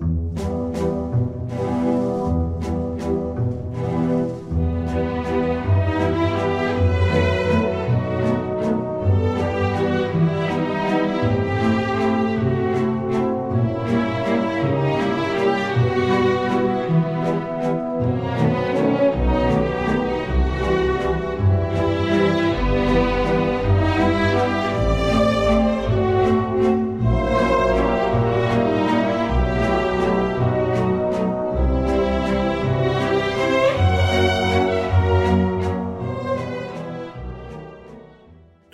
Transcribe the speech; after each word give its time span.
Thank 0.00 0.38
you. 0.38 0.57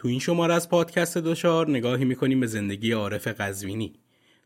تو 0.05 0.09
این 0.09 0.19
شماره 0.19 0.55
از 0.55 0.69
پادکست 0.69 1.19
دوچار 1.19 1.71
نگاهی 1.71 2.05
می‌کنیم 2.05 2.41
به 2.41 2.47
زندگی 2.47 2.93
عارف 2.93 3.27
قزوینی. 3.27 3.93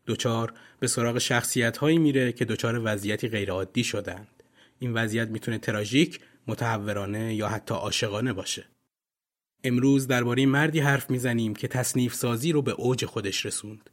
دوچار 0.05 0.53
به 0.79 0.87
سراغ 0.87 1.17
شخصیت 1.17 1.77
هایی 1.77 1.97
میره 1.97 2.31
که 2.31 2.45
دوچار 2.45 2.81
وضعیتی 2.83 3.27
غیرعادی 3.27 3.83
شدند. 3.83 4.43
این 4.79 4.93
وضعیت 4.93 5.27
می‌تونه 5.27 5.57
تراژیک، 5.57 6.19
متحورانه 6.47 7.35
یا 7.35 7.47
حتی 7.47 7.73
عاشقانه 7.73 8.33
باشه. 8.33 8.65
امروز 9.63 10.07
درباره 10.07 10.45
مردی 10.45 10.79
حرف 10.79 11.09
می‌زنیم 11.09 11.55
که 11.55 11.67
تصنیف 11.67 12.13
سازی 12.13 12.51
رو 12.51 12.61
به 12.61 12.71
اوج 12.71 13.05
خودش 13.05 13.45
رسوند. 13.45 13.89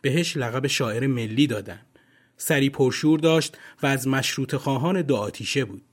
بهش 0.00 0.36
لقب 0.36 0.66
شاعر 0.66 1.06
ملی 1.06 1.46
دادن. 1.46 1.80
سری 2.36 2.70
پرشور 2.70 3.18
داشت 3.18 3.58
و 3.82 3.86
از 3.86 4.08
مشروط 4.08 4.54
خواهان 4.54 5.02
دو 5.02 5.16
آتیشه 5.16 5.64
بود. 5.64 5.89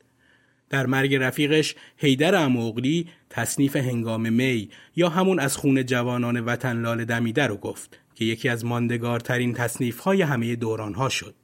در 0.69 0.85
مرگ 0.85 1.15
رفیقش 1.15 1.75
حیدر 1.97 2.35
اموغلی 2.35 3.07
تصنیف 3.29 3.75
هنگام 3.75 4.33
می 4.33 4.69
یا 4.95 5.09
همون 5.09 5.39
از 5.39 5.57
خون 5.57 5.85
جوانان 5.85 6.39
وطن 6.39 6.81
لال 6.81 7.05
دمیده 7.05 7.47
رو 7.47 7.57
گفت 7.57 7.99
که 8.15 8.25
یکی 8.25 8.49
از 8.49 8.65
ماندگارترین 8.65 9.53
تصنیف 9.53 9.99
های 9.99 10.21
همه 10.21 10.55
دوران 10.55 10.93
ها 10.93 11.09
شد. 11.09 11.35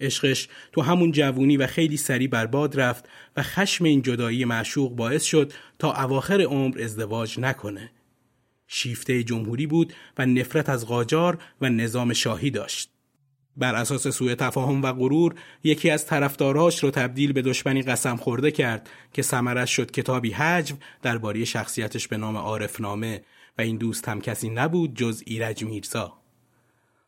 عشقش 0.00 0.48
تو 0.72 0.82
همون 0.82 1.12
جوونی 1.12 1.56
و 1.56 1.66
خیلی 1.66 1.96
سری 1.96 2.28
برباد 2.28 2.80
رفت 2.80 3.08
و 3.36 3.42
خشم 3.42 3.84
این 3.84 4.02
جدایی 4.02 4.44
معشوق 4.44 4.96
باعث 4.96 5.24
شد 5.24 5.52
تا 5.78 6.04
اواخر 6.04 6.40
عمر 6.40 6.82
ازدواج 6.82 7.40
نکنه. 7.40 7.90
شیفته 8.66 9.22
جمهوری 9.22 9.66
بود 9.66 9.92
و 10.18 10.26
نفرت 10.26 10.68
از 10.68 10.86
قاجار 10.86 11.38
و 11.60 11.68
نظام 11.68 12.12
شاهی 12.12 12.50
داشت. 12.50 12.97
بر 13.58 13.74
اساس 13.74 14.08
سوء 14.08 14.34
تفاهم 14.34 14.82
و 14.82 14.92
غرور 14.92 15.34
یکی 15.64 15.90
از 15.90 16.06
طرفداراش 16.06 16.82
رو 16.84 16.90
تبدیل 16.90 17.32
به 17.32 17.42
دشمنی 17.42 17.82
قسم 17.82 18.16
خورده 18.16 18.50
کرد 18.50 18.90
که 19.12 19.22
ثمرش 19.22 19.76
شد 19.76 19.90
کتابی 19.90 20.30
حجو 20.30 20.76
درباره 21.02 21.44
شخصیتش 21.44 22.08
به 22.08 22.16
نام 22.16 22.36
عارفنامه 22.36 23.22
و 23.58 23.62
این 23.62 23.76
دوست 23.76 24.08
هم 24.08 24.20
کسی 24.20 24.50
نبود 24.50 24.94
جز 24.94 25.22
ایرج 25.26 25.64
میرزا. 25.64 26.12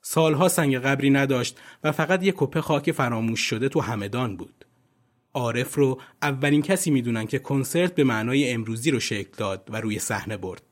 سالها 0.02 0.48
سنگ 0.48 0.76
قبری 0.78 1.10
نداشت 1.10 1.58
و 1.84 1.92
فقط 1.92 2.22
یک 2.22 2.34
کپه 2.36 2.60
خاک 2.60 2.92
فراموش 2.92 3.40
شده 3.40 3.68
تو 3.68 3.80
همدان 3.80 4.36
بود. 4.36 4.64
عارف 5.34 5.74
رو 5.74 6.00
اولین 6.22 6.62
کسی 6.62 6.90
می‌دونن 6.90 7.26
که 7.26 7.38
کنسرت 7.38 7.94
به 7.94 8.04
معنای 8.04 8.52
امروزی 8.52 8.90
رو 8.90 9.00
شکل 9.00 9.30
داد 9.36 9.68
و 9.68 9.80
روی 9.80 9.98
صحنه 9.98 10.36
برد. 10.36 10.62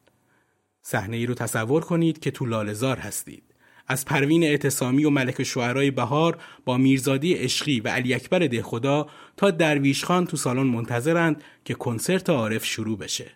صحنه 0.83 1.17
ای 1.17 1.27
رو 1.27 1.35
تصور 1.35 1.85
کنید 1.85 2.19
که 2.19 2.31
تو 2.31 2.47
لالزار 2.47 2.99
هستید. 2.99 3.48
از 3.89 4.05
پروین 4.05 4.45
اعتصامی 4.45 5.05
و 5.05 5.11
ملک 5.11 5.43
شعرهای 5.43 5.91
بهار 5.91 6.39
با 6.65 6.77
میرزادی 6.77 7.35
عشقی 7.35 7.81
و 7.81 7.89
علی 7.89 8.15
اکبر 8.15 8.39
دهخدا 8.39 9.07
تا 9.37 9.51
درویش 9.51 10.05
خان 10.05 10.27
تو 10.27 10.37
سالن 10.37 10.63
منتظرند 10.63 11.45
که 11.65 11.75
کنسرت 11.75 12.31
عارف 12.31 12.65
شروع 12.65 12.99
بشه. 12.99 13.31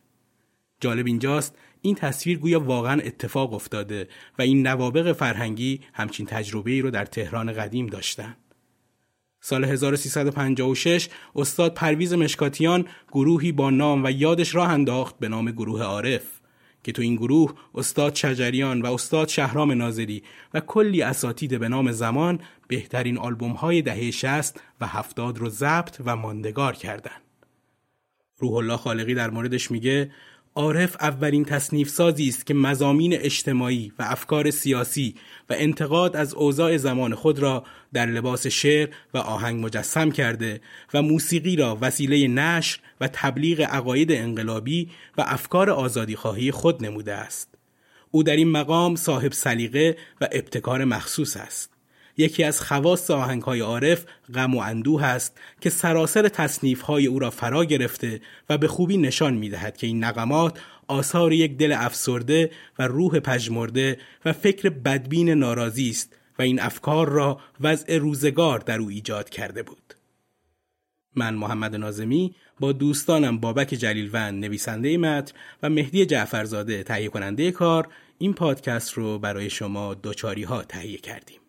جالب 0.81 1.07
اینجاست 1.07 1.57
این 1.81 1.95
تصویر 1.95 2.39
گویا 2.39 2.61
واقعا 2.61 3.01
اتفاق 3.01 3.53
افتاده 3.53 4.09
و 4.39 4.43
این 4.43 4.67
نوابق 4.67 5.13
فرهنگی 5.13 5.81
همچین 5.93 6.27
تجربه 6.27 6.71
ای 6.71 6.81
رو 6.81 6.91
در 6.91 7.05
تهران 7.05 7.53
قدیم 7.53 7.87
داشتن. 7.87 8.37
سال 9.41 9.65
1356 9.65 11.09
استاد 11.37 11.75
پرویز 11.75 12.15
مشکاتیان 12.15 12.87
گروهی 13.13 13.53
با 13.53 13.71
نام 13.71 14.05
و 14.05 14.11
یادش 14.11 14.55
راه 14.55 14.69
انداخت 14.69 15.19
به 15.19 15.29
نام 15.29 15.51
گروه 15.51 15.83
عارف 15.83 16.42
که 16.83 16.93
تو 16.93 17.03
این 17.03 17.17
گروه 17.17 17.55
استاد 17.75 18.15
شجریان 18.15 18.83
و 18.83 18.93
استاد 18.93 19.29
شهرام 19.29 19.73
ناظری 19.73 20.23
و 20.55 20.61
کلی 20.61 21.03
اساتید 21.03 21.59
به 21.59 21.69
نام 21.69 21.93
زمان 21.93 22.41
بهترین 22.69 23.19
آلبوم 23.19 23.53
های 23.53 23.83
دهه 23.83 24.11
60 24.11 24.61
و 24.81 24.87
70 24.87 25.39
رو 25.39 25.49
ضبط 25.49 26.01
و 26.05 26.17
ماندگار 26.17 26.77
کردند. 26.77 27.23
روح 28.39 28.55
الله 28.55 28.77
خالقی 28.77 29.15
در 29.15 29.31
موردش 29.31 29.71
میگه 29.71 30.11
عارف 30.55 30.97
اولین 31.01 31.45
تصنیف 31.45 31.89
سازی 31.89 32.29
است 32.29 32.47
که 32.47 32.55
مزامین 32.55 33.15
اجتماعی 33.15 33.93
و 33.99 34.03
افکار 34.03 34.51
سیاسی 34.51 35.15
و 35.51 35.55
انتقاد 35.59 36.17
از 36.17 36.35
اوضاع 36.35 36.77
زمان 36.77 37.15
خود 37.15 37.39
را 37.39 37.65
در 37.93 38.07
لباس 38.07 38.47
شعر 38.47 38.89
و 39.15 39.19
آهنگ 39.19 39.65
مجسم 39.65 40.11
کرده 40.11 40.61
و 40.95 41.03
موسیقی 41.03 41.57
را 41.57 41.79
وسیله 41.81 42.29
نشر 42.29 42.79
و 43.01 43.09
تبلیغ 43.13 43.61
عقاید 43.61 44.13
انقلابی 44.13 44.91
و 45.19 45.25
افکار 45.27 45.71
آزادیخواهی 45.71 46.51
خود 46.51 46.85
نموده 46.85 47.15
است. 47.15 47.55
او 48.11 48.23
در 48.23 48.37
این 48.37 48.51
مقام 48.51 48.97
صاحب 48.97 49.33
سلیقه 49.33 49.97
و 50.21 50.29
ابتکار 50.33 50.85
مخصوص 50.85 51.37
است. 51.37 51.72
یکی 52.17 52.45
از 52.45 52.61
خواص 52.61 53.11
آهنگ 53.11 53.43
های 53.43 53.61
عارف 53.61 54.05
غم 54.35 54.55
و 54.55 54.59
اندوه 54.59 55.05
است 55.05 55.41
که 55.61 55.71
سراسر 55.71 56.29
تصنیف 56.29 56.81
های 56.81 57.07
او 57.07 57.19
را 57.19 57.31
فرا 57.31 57.65
گرفته 57.65 58.21
و 58.49 58.59
به 58.59 58.69
خوبی 58.69 58.97
نشان 58.97 59.35
می 59.35 59.49
دهد 59.49 59.77
که 59.77 59.87
این 59.87 60.05
نقمات 60.05 60.59
آثار 60.89 61.33
یک 61.33 61.57
دل 61.57 61.73
افسرده 61.73 62.51
و 62.79 62.87
روح 62.87 63.21
پژمرده 63.21 63.99
و 64.25 64.33
فکر 64.33 64.69
بدبین 64.69 65.29
ناراضی 65.29 65.91
است 65.91 66.17
و 66.39 66.43
این 66.43 66.61
افکار 66.61 67.09
را 67.09 67.41
وضع 67.61 67.99
روزگار 67.99 68.59
در 68.59 68.79
او 68.79 68.89
ایجاد 68.89 69.31
کرده 69.31 69.63
بود. 69.63 69.95
من 71.15 71.35
محمد 71.35 71.77
نازمی 71.77 72.35
با 72.61 72.73
دوستانم 72.73 73.39
بابک 73.39 73.69
جلیلوند 73.69 74.45
نویسنده 74.45 74.99
متن 74.99 75.35
و 75.63 75.71
مهدی 75.71 76.07
جعفرزاده 76.07 76.83
تهیه 76.83 77.09
کننده 77.09 77.51
کار 77.51 77.89
این 78.19 78.35
پادکست 78.35 78.93
رو 78.93 79.19
برای 79.19 79.51
شما 79.51 79.95
دوچاری 79.95 80.43
ها 80.43 80.63
تهیه 80.63 80.99
کردیم. 80.99 81.41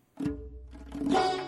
Yeah. 1.02 1.43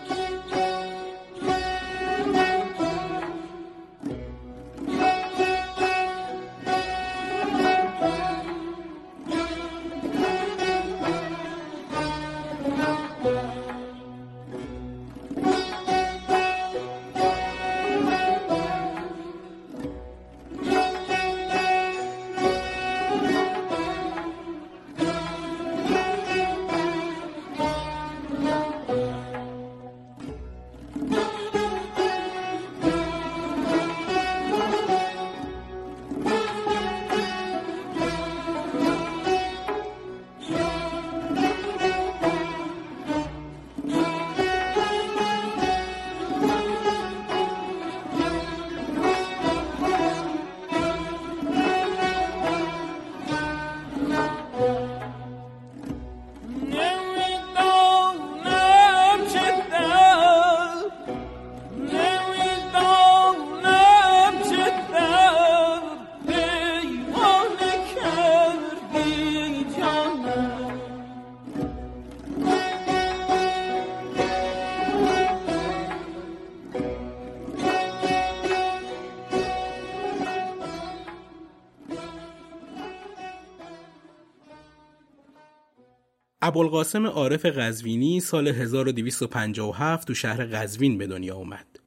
ابوالقاسم 86.47 87.07
عارف 87.07 87.45
قزوینی 87.45 88.19
سال 88.19 88.47
1257 88.47 90.07
تو 90.07 90.13
شهر 90.13 90.45
قزوین 90.45 90.97
به 90.97 91.07
دنیا 91.07 91.35
اومد. 91.35 91.79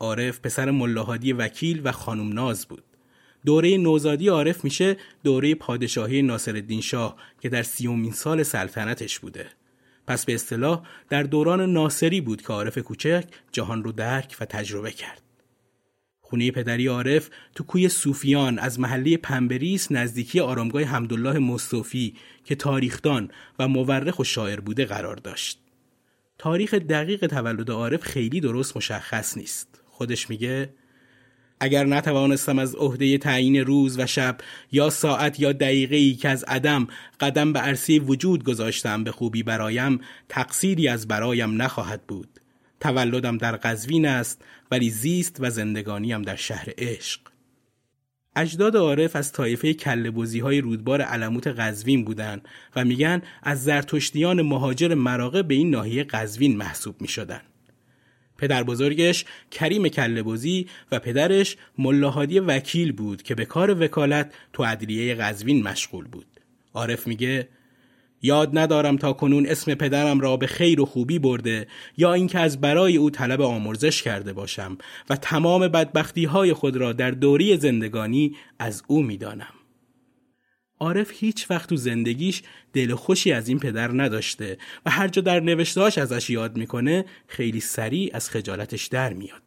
عارف 0.00 0.40
پسر 0.40 0.70
ملاهادی 0.70 1.32
وکیل 1.32 1.80
و 1.84 1.92
خانم 1.92 2.32
ناز 2.32 2.66
بود. 2.66 2.84
دوره 3.46 3.76
نوزادی 3.76 4.28
عارف 4.28 4.64
میشه 4.64 4.96
دوره 5.24 5.54
پادشاهی 5.54 6.22
ناصرالدین 6.22 6.80
شاه 6.80 7.16
که 7.40 7.48
در 7.48 7.62
سیومین 7.62 8.12
سال 8.12 8.42
سلطنتش 8.42 9.18
بوده. 9.18 9.46
پس 10.06 10.24
به 10.24 10.34
اصطلاح 10.34 10.82
در 11.08 11.22
دوران 11.22 11.72
ناصری 11.72 12.20
بود 12.20 12.42
که 12.42 12.52
عارف 12.52 12.78
کوچک 12.78 13.24
جهان 13.52 13.84
رو 13.84 13.92
درک 13.92 14.36
و 14.40 14.44
تجربه 14.44 14.90
کرد. 14.90 15.22
خونه 16.30 16.50
پدری 16.50 16.86
عارف 16.86 17.30
تو 17.54 17.64
کوی 17.64 17.88
صوفیان 17.88 18.58
از 18.58 18.80
محله 18.80 19.16
پنبه‌ریسه 19.16 19.92
نزدیکی 19.92 20.40
آرامگاه 20.40 20.82
حمدالله 20.82 21.38
مستوفی 21.38 22.14
که 22.44 22.54
تاریخدان 22.54 23.30
و 23.58 23.68
مورخ 23.68 24.18
و 24.18 24.24
شاعر 24.24 24.60
بوده 24.60 24.84
قرار 24.84 25.16
داشت. 25.16 25.58
تاریخ 26.38 26.74
دقیق 26.74 27.26
تولد 27.26 27.70
عارف 27.70 28.02
خیلی 28.02 28.40
درست 28.40 28.76
مشخص 28.76 29.36
نیست. 29.36 29.82
خودش 29.86 30.30
میگه 30.30 30.74
اگر 31.60 31.84
نتوانستم 31.84 32.58
از 32.58 32.74
عهده 32.74 33.18
تعیین 33.18 33.56
روز 33.56 33.98
و 33.98 34.06
شب 34.06 34.38
یا 34.72 34.90
ساعت 34.90 35.40
یا 35.40 35.52
دقیقه 35.52 35.96
ای 35.96 36.14
که 36.14 36.28
از 36.28 36.44
عدم 36.44 36.86
قدم 37.20 37.52
به 37.52 37.58
عرصه 37.58 37.98
وجود 37.98 38.44
گذاشتم 38.44 39.04
به 39.04 39.12
خوبی 39.12 39.42
برایم 39.42 40.00
تقصیری 40.28 40.88
از 40.88 41.08
برایم 41.08 41.62
نخواهد 41.62 42.06
بود 42.06 42.39
تولدم 42.80 43.38
در 43.38 43.56
قزوین 43.56 44.06
است 44.06 44.44
ولی 44.70 44.90
زیست 44.90 45.36
و 45.40 45.50
زندگانیم 45.50 46.22
در 46.22 46.36
شهر 46.36 46.68
عشق 46.78 47.20
اجداد 48.36 48.76
عارف 48.76 49.16
از 49.16 49.32
طایفه 49.32 49.74
کلبوزی 49.74 50.40
های 50.40 50.60
رودبار 50.60 51.02
علموت 51.02 51.46
قزوین 51.46 52.04
بودند 52.04 52.48
و 52.76 52.84
میگن 52.84 53.22
از 53.42 53.64
زرتشتیان 53.64 54.42
مهاجر 54.42 54.94
مراغه 54.94 55.42
به 55.42 55.54
این 55.54 55.70
ناحیه 55.70 56.04
قزوین 56.04 56.56
محسوب 56.56 57.00
می 57.00 57.08
شدن. 57.08 57.40
پدر 58.38 58.62
بزرگش 58.62 59.24
کریم 59.50 59.88
کلبوزی 59.88 60.66
و 60.92 60.98
پدرش 60.98 61.56
ملاحادی 61.78 62.38
وکیل 62.38 62.92
بود 62.92 63.22
که 63.22 63.34
به 63.34 63.44
کار 63.44 63.82
وکالت 63.82 64.32
تو 64.52 64.64
عدلیه 64.64 65.14
قزوین 65.14 65.62
مشغول 65.62 66.04
بود. 66.04 66.40
عارف 66.74 67.06
میگه 67.06 67.48
یاد 68.22 68.58
ندارم 68.58 68.96
تا 68.96 69.12
کنون 69.12 69.46
اسم 69.46 69.74
پدرم 69.74 70.20
را 70.20 70.36
به 70.36 70.46
خیر 70.46 70.80
و 70.80 70.86
خوبی 70.86 71.18
برده 71.18 71.66
یا 71.96 72.12
اینکه 72.12 72.38
از 72.38 72.60
برای 72.60 72.96
او 72.96 73.10
طلب 73.10 73.40
آمرزش 73.40 74.02
کرده 74.02 74.32
باشم 74.32 74.78
و 75.10 75.16
تمام 75.16 75.68
بدبختی 75.68 76.24
های 76.24 76.52
خود 76.52 76.76
را 76.76 76.92
در 76.92 77.10
دوری 77.10 77.56
زندگانی 77.56 78.36
از 78.58 78.82
او 78.86 79.02
می‌دانم. 79.02 79.54
عارف 80.80 81.10
هیچ 81.14 81.50
وقت 81.50 81.68
تو 81.68 81.76
زندگیش 81.76 82.42
دل 82.72 82.94
خوشی 82.94 83.32
از 83.32 83.48
این 83.48 83.58
پدر 83.58 83.90
نداشته 84.02 84.58
و 84.86 84.90
هر 84.90 85.08
جا 85.08 85.22
در 85.22 85.40
نوشتهاش 85.40 85.98
ازش 85.98 86.30
یاد 86.30 86.56
می‌کنه 86.56 87.04
خیلی 87.26 87.60
سریع 87.60 88.10
از 88.12 88.30
خجالتش 88.30 88.86
در 88.86 89.12
میاد. 89.12 89.42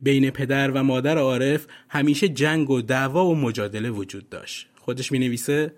بین 0.00 0.30
پدر 0.30 0.70
و 0.70 0.82
مادر 0.82 1.18
عارف 1.18 1.66
همیشه 1.88 2.28
جنگ 2.28 2.70
و 2.70 2.82
دعوا 2.82 3.26
و 3.26 3.34
مجادله 3.34 3.90
وجود 3.90 4.28
داشت. 4.28 4.68
خودش 4.74 5.12
می 5.12 5.18
نویسه 5.18 5.74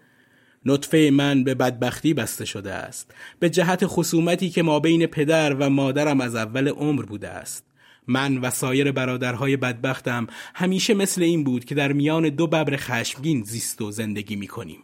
نطفه 0.64 1.10
من 1.12 1.44
به 1.44 1.54
بدبختی 1.54 2.14
بسته 2.14 2.44
شده 2.44 2.72
است 2.72 3.14
به 3.38 3.50
جهت 3.50 3.86
خصومتی 3.86 4.50
که 4.50 4.62
ما 4.62 4.80
بین 4.80 5.06
پدر 5.06 5.54
و 5.54 5.70
مادرم 5.70 6.20
از 6.20 6.34
اول 6.34 6.68
عمر 6.68 7.02
بوده 7.02 7.28
است 7.28 7.66
من 8.06 8.38
و 8.38 8.50
سایر 8.50 8.92
برادرهای 8.92 9.56
بدبختم 9.56 10.26
همیشه 10.54 10.94
مثل 10.94 11.22
این 11.22 11.44
بود 11.44 11.64
که 11.64 11.74
در 11.74 11.92
میان 11.92 12.28
دو 12.28 12.46
ببر 12.46 12.76
خشمگین 12.76 13.42
زیست 13.42 13.82
و 13.82 13.90
زندگی 13.90 14.36
می 14.36 14.46
کنیم. 14.46 14.80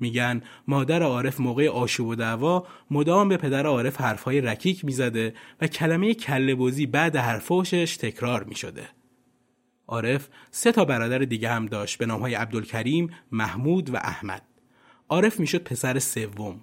میگن 0.00 0.42
مادر 0.68 1.02
عارف 1.02 1.40
موقع 1.40 1.68
آشوب 1.68 2.08
و 2.08 2.14
دعوا 2.14 2.66
مدام 2.90 3.28
به 3.28 3.36
پدر 3.36 3.66
عارف 3.66 4.00
حرفهای 4.00 4.40
رکیک 4.40 4.84
می‌زده 4.84 5.34
و 5.60 5.66
کلمه 5.66 6.14
کله 6.14 6.54
بازی 6.54 6.86
بعد 6.86 7.16
حرفاشش 7.16 7.96
تکرار 7.96 8.44
می 8.44 8.54
شده. 8.54 8.88
عارف 9.92 10.28
سه 10.50 10.72
تا 10.72 10.84
برادر 10.84 11.18
دیگه 11.18 11.48
هم 11.48 11.66
داشت 11.66 11.98
به 11.98 12.06
نامهای 12.06 12.34
عبدالکریم، 12.34 13.10
محمود 13.32 13.90
و 13.90 13.96
احمد. 13.96 14.42
عارف 15.08 15.40
می‌شد 15.40 15.62
پسر 15.62 15.98
سوم. 15.98 16.60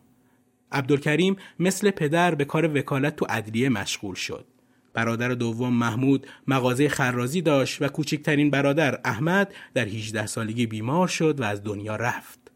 عبدالکریم 0.71 1.35
مثل 1.59 1.91
پدر 1.91 2.35
به 2.35 2.45
کار 2.45 2.77
وکالت 2.77 3.15
تو 3.15 3.25
ادلیه 3.29 3.69
مشغول 3.69 4.15
شد. 4.15 4.45
برادر 4.93 5.29
دوم 5.29 5.73
محمود 5.73 6.27
مغازه 6.47 6.89
خرازی 6.89 7.41
داشت 7.41 7.81
و 7.81 7.87
کوچکترین 7.87 8.49
برادر 8.49 8.99
احمد 9.05 9.53
در 9.73 9.85
18 9.85 10.25
سالگی 10.25 10.65
بیمار 10.65 11.07
شد 11.07 11.39
و 11.39 11.43
از 11.43 11.63
دنیا 11.63 11.95
رفت. 11.95 12.51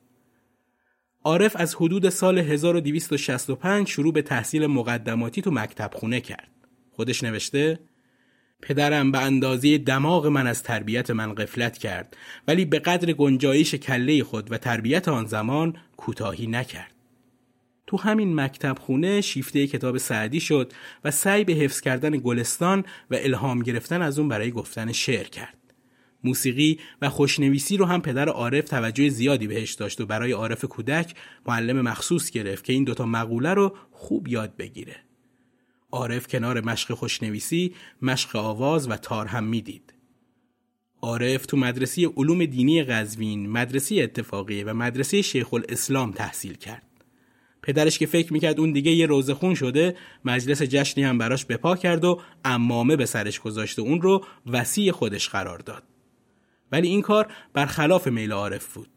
عارف 1.23 1.55
از 1.55 1.75
حدود 1.75 2.09
سال 2.09 2.37
1265 2.39 3.87
شروع 3.87 4.13
به 4.13 4.21
تحصیل 4.21 4.67
مقدماتی 4.67 5.41
تو 5.41 5.51
مکتب 5.51 5.91
خونه 5.93 6.21
کرد. 6.21 6.49
خودش 6.91 7.23
نوشته 7.23 7.79
پدرم 8.63 9.11
به 9.11 9.19
اندازه 9.19 9.77
دماغ 9.77 10.27
من 10.27 10.47
از 10.47 10.63
تربیت 10.63 11.11
من 11.11 11.35
قفلت 11.35 11.77
کرد 11.77 12.17
ولی 12.47 12.65
به 12.65 12.79
قدر 12.79 13.13
گنجایش 13.13 13.75
کله 13.75 14.23
خود 14.23 14.51
و 14.51 14.57
تربیت 14.57 15.07
آن 15.07 15.25
زمان 15.25 15.77
کوتاهی 15.97 16.47
نکرد. 16.47 16.93
تو 17.87 17.97
همین 17.97 18.35
مکتب 18.35 18.77
خونه 18.79 19.21
شیفته 19.21 19.67
کتاب 19.67 19.97
سعدی 19.97 20.39
شد 20.39 20.73
و 21.03 21.11
سعی 21.11 21.43
به 21.43 21.53
حفظ 21.53 21.81
کردن 21.81 22.11
گلستان 22.11 22.85
و 23.11 23.15
الهام 23.15 23.59
گرفتن 23.59 24.01
از 24.01 24.19
اون 24.19 24.27
برای 24.27 24.51
گفتن 24.51 24.91
شعر 24.91 25.27
کرد. 25.27 25.57
موسیقی 26.23 26.79
و 27.01 27.09
خوشنویسی 27.09 27.77
رو 27.77 27.85
هم 27.85 28.01
پدر 28.01 28.29
عارف 28.29 28.69
توجه 28.69 29.09
زیادی 29.09 29.47
بهش 29.47 29.73
داشت 29.73 30.01
و 30.01 30.05
برای 30.05 30.31
عارف 30.31 30.65
کودک 30.65 31.15
معلم 31.47 31.81
مخصوص 31.81 32.31
گرفت 32.31 32.65
که 32.65 32.73
این 32.73 32.83
دوتا 32.83 33.05
مقوله 33.05 33.53
رو 33.53 33.75
خوب 33.91 34.27
یاد 34.27 34.57
بگیره. 34.57 34.95
عارف 35.93 36.27
کنار 36.27 36.61
مشق 36.61 36.93
خوشنویسی 36.93 37.75
مشق 38.01 38.35
آواز 38.35 38.89
و 38.89 38.95
تار 38.95 39.27
هم 39.27 39.43
می‌دید. 39.43 39.93
عارف 41.01 41.45
تو 41.45 41.57
مدرسه 41.57 42.07
علوم 42.07 42.45
دینی 42.45 42.83
قزوین، 42.83 43.49
مدرسه 43.49 43.95
اتفاقیه 43.95 44.65
و 44.65 44.73
مدرسه 44.73 45.21
شیخ 45.21 45.53
الاسلام 45.53 46.11
تحصیل 46.11 46.53
کرد. 46.53 46.83
پدرش 47.61 47.99
که 47.99 48.05
فکر 48.05 48.33
می‌کرد 48.33 48.59
اون 48.59 48.71
دیگه 48.71 48.91
یه 48.91 49.05
روزه 49.05 49.33
خون 49.33 49.55
شده 49.55 49.97
مجلس 50.25 50.61
جشنی 50.61 51.03
هم 51.03 51.17
براش 51.17 51.45
بپا 51.45 51.75
کرد 51.75 52.05
و 52.05 52.21
امامه 52.45 52.95
به 52.95 53.05
سرش 53.05 53.39
گذاشت 53.39 53.79
و 53.79 53.81
اون 53.81 54.01
رو 54.01 54.25
وسیع 54.47 54.91
خودش 54.91 55.29
قرار 55.29 55.59
داد. 55.59 55.83
ولی 56.71 56.87
این 56.87 57.01
کار 57.01 57.33
برخلاف 57.53 58.07
میل 58.07 58.31
عارف 58.31 58.73
بود. 58.73 58.92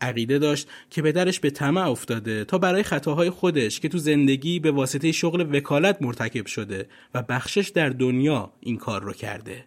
عقیده 0.00 0.38
داشت 0.38 0.68
که 0.90 1.02
پدرش 1.02 1.40
به 1.40 1.50
طمع 1.50 1.90
افتاده 1.90 2.44
تا 2.44 2.58
برای 2.58 2.82
خطاهای 2.82 3.30
خودش 3.30 3.80
که 3.80 3.88
تو 3.88 3.98
زندگی 3.98 4.60
به 4.60 4.70
واسطه 4.70 5.12
شغل 5.12 5.56
وکالت 5.56 6.02
مرتکب 6.02 6.46
شده 6.46 6.88
و 7.14 7.22
بخشش 7.22 7.68
در 7.68 7.88
دنیا 7.88 8.52
این 8.60 8.76
کار 8.76 9.02
رو 9.02 9.12
کرده. 9.12 9.64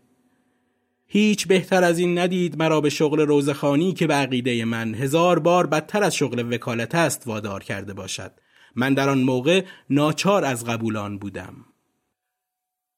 هیچ 1.06 1.48
بهتر 1.48 1.84
از 1.84 2.00
این 2.00 2.18
ندید 2.18 2.58
مرا 2.58 2.82
به 2.82 2.90
شغل 2.90 3.20
روزخانی 3.20 3.94
که 3.94 4.08
به 4.08 4.14
عقیده 4.14 4.66
من 4.66 4.96
هزار 4.96 5.40
بار 5.40 5.68
بدتر 5.68 6.04
از 6.04 6.16
شغل 6.16 6.54
وکالت 6.54 6.96
است 6.96 7.28
وادار 7.28 7.64
کرده 7.64 7.94
باشد. 7.94 8.32
من 8.76 8.94
در 8.94 9.10
آن 9.10 9.24
موقع 9.24 9.64
ناچار 9.90 10.46
از 10.46 10.66
قبولان 10.66 11.18
بودم. 11.18 11.66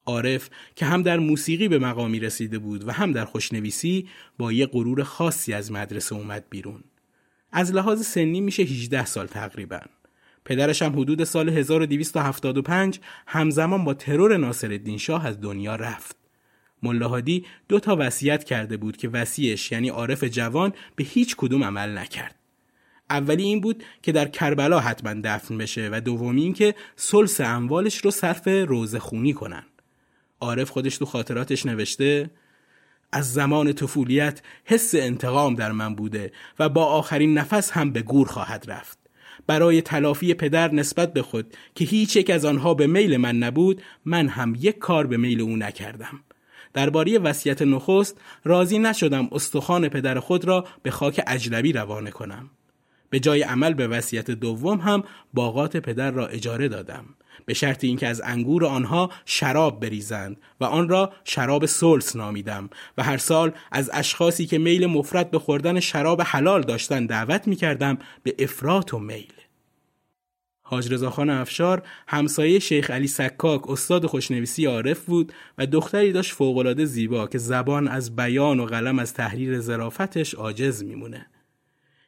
عارف 0.06 0.50
که 0.76 0.86
هم 0.86 1.02
در 1.02 1.20
موسیقی 1.20 1.68
به 1.68 1.80
مقامی 1.80 2.20
رسیده 2.20 2.60
بود 2.60 2.88
و 2.88 2.92
هم 2.92 3.12
در 3.12 3.26
خوشنویسی 3.26 4.10
با 4.38 4.52
یه 4.52 4.66
غرور 4.66 5.04
خاصی 5.04 5.54
از 5.54 5.72
مدرسه 5.72 6.16
اومد 6.16 6.46
بیرون. 6.50 6.84
از 7.54 7.74
لحاظ 7.74 8.06
سنی 8.06 8.42
میشه 8.42 8.64
18 8.64 9.06
سال 9.06 9.28
تقریبا. 9.28 9.80
پدرش 10.46 10.82
هم 10.82 11.00
حدود 11.00 11.24
سال 11.24 11.50
1275 11.50 13.00
همزمان 13.28 13.84
با 13.84 13.94
ترور 13.94 14.38
ناصرالدین 14.38 14.98
شاه 14.98 15.28
از 15.28 15.42
دنیا 15.42 15.76
رفت. 15.76 16.16
ملاحادی 16.84 17.46
دو 17.68 17.80
تا 17.80 17.96
وصیت 18.00 18.44
کرده 18.44 18.78
بود 18.78 18.98
که 18.98 19.10
وسیعش 19.10 19.72
یعنی 19.72 19.90
عارف 19.90 20.24
جوان 20.24 20.74
به 20.96 21.04
هیچ 21.04 21.36
کدوم 21.36 21.64
عمل 21.64 21.98
نکرد. 21.98 22.36
اولی 23.10 23.44
این 23.44 23.62
بود 23.62 23.84
که 24.02 24.12
در 24.12 24.26
کربلا 24.26 24.80
حتما 24.80 25.22
دفن 25.24 25.58
بشه 25.58 25.90
و 25.92 26.02
دومی 26.02 26.42
این 26.42 26.54
که 26.54 26.76
سلس 26.96 27.42
اموالش 27.42 27.98
رو 27.98 28.12
صرف 28.12 28.48
روزه 28.48 29.00
خونی 29.00 29.34
کنن. 29.34 29.64
عارف 30.40 30.70
خودش 30.70 30.98
تو 30.98 31.06
خاطراتش 31.06 31.66
نوشته 31.66 32.30
از 33.14 33.34
زمان 33.34 33.74
طفولیت 33.74 34.42
حس 34.66 34.96
انتقام 34.96 35.56
در 35.56 35.72
من 35.72 35.96
بوده 35.96 36.32
و 36.60 36.70
با 36.70 36.86
آخرین 36.86 37.38
نفس 37.38 37.72
هم 37.72 37.92
به 37.92 38.02
گور 38.02 38.28
خواهد 38.28 38.66
رفت. 38.68 38.98
برای 39.48 39.82
تلافی 39.82 40.34
پدر 40.34 40.72
نسبت 40.74 41.14
به 41.14 41.22
خود 41.22 41.54
که 41.76 41.86
هیچ 41.86 42.16
یک 42.16 42.30
از 42.30 42.46
آنها 42.46 42.74
به 42.74 42.88
میل 42.88 43.18
من 43.18 43.38
نبود 43.38 43.82
من 44.06 44.28
هم 44.28 44.56
یک 44.60 44.78
کار 44.78 45.08
به 45.08 45.18
میل 45.18 45.42
او 45.42 45.56
نکردم. 45.56 46.20
درباره 46.74 47.20
وصیت 47.20 47.62
نخست 47.62 48.22
راضی 48.44 48.80
نشدم 48.80 49.30
استخوان 49.32 49.90
پدر 49.90 50.20
خود 50.20 50.46
را 50.46 50.66
به 50.84 50.92
خاک 50.92 51.22
اجنبی 51.28 51.74
روانه 51.74 52.12
کنم. 52.12 52.50
به 53.10 53.20
جای 53.20 53.42
عمل 53.42 53.74
به 53.74 53.88
وصیت 53.88 54.32
دوم 54.32 54.80
هم 54.80 55.04
باغات 55.34 55.78
پدر 55.78 56.12
را 56.12 56.28
اجاره 56.28 56.68
دادم. 56.68 57.06
به 57.46 57.54
شرط 57.54 57.84
اینکه 57.84 58.08
از 58.08 58.22
انگور 58.26 58.66
آنها 58.66 59.10
شراب 59.26 59.80
بریزند 59.80 60.38
و 60.60 60.64
آن 60.64 60.90
را 60.90 61.14
شراب 61.24 61.66
سلس 61.66 62.16
نامیدم 62.16 62.70
و 62.98 63.04
هر 63.04 63.18
سال 63.18 63.52
از 63.72 63.90
اشخاصی 63.94 64.46
که 64.46 64.58
میل 64.58 64.86
مفرد 64.86 65.32
به 65.32 65.40
خوردن 65.40 65.80
شراب 65.80 66.22
حلال 66.22 66.62
داشتند 66.62 67.10
دعوت 67.10 67.48
می 67.48 67.56
کردم 67.56 67.98
به 68.24 68.36
افراط 68.40 68.94
و 68.94 69.00
میل. 69.00 69.34
حاج 70.66 70.94
رضاخان 70.94 71.30
افشار 71.30 71.84
همسایه 72.08 72.60
شیخ 72.60 72.92
علی 72.92 73.08
سکاک 73.08 73.70
استاد 73.70 74.06
خوشنویسی 74.06 74.66
عارف 74.66 75.06
بود 75.06 75.34
و 75.58 75.66
دختری 75.66 76.12
داشت 76.12 76.32
فوقالعاده 76.32 76.86
زیبا 76.86 77.28
که 77.28 77.38
زبان 77.38 77.88
از 77.88 78.16
بیان 78.16 78.60
و 78.60 78.66
قلم 78.66 79.00
از 79.00 79.14
تحریر 79.14 79.60
ظرافتش 79.60 80.34
عاجز 80.34 80.84
میمونه. 80.84 81.28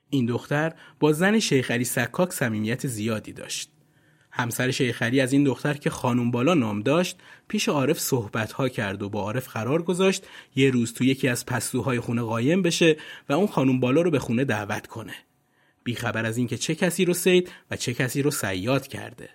این 0.09 0.25
دختر 0.25 0.73
با 0.99 1.11
زن 1.11 1.39
شیخ 1.39 1.71
علی 1.71 1.83
سکاک 1.83 2.33
صمیمیت 2.33 2.87
زیادی 2.87 3.33
داشت. 3.33 3.74
همسر 4.37 4.71
شیخ 4.71 5.01
علی 5.01 5.21
از 5.21 5.33
این 5.33 5.43
دختر 5.43 5.73
که 5.73 5.89
خانم 5.89 6.31
بالا 6.31 6.53
نام 6.53 6.81
داشت 6.81 7.17
پیش 7.47 7.69
عارف 7.69 7.99
صحبت 7.99 8.51
ها 8.51 8.69
کرد 8.69 9.01
و 9.01 9.09
با 9.09 9.21
عارف 9.21 9.47
قرار 9.47 9.81
گذاشت 9.81 10.23
یه 10.55 10.69
روز 10.69 10.93
تو 10.93 11.03
یکی 11.03 11.27
از 11.27 11.45
پستوهای 11.45 11.99
خونه 11.99 12.21
قایم 12.21 12.61
بشه 12.61 12.97
و 13.29 13.33
اون 13.33 13.47
خانم 13.47 13.79
بالا 13.79 14.01
رو 14.01 14.11
به 14.11 14.19
خونه 14.19 14.45
دعوت 14.45 14.87
کنه. 14.87 15.13
بیخبر 15.83 16.25
از 16.25 16.37
اینکه 16.37 16.57
چه 16.57 16.75
کسی 16.75 17.05
رو 17.05 17.13
سید 17.13 17.51
و 17.71 17.75
چه 17.75 17.93
کسی 17.93 18.21
رو 18.21 18.31
سیاد 18.31 18.87
کرده. 18.87 19.29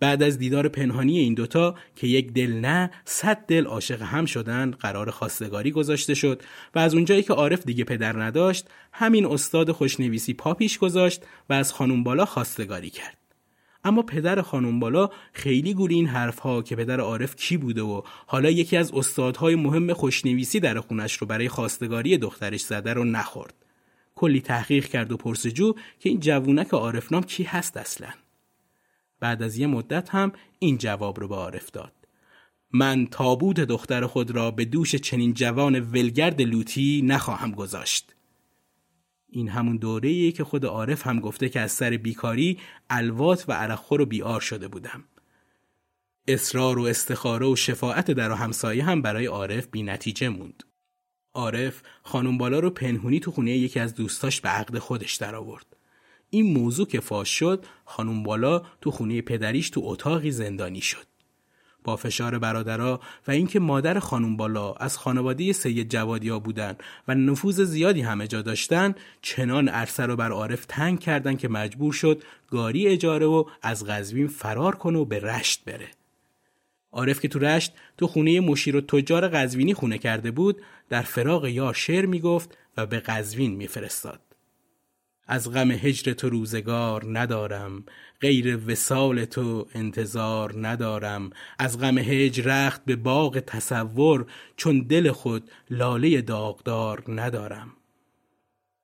بعد 0.00 0.22
از 0.22 0.38
دیدار 0.38 0.68
پنهانی 0.68 1.18
این 1.18 1.34
دوتا 1.34 1.74
که 1.96 2.06
یک 2.06 2.32
دل 2.32 2.52
نه 2.52 2.90
صد 3.04 3.46
دل 3.46 3.66
عاشق 3.66 4.02
هم 4.02 4.26
شدن 4.26 4.70
قرار 4.70 5.10
خواستگاری 5.10 5.70
گذاشته 5.70 6.14
شد 6.14 6.42
و 6.74 6.78
از 6.78 6.94
اونجایی 6.94 7.22
که 7.22 7.32
عارف 7.32 7.66
دیگه 7.66 7.84
پدر 7.84 8.22
نداشت 8.22 8.68
همین 8.92 9.26
استاد 9.26 9.72
خوشنویسی 9.72 10.34
پا 10.34 10.54
پیش 10.54 10.78
گذاشت 10.78 11.22
و 11.48 11.52
از 11.52 11.72
خانم 11.72 12.04
بالا 12.04 12.24
خواستگاری 12.24 12.90
کرد. 12.90 13.25
اما 13.86 14.02
پدر 14.02 14.42
خانم 14.42 14.80
بالا 14.80 15.10
خیلی 15.32 15.74
گولی 15.74 15.94
این 15.94 16.06
حرف 16.06 16.38
ها 16.38 16.62
که 16.62 16.76
پدر 16.76 17.00
عارف 17.00 17.36
کی 17.36 17.56
بوده 17.56 17.82
و 17.82 18.02
حالا 18.26 18.50
یکی 18.50 18.76
از 18.76 18.92
استادهای 18.94 19.54
مهم 19.54 19.92
خوشنویسی 19.92 20.60
در 20.60 20.80
خونش 20.80 21.16
رو 21.16 21.26
برای 21.26 21.48
خواستگاری 21.48 22.18
دخترش 22.18 22.60
زده 22.60 22.92
رو 22.92 23.04
نخورد. 23.04 23.54
کلی 24.14 24.40
تحقیق 24.40 24.86
کرد 24.86 25.12
و 25.12 25.16
پرسجو 25.16 25.74
که 26.00 26.08
این 26.08 26.20
جوونک 26.20 26.68
عارفنام 26.68 27.22
کی 27.22 27.42
هست 27.42 27.76
اصلا. 27.76 28.08
بعد 29.20 29.42
از 29.42 29.58
یه 29.58 29.66
مدت 29.66 30.08
هم 30.10 30.32
این 30.58 30.78
جواب 30.78 31.20
رو 31.20 31.28
به 31.28 31.34
عارف 31.34 31.70
داد. 31.70 31.92
من 32.72 33.06
تابوت 33.06 33.60
دختر 33.60 34.06
خود 34.06 34.30
را 34.30 34.50
به 34.50 34.64
دوش 34.64 34.94
چنین 34.94 35.34
جوان 35.34 35.80
ولگرد 35.80 36.42
لوتی 36.42 37.02
نخواهم 37.04 37.52
گذاشت. 37.52 38.15
این 39.36 39.48
همون 39.48 39.76
دوره 39.76 40.32
که 40.32 40.44
خود 40.44 40.64
عارف 40.64 41.06
هم 41.06 41.20
گفته 41.20 41.48
که 41.48 41.60
از 41.60 41.72
سر 41.72 41.90
بیکاری 41.90 42.58
الوات 42.90 43.44
و 43.48 43.52
عرقخور 43.52 44.00
و 44.00 44.06
بیار 44.06 44.40
شده 44.40 44.68
بودم 44.68 45.04
اصرار 46.28 46.78
و 46.78 46.82
استخاره 46.82 47.46
و 47.46 47.56
شفاعت 47.56 48.10
در 48.10 48.30
و 48.30 48.34
همسایه 48.34 48.84
هم 48.84 49.02
برای 49.02 49.26
عارف 49.26 49.66
بی 49.66 49.82
نتیجه 49.82 50.28
موند 50.28 50.62
عارف 51.34 51.82
خانم 52.02 52.38
بالا 52.38 52.58
رو 52.58 52.70
پنهونی 52.70 53.20
تو 53.20 53.30
خونه 53.30 53.50
یکی 53.50 53.80
از 53.80 53.94
دوستاش 53.94 54.40
به 54.40 54.48
عقد 54.48 54.78
خودش 54.78 55.14
در 55.14 55.34
آورد. 55.34 55.76
این 56.30 56.52
موضوع 56.52 56.86
که 56.86 57.00
فاش 57.00 57.28
شد 57.28 57.64
خانم 57.84 58.22
بالا 58.22 58.62
تو 58.80 58.90
خونه 58.90 59.22
پدریش 59.22 59.70
تو 59.70 59.80
اتاقی 59.84 60.30
زندانی 60.30 60.80
شد. 60.80 61.06
با 61.86 61.96
فشار 61.96 62.38
برادرها 62.38 63.00
و 63.28 63.30
اینکه 63.30 63.60
مادر 63.60 63.98
خانم 63.98 64.36
بالا 64.36 64.72
از 64.72 64.98
خانواده 64.98 65.52
سید 65.52 65.90
جوادیا 65.90 66.38
بودن 66.38 66.76
و 67.08 67.14
نفوذ 67.14 67.60
زیادی 67.60 68.00
همه 68.00 68.26
جا 68.26 68.42
داشتن 68.42 68.94
چنان 69.22 69.68
عرصه 69.68 70.06
رو 70.06 70.16
بر 70.16 70.30
عارف 70.30 70.64
تنگ 70.64 71.00
کردن 71.00 71.36
که 71.36 71.48
مجبور 71.48 71.92
شد 71.92 72.22
گاری 72.50 72.86
اجاره 72.86 73.26
و 73.26 73.44
از 73.62 73.84
قزوین 73.84 74.28
فرار 74.28 74.74
کنه 74.74 74.98
و 74.98 75.04
به 75.04 75.20
رشت 75.20 75.64
بره. 75.64 75.88
عارف 76.92 77.20
که 77.20 77.28
تو 77.28 77.38
رشت 77.38 77.72
تو 77.98 78.06
خونه 78.06 78.40
مشیر 78.40 78.76
و 78.76 78.80
تجار 78.80 79.28
قزوینی 79.28 79.74
خونه 79.74 79.98
کرده 79.98 80.30
بود 80.30 80.62
در 80.88 81.02
فراغ 81.02 81.46
یار 81.46 81.74
شعر 81.74 82.06
می‌گفت 82.06 82.58
و 82.76 82.86
به 82.86 83.00
قزوین 83.00 83.56
میفرستاد 83.56 84.25
از 85.26 85.52
غم 85.52 85.70
هجر 85.70 86.12
تو 86.12 86.28
روزگار 86.28 87.18
ندارم 87.18 87.84
غیر 88.20 88.70
وسال 88.70 89.24
تو 89.24 89.66
انتظار 89.74 90.66
ندارم. 90.68 91.30
از 91.58 91.80
غم 91.80 91.98
هجر 91.98 92.44
رخت 92.44 92.84
به 92.84 92.96
باغ 92.96 93.38
تصور 93.38 94.26
چون 94.56 94.80
دل 94.80 95.12
خود 95.12 95.50
لاله 95.70 96.20
داغدار 96.20 97.02
ندارم. 97.08 97.72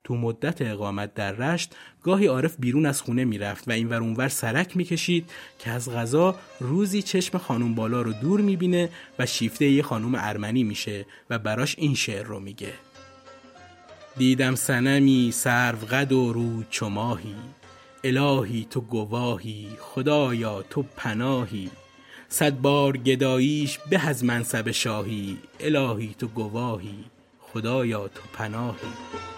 تو 0.04 0.16
مدت 0.16 0.62
اقامت 0.62 1.14
در 1.14 1.32
رشت 1.32 1.74
گاهی 2.02 2.26
عارف 2.26 2.56
بیرون 2.58 2.86
از 2.86 3.02
خونه 3.02 3.24
می‌رفت 3.24 3.68
و 3.68 3.70
اینور 3.70 4.00
اونور 4.00 4.28
سرک 4.28 4.76
می‌کشید 4.76 5.30
که 5.58 5.70
از 5.70 5.90
غذا 5.90 6.36
روزی 6.60 7.02
چشم 7.02 7.38
خانم 7.38 7.74
بالا 7.74 8.02
رو 8.02 8.12
دور 8.12 8.40
می‌بینه 8.40 8.88
و 9.18 9.26
شیفته 9.26 9.64
یه 9.64 9.82
خانم 9.82 10.14
ارمنی 10.14 10.64
میشه 10.64 11.06
و 11.30 11.38
براش 11.38 11.74
این 11.78 11.94
شعر 11.94 12.26
رو 12.26 12.40
میگه. 12.40 12.72
دیدم 14.16 14.54
سنمی 14.54 15.30
سرو 15.32 15.78
قد 15.90 16.12
و 16.12 16.32
رو 16.32 16.62
چماهی. 16.70 17.34
الهی 18.04 18.66
تو 18.70 18.80
گواهی 18.80 19.66
خدایا 19.80 20.62
تو 20.62 20.84
پناهی. 20.96 21.70
صد 22.28 22.52
بار 22.52 22.96
گداییش 22.96 23.78
به 23.78 24.08
از 24.08 24.24
منصب 24.24 24.70
شاهی. 24.70 25.38
الهی 25.60 26.14
تو 26.18 26.26
گواهی 26.26 27.04
خدایا 27.40 28.08
تو 28.08 28.20
پناهی. 28.32 29.31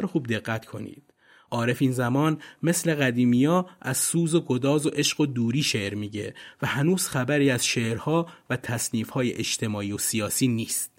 رو 0.00 0.08
خوب 0.08 0.26
دقت 0.26 0.66
کنید 0.66 1.02
عارف 1.50 1.82
این 1.82 1.92
زمان 1.92 2.38
مثل 2.62 2.94
قدیمیا 2.94 3.66
از 3.80 3.96
سوز 3.96 4.34
و 4.34 4.40
گداز 4.40 4.86
و 4.86 4.90
عشق 4.90 5.20
و 5.20 5.26
دوری 5.26 5.62
شعر 5.62 5.94
میگه 5.94 6.34
و 6.62 6.66
هنوز 6.66 7.08
خبری 7.08 7.50
از 7.50 7.66
شعرها 7.66 8.26
و 8.50 8.56
تصنیفهای 8.56 9.32
اجتماعی 9.32 9.92
و 9.92 9.98
سیاسی 9.98 10.48
نیست 10.48 10.90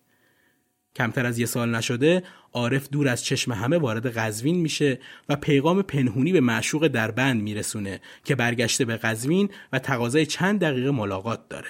کمتر 0.95 1.25
از 1.25 1.39
یه 1.39 1.45
سال 1.45 1.75
نشده 1.75 2.23
عارف 2.53 2.89
دور 2.89 3.07
از 3.07 3.25
چشم 3.25 3.51
همه 3.51 3.77
وارد 3.77 4.17
قزوین 4.17 4.55
میشه 4.55 4.99
و 5.29 5.35
پیغام 5.35 5.81
پنهونی 5.81 6.33
به 6.33 6.41
معشوق 6.41 6.87
در 6.87 7.11
بند 7.11 7.41
میرسونه 7.41 8.01
که 8.23 8.35
برگشته 8.35 8.85
به 8.85 8.97
قزوین 8.97 9.49
و 9.73 9.79
تقاضای 9.79 10.25
چند 10.25 10.59
دقیقه 10.59 10.91
ملاقات 10.91 11.49
داره. 11.49 11.69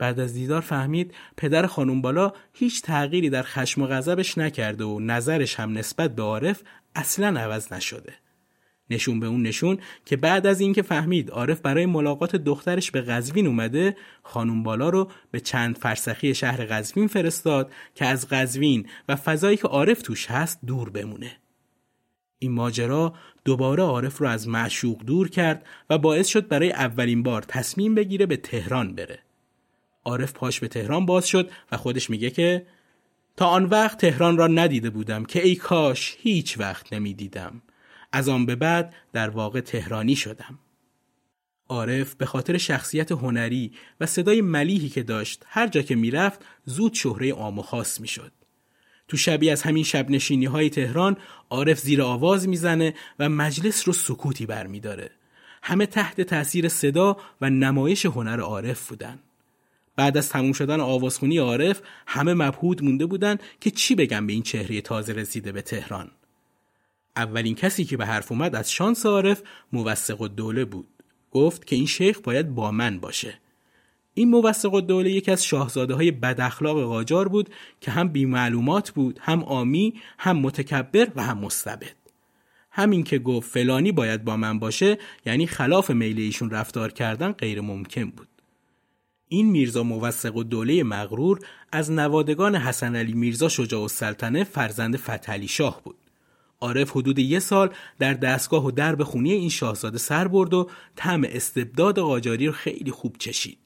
بعد 0.00 0.20
از 0.20 0.34
دیدار 0.34 0.60
فهمید 0.60 1.14
پدر 1.36 1.66
خانم 1.66 2.02
بالا 2.02 2.32
هیچ 2.52 2.82
تغییری 2.82 3.30
در 3.30 3.42
خشم 3.42 3.82
و 3.82 3.86
غضبش 3.86 4.38
نکرده 4.38 4.84
و 4.84 5.00
نظرش 5.00 5.60
هم 5.60 5.78
نسبت 5.78 6.14
به 6.14 6.22
عارف 6.22 6.62
اصلا 6.94 7.40
عوض 7.40 7.72
نشده. 7.72 8.12
نشون 8.90 9.20
به 9.20 9.26
اون 9.26 9.42
نشون 9.42 9.78
که 10.04 10.16
بعد 10.16 10.46
از 10.46 10.60
اینکه 10.60 10.82
فهمید 10.82 11.30
عارف 11.30 11.60
برای 11.60 11.86
ملاقات 11.86 12.36
دخترش 12.36 12.90
به 12.90 13.00
قزوین 13.00 13.46
اومده 13.46 13.96
خانم 14.22 14.62
بالا 14.62 14.88
رو 14.88 15.10
به 15.30 15.40
چند 15.40 15.78
فرسخی 15.78 16.34
شهر 16.34 16.64
قزوین 16.64 17.06
فرستاد 17.06 17.72
که 17.94 18.06
از 18.06 18.28
قزوین 18.28 18.86
و 19.08 19.16
فضایی 19.16 19.56
که 19.56 19.68
عارف 19.68 20.02
توش 20.02 20.26
هست 20.26 20.58
دور 20.66 20.90
بمونه 20.90 21.36
این 22.38 22.52
ماجرا 22.52 23.14
دوباره 23.44 23.82
عارف 23.82 24.18
رو 24.18 24.26
از 24.26 24.48
معشوق 24.48 25.04
دور 25.04 25.28
کرد 25.28 25.66
و 25.90 25.98
باعث 25.98 26.28
شد 26.28 26.48
برای 26.48 26.72
اولین 26.72 27.22
بار 27.22 27.42
تصمیم 27.42 27.94
بگیره 27.94 28.26
به 28.26 28.36
تهران 28.36 28.94
بره 28.94 29.18
عارف 30.04 30.32
پاش 30.32 30.60
به 30.60 30.68
تهران 30.68 31.06
باز 31.06 31.26
شد 31.26 31.50
و 31.72 31.76
خودش 31.76 32.10
میگه 32.10 32.30
که 32.30 32.66
تا 33.36 33.46
آن 33.46 33.64
وقت 33.64 33.98
تهران 33.98 34.36
را 34.36 34.46
ندیده 34.46 34.90
بودم 34.90 35.24
که 35.24 35.42
ای 35.42 35.56
کاش 35.56 36.16
هیچ 36.20 36.58
وقت 36.58 36.92
نمی‌دیدم 36.92 37.62
از 38.12 38.28
آن 38.28 38.46
به 38.46 38.56
بعد 38.56 38.94
در 39.12 39.30
واقع 39.30 39.60
تهرانی 39.60 40.16
شدم. 40.16 40.58
عارف 41.68 42.14
به 42.14 42.26
خاطر 42.26 42.58
شخصیت 42.58 43.12
هنری 43.12 43.72
و 44.00 44.06
صدای 44.06 44.40
ملیحی 44.40 44.88
که 44.88 45.02
داشت 45.02 45.44
هر 45.46 45.66
جا 45.66 45.82
که 45.82 45.94
می‌رفت 45.94 46.44
زود 46.64 46.94
شهره 46.94 47.32
عام 47.32 47.58
و 47.58 47.62
خاص 47.62 48.00
می‌شد. 48.00 48.32
تو 49.08 49.16
شبی 49.16 49.50
از 49.50 49.62
همین 49.62 49.84
شب 49.84 50.10
نشینی 50.10 50.46
های 50.46 50.70
تهران 50.70 51.16
عارف 51.50 51.78
زیر 51.78 52.02
آواز 52.02 52.48
می‌زنه 52.48 52.94
و 53.18 53.28
مجلس 53.28 53.88
رو 53.88 53.92
سکوتی 53.92 54.46
برمیداره. 54.46 55.10
همه 55.62 55.86
تحت 55.86 56.20
تاثیر 56.20 56.68
صدا 56.68 57.16
و 57.40 57.50
نمایش 57.50 58.06
هنر 58.06 58.40
عارف 58.40 58.88
بودن. 58.88 59.18
بعد 60.00 60.16
از 60.16 60.28
تموم 60.28 60.52
شدن 60.52 60.80
آوازخونی 60.80 61.38
عارف 61.38 61.82
همه 62.06 62.34
مبهود 62.34 62.84
مونده 62.84 63.06
بودن 63.06 63.38
که 63.60 63.70
چی 63.70 63.94
بگم 63.94 64.26
به 64.26 64.32
این 64.32 64.42
چهره 64.42 64.80
تازه 64.80 65.12
رسیده 65.12 65.52
به 65.52 65.62
تهران. 65.62 66.10
اولین 67.16 67.54
کسی 67.54 67.84
که 67.84 67.96
به 67.96 68.06
حرف 68.06 68.32
اومد 68.32 68.54
از 68.54 68.72
شانس 68.72 69.06
عارف 69.06 69.42
موثق 69.72 70.22
الدوله 70.22 70.64
بود. 70.64 70.88
گفت 71.30 71.66
که 71.66 71.76
این 71.76 71.86
شیخ 71.86 72.18
باید 72.20 72.54
با 72.54 72.70
من 72.70 73.00
باشه. 73.00 73.40
این 74.14 74.30
موثق 74.30 74.74
الدوله 74.74 75.10
یکی 75.10 75.30
از 75.30 75.44
شاهزاده 75.44 75.94
های 75.94 76.10
بد 76.10 76.40
اخلاق 76.40 76.82
قاجار 76.82 77.28
بود 77.28 77.50
که 77.80 77.90
هم 77.90 78.08
بی 78.08 78.24
معلومات 78.24 78.90
بود 78.90 79.18
هم 79.22 79.44
آمی 79.44 79.94
هم 80.18 80.38
متکبر 80.38 81.08
و 81.16 81.22
هم 81.22 81.38
مستبد. 81.38 81.96
همین 82.70 83.04
که 83.04 83.18
گفت 83.18 83.50
فلانی 83.50 83.92
باید 83.92 84.24
با 84.24 84.36
من 84.36 84.58
باشه 84.58 84.98
یعنی 85.26 85.46
خلاف 85.46 85.90
میل 85.90 86.18
ایشون 86.18 86.50
رفتار 86.50 86.92
کردن 86.92 87.32
غیر 87.32 87.60
ممکن 87.60 88.04
بود. 88.04 88.29
این 89.32 89.50
میرزا 89.50 89.82
موثق 89.82 90.36
و 90.36 90.42
دوله 90.44 90.82
مغرور 90.82 91.38
از 91.72 91.90
نوادگان 91.90 92.56
حسن 92.56 92.96
علی 92.96 93.12
میرزا 93.12 93.48
شجاع 93.48 93.82
السلطنه 93.82 94.44
فرزند 94.44 94.96
فتحعلی 94.96 95.48
شاه 95.48 95.82
بود 95.84 95.96
عارف 96.60 96.90
حدود 96.90 97.18
یه 97.18 97.38
سال 97.38 97.70
در 97.98 98.14
دستگاه 98.14 98.66
و 98.66 98.70
درب 98.70 99.02
خونی 99.02 99.32
این 99.32 99.48
شاهزاده 99.48 99.98
سر 99.98 100.28
برد 100.28 100.54
و 100.54 100.70
طعم 100.96 101.24
استبداد 101.24 101.98
قاجاری 101.98 102.46
رو 102.46 102.52
خیلی 102.52 102.90
خوب 102.90 103.16
چشید. 103.18 103.58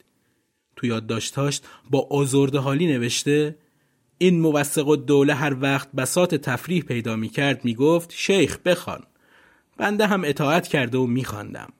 تو 0.75 0.87
یادداشتاش 0.87 1.61
با 1.89 2.07
آزرده 2.11 2.59
حالی 2.59 2.87
نوشته 2.87 3.57
این 4.17 4.39
موثق 4.39 4.87
و 4.87 4.95
دوله 4.95 5.33
هر 5.33 5.57
وقت 5.61 5.91
بسات 5.91 6.35
تفریح 6.35 6.83
پیدا 6.83 7.15
می 7.15 7.29
کرد 7.29 7.65
می 7.65 7.75
گفت 7.75 8.13
شیخ 8.13 8.57
بخوان. 8.57 9.03
بنده 9.77 10.07
هم 10.07 10.23
اطاعت 10.25 10.67
کرده 10.67 10.97
و 10.97 11.05
می 11.05 11.25
خواندم. 11.25 11.73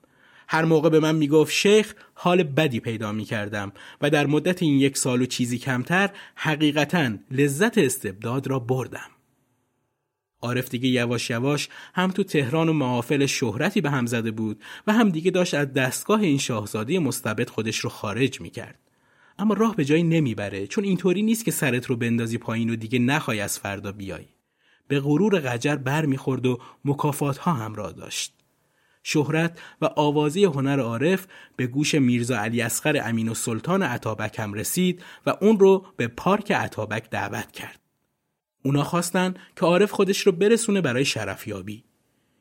هر 0.48 0.64
موقع 0.64 0.88
به 0.88 1.00
من 1.00 1.14
می 1.14 1.28
گفت 1.28 1.52
شیخ 1.52 1.94
حال 2.14 2.42
بدی 2.42 2.80
پیدا 2.80 3.12
می 3.12 3.24
کردم 3.24 3.72
و 4.00 4.10
در 4.10 4.26
مدت 4.26 4.62
این 4.62 4.80
یک 4.80 4.98
سال 4.98 5.22
و 5.22 5.26
چیزی 5.26 5.58
کمتر 5.58 6.10
حقیقتا 6.34 7.10
لذت 7.30 7.78
استبداد 7.78 8.46
را 8.46 8.58
بردم. 8.58 9.10
عارف 10.42 10.68
دیگه 10.68 10.88
یواش 10.88 11.30
یواش 11.30 11.68
هم 11.94 12.10
تو 12.10 12.24
تهران 12.24 12.68
و 12.68 12.72
محافل 12.72 13.26
شهرتی 13.26 13.80
به 13.80 13.90
هم 13.90 14.06
زده 14.06 14.30
بود 14.30 14.62
و 14.86 14.92
هم 14.92 15.10
دیگه 15.10 15.30
داشت 15.30 15.54
از 15.54 15.72
دستگاه 15.72 16.20
این 16.20 16.38
شاهزاده 16.38 16.98
مستبد 16.98 17.50
خودش 17.50 17.78
رو 17.78 17.90
خارج 17.90 18.40
می‌کرد. 18.40 18.78
اما 19.38 19.54
راه 19.54 19.76
به 19.76 19.84
جایی 19.84 20.02
نمی‌بره 20.02 20.66
چون 20.66 20.84
اینطوری 20.84 21.22
نیست 21.22 21.44
که 21.44 21.50
سرت 21.50 21.86
رو 21.86 21.96
بندازی 21.96 22.38
پایین 22.38 22.70
و 22.70 22.76
دیگه 22.76 22.98
نخوای 22.98 23.40
از 23.40 23.58
فردا 23.58 23.92
بیای. 23.92 24.24
به 24.88 25.00
غرور 25.00 25.38
قجر 25.38 25.76
بر 25.76 26.06
می‌خورد 26.06 26.46
و 26.46 26.58
مکافات 26.84 27.38
ها 27.38 27.52
همراه 27.52 27.92
داشت. 27.92 28.35
شهرت 29.08 29.58
و 29.80 29.84
آوازی 29.84 30.44
هنر 30.44 30.80
عارف 30.80 31.26
به 31.56 31.66
گوش 31.66 31.94
میرزا 31.94 32.38
علی 32.38 32.60
اصغر 32.60 33.00
امین 33.04 33.28
و 33.28 33.34
سلطان 33.34 33.82
عطابک 33.82 34.38
هم 34.38 34.54
رسید 34.54 35.02
و 35.26 35.34
اون 35.40 35.58
رو 35.58 35.86
به 35.96 36.08
پارک 36.08 36.52
عطابک 36.52 37.10
دعوت 37.10 37.52
کرد. 37.52 37.80
اونا 38.62 38.84
خواستن 38.84 39.34
که 39.56 39.66
عارف 39.66 39.90
خودش 39.90 40.20
رو 40.20 40.32
برسونه 40.32 40.80
برای 40.80 41.04
شرفیابی. 41.04 41.84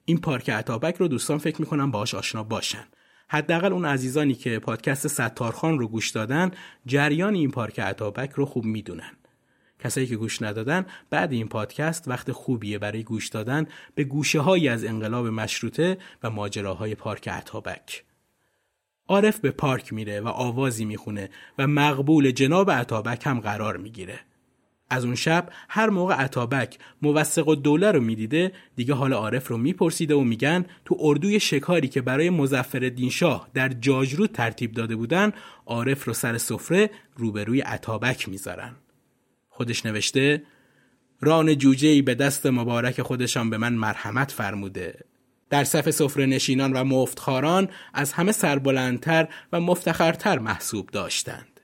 این 0.06 0.18
پارک 0.18 0.50
عطابک 0.50 0.96
رو 0.96 1.08
دوستان 1.08 1.38
فکر 1.38 1.62
می‌کنم 1.62 1.92
باهاش 1.92 2.16
آشنا 2.16 2.44
باشن. 2.44 2.88
حداقل 3.28 3.74
اون 3.74 3.86
عزیزانی 3.86 4.34
که 4.34 4.60
پادکست 4.60 5.08
ستارخان 5.08 5.80
رو 5.80 5.88
گوش 5.88 6.10
دادن 6.10 6.52
جریان 6.86 7.36
این 7.36 7.52
پارک 7.52 7.80
عطابک 7.80 8.32
رو 8.32 8.46
خوب 8.46 8.66
می‌دونن. 8.66 9.12
کسایی 9.86 10.08
که 10.08 10.16
گوش 10.16 10.42
ندادن 10.42 10.86
بعد 11.10 11.32
این 11.32 11.48
پادکست 11.48 12.08
وقت 12.08 12.32
خوبیه 12.32 12.78
برای 12.80 13.04
گوش 13.04 13.28
دادن 13.28 13.68
به 13.96 14.04
گوشه 14.04 14.40
هایی 14.40 14.68
از 14.68 14.86
انقلاب 14.86 15.28
مشروطه 15.28 15.98
و 16.24 16.30
ماجراهای 16.30 16.96
پارک 16.96 17.28
عطابک. 17.28 18.04
عارف 19.08 19.40
به 19.40 19.52
پارک 19.52 19.94
میره 19.94 20.22
و 20.22 20.28
آوازی 20.28 20.86
می‌خونه 20.86 21.30
و 21.58 21.68
مقبول 21.68 22.32
جناب 22.32 22.72
عطابک 22.72 23.28
هم 23.28 23.40
قرار 23.40 23.78
می‌گیره. 23.78 24.20
از 24.90 25.06
اون 25.06 25.16
شب 25.16 25.50
هر 25.70 25.90
موقع 25.90 26.16
عطابک 26.16 26.78
موثق 27.02 27.48
و 27.48 27.56
دوله 27.56 27.92
رو 27.92 28.02
می‌دیده 28.02 28.52
دیگه 28.76 28.94
حال 28.94 29.14
عارف 29.14 29.48
رو 29.48 29.58
میپرسیده 29.58 30.16
و 30.16 30.22
میگن 30.22 30.66
تو 30.86 30.98
اردوی 31.00 31.40
شکاری 31.40 31.88
که 31.88 32.02
برای 32.02 32.30
مزفر 32.30 33.10
شاه 33.12 33.50
در 33.54 33.70
جاجرود 33.70 34.32
ترتیب 34.32 34.72
داده 34.72 34.96
بودن 34.96 35.32
عارف 35.66 36.04
رو 36.04 36.14
سر 36.14 36.38
سفره 36.38 36.90
روبروی 37.16 37.62
عطابک 37.62 38.30
می‌ذارن 38.30 38.76
خودش 39.56 39.86
نوشته 39.86 40.44
ران 41.22 41.58
جوجه 41.58 42.02
به 42.02 42.16
دست 42.16 42.46
مبارک 42.46 43.02
خودشان 43.02 43.50
به 43.50 43.58
من 43.58 43.74
مرحمت 43.74 44.32
فرموده 44.32 45.00
در 45.50 45.64
صف 45.64 45.92
سفره 45.92 46.26
نشینان 46.26 46.74
و 46.74 46.84
مفتخاران 46.84 47.70
از 47.94 48.14
همه 48.14 48.32
سربلندتر 48.32 49.28
و 49.52 49.60
مفتخرتر 49.60 50.40
محسوب 50.40 50.90
داشتند 50.90 51.60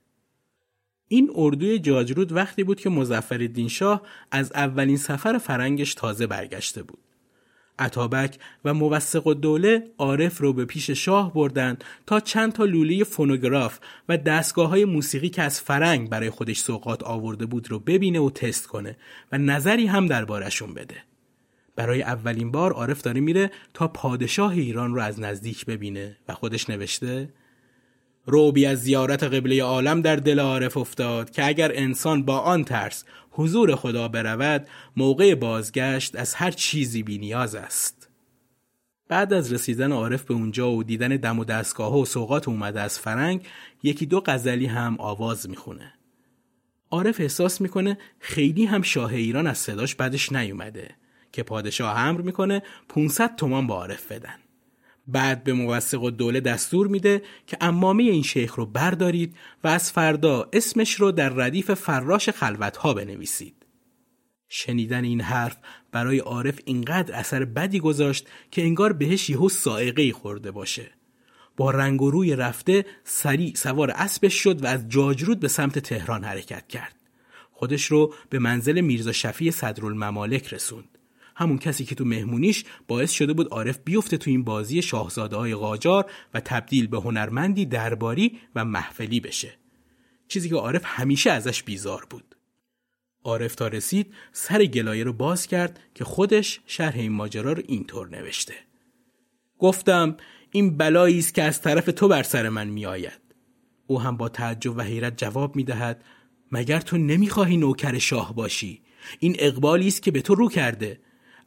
این 1.08 1.30
اردوی 1.34 1.78
جاجرود 1.78 2.32
وقتی 2.32 2.64
بود 2.64 2.80
که 2.80 2.90
مزفر 2.90 3.48
شاه 3.68 4.02
از 4.30 4.52
اولین 4.52 4.96
سفر 4.96 5.38
فرنگش 5.38 5.94
تازه 5.94 6.26
برگشته 6.26 6.82
بود. 6.82 7.11
عطابک 7.78 8.38
و 8.64 8.74
موثق 8.74 9.26
و 9.26 9.34
دوله 9.34 9.84
عارف 9.98 10.38
رو 10.38 10.52
به 10.52 10.64
پیش 10.64 10.90
شاه 10.90 11.34
بردن 11.34 11.76
تا 12.06 12.20
چند 12.20 12.52
تا 12.52 12.64
لوله 12.64 13.04
فونوگراف 13.04 13.78
و 14.08 14.16
دستگاه 14.16 14.68
های 14.68 14.84
موسیقی 14.84 15.28
که 15.28 15.42
از 15.42 15.60
فرنگ 15.60 16.10
برای 16.10 16.30
خودش 16.30 16.58
سوقات 16.58 17.02
آورده 17.02 17.46
بود 17.46 17.70
رو 17.70 17.78
ببینه 17.78 18.20
و 18.20 18.30
تست 18.30 18.66
کنه 18.66 18.96
و 19.32 19.38
نظری 19.38 19.86
هم 19.86 20.06
دربارشون 20.06 20.74
بده. 20.74 20.96
برای 21.76 22.02
اولین 22.02 22.50
بار 22.50 22.72
عارف 22.72 23.02
داره 23.02 23.20
میره 23.20 23.50
تا 23.74 23.88
پادشاه 23.88 24.52
ایران 24.52 24.94
رو 24.94 25.00
از 25.00 25.20
نزدیک 25.20 25.66
ببینه 25.66 26.16
و 26.28 26.34
خودش 26.34 26.70
نوشته 26.70 27.28
روبی 28.26 28.66
از 28.66 28.82
زیارت 28.82 29.22
قبله 29.22 29.62
عالم 29.62 30.00
در 30.00 30.16
دل 30.16 30.40
عارف 30.40 30.76
افتاد 30.76 31.30
که 31.30 31.46
اگر 31.46 31.72
انسان 31.74 32.22
با 32.22 32.38
آن 32.38 32.64
ترس 32.64 33.04
حضور 33.34 33.74
خدا 33.76 34.08
برود 34.08 34.66
موقع 34.96 35.34
بازگشت 35.34 36.16
از 36.16 36.34
هر 36.34 36.50
چیزی 36.50 37.02
بی 37.02 37.18
نیاز 37.18 37.54
است. 37.54 38.08
بعد 39.08 39.32
از 39.32 39.52
رسیدن 39.52 39.92
عارف 39.92 40.24
به 40.24 40.34
اونجا 40.34 40.70
و 40.70 40.82
دیدن 40.82 41.08
دم 41.08 41.38
و 41.38 41.44
دستگاه 41.44 42.00
و 42.00 42.04
سوقات 42.04 42.48
اومده 42.48 42.80
از 42.80 42.98
فرنگ 42.98 43.46
یکی 43.82 44.06
دو 44.06 44.22
غزلی 44.26 44.66
هم 44.66 44.96
آواز 44.98 45.50
می‌خونه. 45.50 45.92
عارف 46.90 47.20
احساس 47.20 47.60
می‌کنه 47.60 47.98
خیلی 48.20 48.64
هم 48.64 48.82
شاه 48.82 49.14
ایران 49.14 49.46
از 49.46 49.58
صداش 49.58 49.94
بدش 49.94 50.32
نیومده 50.32 50.94
که 51.32 51.42
پادشاه 51.42 51.98
امر 51.98 52.20
می‌کنه 52.20 52.62
500 52.88 53.36
تومان 53.36 53.66
با 53.66 53.74
عارف 53.74 54.12
بدن. 54.12 54.41
بعد 55.06 55.44
به 55.44 55.52
موثق 55.52 56.10
دوله 56.10 56.40
دستور 56.40 56.86
میده 56.86 57.22
که 57.46 57.56
امامه 57.60 58.02
این 58.02 58.22
شیخ 58.22 58.54
رو 58.54 58.66
بردارید 58.66 59.36
و 59.64 59.68
از 59.68 59.92
فردا 59.92 60.48
اسمش 60.52 60.94
رو 60.94 61.12
در 61.12 61.28
ردیف 61.28 61.70
فراش 61.74 62.28
خلوت 62.28 62.76
ها 62.76 62.94
بنویسید. 62.94 63.66
شنیدن 64.48 65.04
این 65.04 65.20
حرف 65.20 65.56
برای 65.92 66.18
عارف 66.18 66.58
اینقدر 66.64 67.14
اثر 67.14 67.44
بدی 67.44 67.80
گذاشت 67.80 68.28
که 68.50 68.62
انگار 68.62 68.92
بهش 68.92 69.30
یهو 69.30 69.48
سائقه 69.48 70.12
خورده 70.12 70.50
باشه. 70.50 70.90
با 71.56 71.70
رنگ 71.70 72.02
و 72.02 72.10
روی 72.10 72.36
رفته 72.36 72.84
سریع 73.04 73.54
سوار 73.54 73.90
اسبش 73.90 74.34
شد 74.34 74.64
و 74.64 74.66
از 74.66 74.88
جاجرود 74.88 75.40
به 75.40 75.48
سمت 75.48 75.78
تهران 75.78 76.24
حرکت 76.24 76.68
کرد. 76.68 76.96
خودش 77.52 77.84
رو 77.84 78.14
به 78.30 78.38
منزل 78.38 78.80
میرزا 78.80 79.12
شفی 79.12 79.50
صدرالممالک 79.50 80.54
رسوند. 80.54 80.98
همون 81.34 81.58
کسی 81.58 81.84
که 81.84 81.94
تو 81.94 82.04
مهمونیش 82.04 82.64
باعث 82.88 83.10
شده 83.10 83.32
بود 83.32 83.48
عارف 83.48 83.78
بیفته 83.84 84.16
تو 84.16 84.30
این 84.30 84.44
بازی 84.44 84.82
شاهزاده 84.82 85.36
های 85.36 85.54
قاجار 85.54 86.10
و 86.34 86.40
تبدیل 86.40 86.86
به 86.86 87.00
هنرمندی 87.00 87.66
درباری 87.66 88.38
و 88.54 88.64
محفلی 88.64 89.20
بشه. 89.20 89.54
چیزی 90.28 90.48
که 90.48 90.54
عارف 90.54 90.82
همیشه 90.84 91.30
ازش 91.30 91.62
بیزار 91.62 92.06
بود. 92.10 92.36
عارف 93.24 93.54
تا 93.54 93.68
رسید 93.68 94.14
سر 94.32 94.64
گلایه 94.64 95.04
رو 95.04 95.12
باز 95.12 95.46
کرد 95.46 95.80
که 95.94 96.04
خودش 96.04 96.60
شرح 96.66 96.94
این 96.94 97.12
ماجرا 97.12 97.52
رو 97.52 97.62
اینطور 97.66 98.08
نوشته. 98.08 98.54
گفتم 99.58 100.16
این 100.50 100.76
بلایی 100.76 101.18
است 101.18 101.34
که 101.34 101.42
از 101.42 101.62
طرف 101.62 101.84
تو 101.84 102.08
بر 102.08 102.22
سر 102.22 102.48
من 102.48 102.68
میآید. 102.68 103.20
او 103.86 104.00
هم 104.00 104.16
با 104.16 104.28
تعجب 104.28 104.76
و 104.76 104.80
حیرت 104.80 105.18
جواب 105.18 105.56
می 105.56 105.64
دهد 105.64 106.04
مگر 106.52 106.80
تو 106.80 106.98
نمی‌خواهی 106.98 107.56
نوکر 107.56 107.98
شاه 107.98 108.34
باشی 108.34 108.82
این 109.18 109.36
اقبالی 109.38 109.88
است 109.88 110.02
که 110.02 110.10
به 110.10 110.22
تو 110.22 110.34
رو 110.34 110.48
کرده 110.48 111.00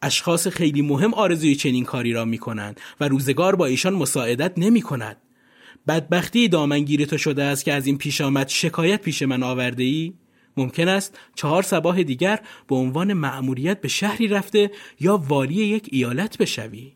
اشخاص 0.05 0.47
خیلی 0.47 0.81
مهم 0.81 1.13
آرزوی 1.13 1.55
چنین 1.55 1.85
کاری 1.85 2.13
را 2.13 2.25
می 2.25 2.37
کنند 2.37 2.81
و 2.99 3.07
روزگار 3.07 3.55
با 3.55 3.65
ایشان 3.65 3.93
مساعدت 3.93 4.53
نمی 4.57 4.81
کند. 4.81 5.17
بدبختی 5.87 6.47
دامنگیر 6.47 7.05
تو 7.05 7.17
شده 7.17 7.43
است 7.43 7.65
که 7.65 7.73
از 7.73 7.87
این 7.87 7.97
پیش 7.97 8.21
آمد 8.21 8.47
شکایت 8.47 9.01
پیش 9.01 9.21
من 9.21 9.43
آورده 9.43 9.83
ای؟ 9.83 10.13
ممکن 10.57 10.87
است 10.87 11.19
چهار 11.35 11.63
سباه 11.63 12.03
دیگر 12.03 12.39
به 12.67 12.75
عنوان 12.75 13.13
مأموریت 13.13 13.81
به 13.81 13.87
شهری 13.87 14.27
رفته 14.27 14.71
یا 14.99 15.17
والی 15.17 15.55
یک 15.55 15.89
ایالت 15.91 16.37
بشوی. 16.37 16.93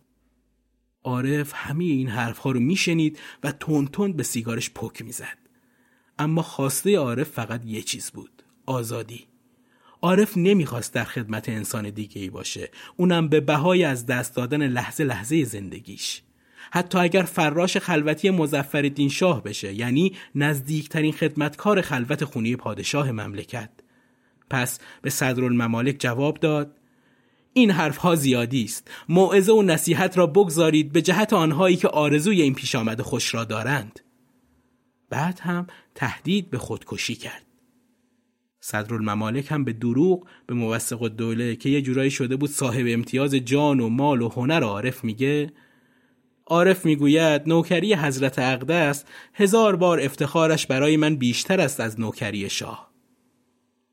عارف 1.03 1.51
همه 1.55 1.83
این 1.83 2.07
حرفها 2.07 2.51
رو 2.51 2.59
میشنید 2.59 3.19
و 3.43 3.51
تون 3.51 3.87
تون 3.87 4.13
به 4.13 4.23
سیگارش 4.23 4.69
پک 4.69 5.01
می‌زد. 5.01 5.37
اما 6.19 6.41
خواسته 6.41 6.97
عارف 6.97 7.29
فقط 7.29 7.65
یه 7.65 7.81
چیز 7.81 8.11
بود. 8.11 8.43
آزادی. 8.65 9.27
عارف 10.01 10.37
نمی‌خواست 10.37 10.93
در 10.93 11.03
خدمت 11.03 11.49
انسان 11.49 11.89
دیگه 11.89 12.21
ای 12.21 12.29
باشه. 12.29 12.69
اونم 12.97 13.27
به 13.27 13.39
بهای 13.39 13.83
از 13.83 14.05
دست 14.05 14.35
دادن 14.35 14.67
لحظه 14.67 15.03
لحظه 15.03 15.43
زندگیش. 15.43 16.21
حتی 16.71 16.97
اگر 16.97 17.23
فراش 17.23 17.77
خلوتی 17.77 18.29
مزفر 18.29 19.07
شاه 19.11 19.43
بشه 19.43 19.73
یعنی 19.73 20.15
نزدیکترین 20.35 21.13
خدمتکار 21.13 21.81
خلوت 21.81 22.25
خونی 22.25 22.55
پادشاه 22.55 23.11
مملکت 23.11 23.69
پس 24.49 24.79
به 25.01 25.09
صدرالممالک 25.09 25.95
جواب 25.99 26.39
داد 26.39 26.75
این 27.53 27.71
حرفها 27.71 28.15
زیادی 28.15 28.63
است 28.63 28.91
موعظه 29.09 29.51
و 29.51 29.61
نصیحت 29.61 30.17
را 30.17 30.27
بگذارید 30.27 30.91
به 30.91 31.01
جهت 31.01 31.33
آنهایی 31.33 31.75
که 31.75 31.87
آرزوی 31.87 32.41
این 32.41 32.53
پیش 32.53 32.75
آمد 32.75 33.01
خوش 33.01 33.33
را 33.33 33.43
دارند 33.43 33.99
بعد 35.09 35.39
هم 35.39 35.67
تهدید 35.95 36.49
به 36.49 36.57
خودکشی 36.57 37.15
کرد 37.15 37.48
صدرالممالک 38.59 39.51
هم 39.51 39.63
به 39.63 39.73
دروغ 39.73 40.27
به 40.47 40.53
موثق 40.53 41.01
الدوله 41.03 41.55
که 41.55 41.69
یه 41.69 41.81
جورایی 41.81 42.11
شده 42.11 42.35
بود 42.35 42.49
صاحب 42.49 42.85
امتیاز 42.89 43.35
جان 43.35 43.79
و 43.79 43.89
مال 43.89 44.21
و 44.21 44.29
هنر 44.29 44.63
عارف 44.63 45.03
میگه 45.03 45.51
عارف 46.45 46.85
می‌گوید 46.85 47.41
نوکری 47.47 47.93
حضرت 47.93 48.39
اقدس 48.39 49.05
هزار 49.33 49.75
بار 49.75 49.99
افتخارش 49.99 50.67
برای 50.67 50.97
من 50.97 51.15
بیشتر 51.15 51.61
است 51.61 51.79
از 51.79 51.99
نوکری 51.99 52.49
شاه. 52.49 52.89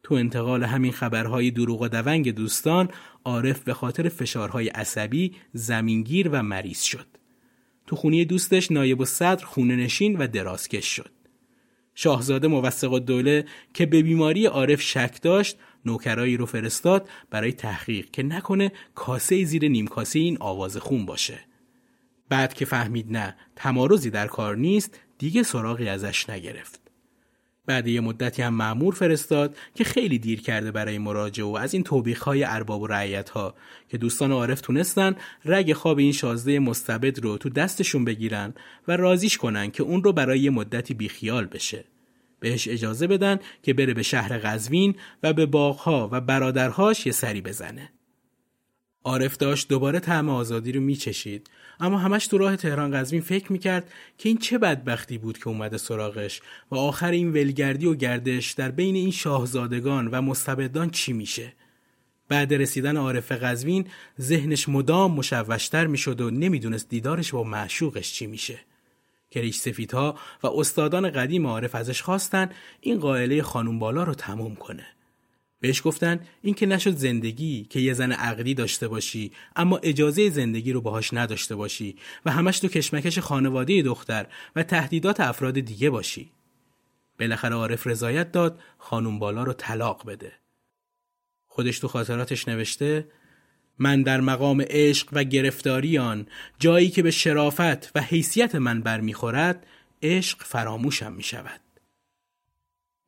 تو 0.02 0.14
انتقال 0.14 0.64
همین 0.64 0.92
خبرهای 0.92 1.50
دروغ 1.50 1.82
و 1.82 1.88
دونگ 1.88 2.34
دوستان 2.34 2.88
عارف 3.24 3.60
به 3.62 3.74
خاطر 3.74 4.08
فشارهای 4.08 4.68
عصبی 4.68 5.34
زمینگیر 5.52 6.28
و 6.32 6.42
مریض 6.42 6.82
شد. 6.82 7.06
تو 7.86 7.96
خونی 7.96 8.24
دوستش 8.24 8.70
نایب 8.70 9.00
و 9.00 9.04
صدر 9.04 9.44
خونه 9.44 9.76
نشین 9.76 10.16
و 10.16 10.26
درازکش 10.26 10.86
شد. 10.86 11.15
شاهزاده 11.98 12.48
موثق 12.48 12.92
الدوله 12.92 13.44
که 13.74 13.86
به 13.86 14.02
بیماری 14.02 14.46
عارف 14.46 14.82
شک 14.82 15.22
داشت 15.22 15.58
نوکرایی 15.84 16.36
رو 16.36 16.46
فرستاد 16.46 17.08
برای 17.30 17.52
تحقیق 17.52 18.10
که 18.10 18.22
نکنه 18.22 18.72
کاسه 18.94 19.44
زیر 19.44 19.68
نیم 19.68 19.86
کاسه 19.86 20.18
این 20.18 20.36
آواز 20.40 20.76
خون 20.76 21.06
باشه. 21.06 21.38
بعد 22.28 22.54
که 22.54 22.64
فهمید 22.64 23.12
نه 23.12 23.36
تمارزی 23.56 24.10
در 24.10 24.26
کار 24.26 24.56
نیست 24.56 25.00
دیگه 25.18 25.42
سراغی 25.42 25.88
ازش 25.88 26.30
نگرفت. 26.30 26.85
بعد 27.66 27.86
یه 27.86 28.00
مدتی 28.00 28.42
هم 28.42 28.54
معمور 28.54 28.94
فرستاد 28.94 29.56
که 29.74 29.84
خیلی 29.84 30.18
دیر 30.18 30.40
کرده 30.40 30.70
برای 30.70 30.98
مراجعه 30.98 31.46
و 31.46 31.56
از 31.56 31.74
این 31.74 31.82
توبیخ 31.82 32.22
های 32.22 32.44
ارباب 32.44 32.82
و 32.82 32.86
رعیت 32.86 33.28
ها 33.28 33.54
که 33.88 33.98
دوستان 33.98 34.32
عارف 34.32 34.60
تونستن 34.60 35.16
رگ 35.44 35.72
خواب 35.72 35.98
این 35.98 36.12
شازده 36.12 36.58
مستبد 36.58 37.18
رو 37.18 37.38
تو 37.38 37.48
دستشون 37.48 38.04
بگیرن 38.04 38.54
و 38.88 38.96
رازیش 38.96 39.36
کنن 39.36 39.70
که 39.70 39.82
اون 39.82 40.04
رو 40.04 40.12
برای 40.12 40.40
یه 40.40 40.50
مدتی 40.50 40.94
بیخیال 40.94 41.46
بشه. 41.46 41.84
بهش 42.40 42.68
اجازه 42.68 43.06
بدن 43.06 43.38
که 43.62 43.74
بره 43.74 43.94
به 43.94 44.02
شهر 44.02 44.38
قزوین 44.38 44.94
و 45.22 45.32
به 45.32 45.46
باغها 45.46 46.08
و 46.12 46.20
برادرهاش 46.20 47.06
یه 47.06 47.12
سری 47.12 47.40
بزنه. 47.40 47.92
عارف 49.04 49.36
داشت 49.36 49.68
دوباره 49.68 50.00
طعم 50.00 50.28
آزادی 50.28 50.72
رو 50.72 50.80
میچشید 50.80 51.50
اما 51.80 51.98
همش 51.98 52.26
تو 52.26 52.38
راه 52.38 52.56
تهران 52.56 52.90
قزوین 52.90 53.22
فکر 53.22 53.52
می‌کرد 53.52 53.92
که 54.18 54.28
این 54.28 54.38
چه 54.38 54.58
بدبختی 54.58 55.18
بود 55.18 55.38
که 55.38 55.48
اومده 55.48 55.76
سراغش 55.76 56.40
و 56.70 56.76
آخر 56.76 57.10
این 57.10 57.30
ولگردی 57.30 57.86
و 57.86 57.94
گردش 57.94 58.52
در 58.52 58.70
بین 58.70 58.94
این 58.94 59.10
شاهزادگان 59.10 60.08
و 60.08 60.22
مستبدان 60.22 60.90
چی 60.90 61.12
میشه؟ 61.12 61.52
بعد 62.28 62.54
رسیدن 62.54 62.96
عارف 62.96 63.32
قزوین 63.32 63.86
ذهنش 64.20 64.68
مدام 64.68 65.12
مشوشتر 65.12 65.86
می‌شد 65.86 66.20
و 66.20 66.30
نمی‌دونست 66.30 66.88
دیدارش 66.88 67.32
با 67.32 67.44
معشوقش 67.44 68.12
چی 68.12 68.26
میشه. 68.26 68.58
کریش 69.30 69.56
سفیدها 69.56 70.18
و 70.42 70.46
استادان 70.46 71.10
قدیم 71.10 71.46
عارف 71.46 71.74
ازش 71.74 72.02
خواستن 72.02 72.50
این 72.80 72.98
قائله 73.00 73.42
خانم 73.42 73.78
بالا 73.78 74.04
رو 74.04 74.14
تموم 74.14 74.54
کنه. 74.54 74.86
بهش 75.66 75.82
گفتن 75.84 76.20
این 76.42 76.54
که 76.54 76.66
نشد 76.66 76.96
زندگی 76.96 77.66
که 77.70 77.80
یه 77.80 77.92
زن 77.92 78.12
عقلی 78.12 78.54
داشته 78.54 78.88
باشی 78.88 79.32
اما 79.56 79.78
اجازه 79.82 80.30
زندگی 80.30 80.72
رو 80.72 80.80
باهاش 80.80 81.14
نداشته 81.14 81.56
باشی 81.56 81.96
و 82.24 82.30
همش 82.30 82.58
تو 82.58 82.68
کشمکش 82.68 83.18
خانواده 83.18 83.82
دختر 83.82 84.26
و 84.56 84.62
تهدیدات 84.62 85.20
افراد 85.20 85.60
دیگه 85.60 85.90
باشی. 85.90 86.30
بالاخره 87.20 87.54
عارف 87.54 87.86
رضایت 87.86 88.32
داد 88.32 88.60
خانم 88.78 89.18
بالا 89.18 89.42
رو 89.42 89.52
طلاق 89.52 90.06
بده. 90.06 90.32
خودش 91.46 91.78
تو 91.78 91.88
خاطراتش 91.88 92.48
نوشته 92.48 93.08
من 93.78 94.02
در 94.02 94.20
مقام 94.20 94.64
عشق 94.70 95.08
و 95.12 95.24
گرفتاری 95.24 95.98
آن 95.98 96.26
جایی 96.58 96.90
که 96.90 97.02
به 97.02 97.10
شرافت 97.10 97.96
و 97.96 98.00
حیثیت 98.00 98.54
من 98.54 98.80
برمیخورد 98.80 99.66
عشق 100.02 100.42
فراموشم 100.42 101.12
می 101.12 101.22
شود. 101.22 101.65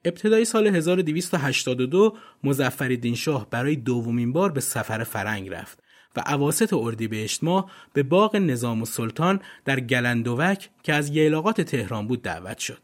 ابتدای 0.04 0.44
سال 0.44 0.66
1282 0.66 2.16
مزفر 2.44 3.14
شاه 3.14 3.50
برای 3.50 3.76
دومین 3.76 4.32
بار 4.32 4.52
به 4.52 4.60
سفر 4.60 5.04
فرنگ 5.04 5.48
رفت 5.48 5.82
و 6.16 6.20
عواست 6.20 6.72
اردیبهشت 6.72 7.44
ماه 7.44 7.70
به 7.92 8.02
باغ 8.02 8.36
نظام 8.36 8.78
السلطان 8.78 9.40
در 9.64 9.80
گلندوک 9.80 10.70
که 10.82 10.94
از 10.94 11.08
ییلاقات 11.08 11.60
تهران 11.60 12.06
بود 12.06 12.22
دعوت 12.22 12.58
شد. 12.58 12.78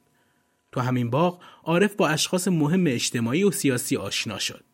تو 0.72 0.80
همین 0.80 1.10
باغ 1.10 1.42
عارف 1.64 1.94
با 1.94 2.08
اشخاص 2.08 2.48
مهم 2.48 2.84
اجتماعی 2.86 3.44
و 3.44 3.50
سیاسی 3.50 3.96
آشنا 3.96 4.38
شد. 4.38 4.64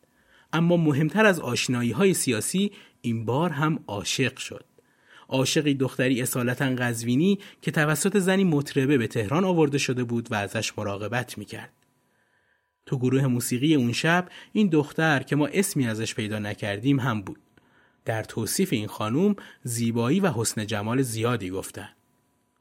اما 0.52 0.76
مهمتر 0.76 1.26
از 1.26 1.40
آشنایی 1.40 1.90
های 1.90 2.14
سیاسی 2.14 2.72
این 3.00 3.24
بار 3.24 3.50
هم 3.50 3.84
عاشق 3.86 4.36
شد. 4.36 4.64
عاشقی 5.28 5.74
دختری 5.74 6.22
اصالتا 6.22 6.74
قزوینی 6.74 7.38
که 7.62 7.70
توسط 7.70 8.18
زنی 8.18 8.44
مطربه 8.44 8.98
به 8.98 9.06
تهران 9.06 9.44
آورده 9.44 9.78
شده 9.78 10.04
بود 10.04 10.32
و 10.32 10.34
ازش 10.34 10.78
مراقبت 10.78 11.38
می‌کرد. 11.38 11.72
تو 12.90 12.98
گروه 12.98 13.26
موسیقی 13.26 13.74
اون 13.74 13.92
شب 13.92 14.28
این 14.52 14.68
دختر 14.68 15.22
که 15.22 15.36
ما 15.36 15.46
اسمی 15.46 15.86
ازش 15.86 16.14
پیدا 16.14 16.38
نکردیم 16.38 17.00
هم 17.00 17.22
بود. 17.22 17.38
در 18.04 18.22
توصیف 18.22 18.72
این 18.72 18.86
خانوم 18.86 19.36
زیبایی 19.62 20.20
و 20.20 20.30
حسن 20.30 20.66
جمال 20.66 21.02
زیادی 21.02 21.50
گفتن. 21.50 21.88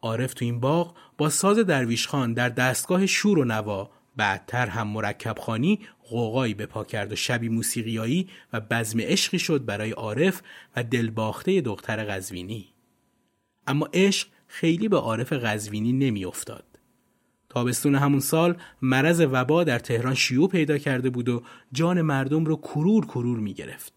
عارف 0.02 0.34
تو 0.34 0.46
این 0.46 0.60
باغ 0.60 0.96
با 1.18 1.30
ساز 1.30 1.58
درویش 1.58 2.08
خان 2.08 2.34
در 2.34 2.50
دستگاه 2.50 3.06
شور 3.06 3.40
و 3.40 3.46
نوا 3.46 3.90
بعدتر 4.16 4.68
هم 4.68 4.88
مرکب 4.88 5.40
خانی 5.40 5.80
غوغایی 6.10 6.54
به 6.54 6.66
پا 6.66 6.84
کرد 6.84 7.12
و 7.12 7.16
شبی 7.16 7.50
موسیقیایی 7.50 8.30
و 8.54 8.60
بزم 8.60 9.00
عشقی 9.00 9.40
شد 9.40 9.66
برای 9.66 9.92
عارف 9.92 10.42
و 10.76 10.84
دلباخته 10.84 11.62
دختر 11.62 12.04
قزوینی. 12.04 12.68
اما 13.68 13.90
عشق 13.94 14.28
خیلی 14.48 14.88
به 14.88 14.98
عارف 14.98 15.34
قزوینی 15.34 15.94
نمیافتاد. 15.94 16.69
تابستون 17.50 17.96
همون 17.96 18.20
سال 18.20 18.58
مرض 18.82 19.26
وبا 19.32 19.64
در 19.64 19.80
تهران 19.80 20.16
شیوع 20.16 20.50
پیدا 20.50 20.78
کرده 20.78 21.10
بود 21.10 21.30
و 21.30 21.44
جان 21.72 22.02
مردم 22.02 22.46
رو 22.46 22.56
کرور 22.56 23.06
کرور 23.06 23.40
می 23.40 23.54
گرفت. 23.54 23.94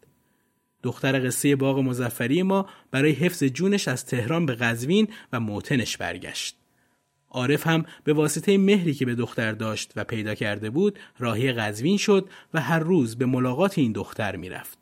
دختر 0.83 1.27
قصه 1.27 1.57
باغ 1.57 1.79
مزفری 1.79 2.43
ما 2.43 2.67
برای 2.91 3.13
حفظ 3.13 3.45
جونش 3.45 3.89
از 3.89 4.07
تهران 4.07 4.47
به 4.47 4.55
قزوین 4.55 5.09
و 5.33 5.41
موتنش 5.41 5.97
برگشت. 5.97 6.57
عارف 7.31 7.67
هم 7.67 7.85
به 8.05 8.13
واسطه 8.13 8.59
مهری 8.59 8.95
که 8.95 9.07
به 9.07 9.15
دختر 9.15 9.53
داشت 9.53 9.93
و 9.97 10.05
پیدا 10.05 10.35
کرده 10.35 10.71
بود 10.71 10.99
راهی 11.19 11.53
قزوین 11.53 11.97
شد 11.97 12.29
و 12.55 12.61
هر 12.61 12.79
روز 12.79 13.17
به 13.17 13.27
ملاقات 13.27 13.79
این 13.79 13.93
دختر 13.93 14.37
می‌رفت. 14.37 14.82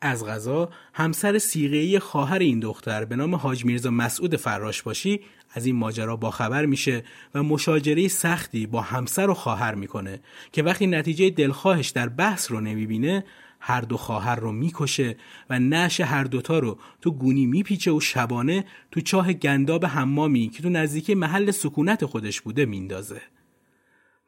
از 0.00 0.26
غذا 0.26 0.70
همسر 0.94 1.38
سیغه‌ای 1.38 1.98
خواهر 1.98 2.38
این 2.38 2.60
دختر 2.60 3.04
به 3.04 3.16
نام 3.16 3.34
حاج 3.34 3.64
میرزا 3.64 3.90
مسعود 3.90 4.36
فراش 4.36 4.82
باشی 4.82 5.20
از 5.54 5.66
این 5.66 5.76
ماجرا 5.76 6.16
باخبر 6.16 6.66
میشه 6.66 7.04
و 7.34 7.42
مشاجره 7.42 8.08
سختی 8.08 8.66
با 8.66 8.80
همسر 8.80 9.30
و 9.30 9.34
خواهر 9.34 9.74
می‌کنه 9.74 10.20
که 10.52 10.62
وقتی 10.62 10.86
نتیجه 10.86 11.30
دلخواهش 11.30 11.88
در 11.88 12.08
بحث 12.08 12.50
رو 12.50 12.60
نمی‌بینه 12.60 13.24
هر 13.60 13.80
دو 13.80 13.96
خواهر 13.96 14.36
رو 14.36 14.52
می‌کشه 14.52 15.16
و 15.50 15.58
نش 15.58 16.00
هر 16.00 16.24
دوتا 16.24 16.58
رو 16.58 16.78
تو 17.00 17.10
گونی 17.10 17.46
میپیچه 17.46 17.92
و 17.92 18.00
شبانه 18.00 18.64
تو 18.90 19.00
چاه 19.00 19.32
گنداب 19.32 19.84
حمامی 19.84 20.48
که 20.48 20.62
تو 20.62 20.68
نزدیکی 20.68 21.14
محل 21.14 21.50
سکونت 21.50 22.04
خودش 22.04 22.40
بوده 22.40 22.66
میندازه. 22.66 23.20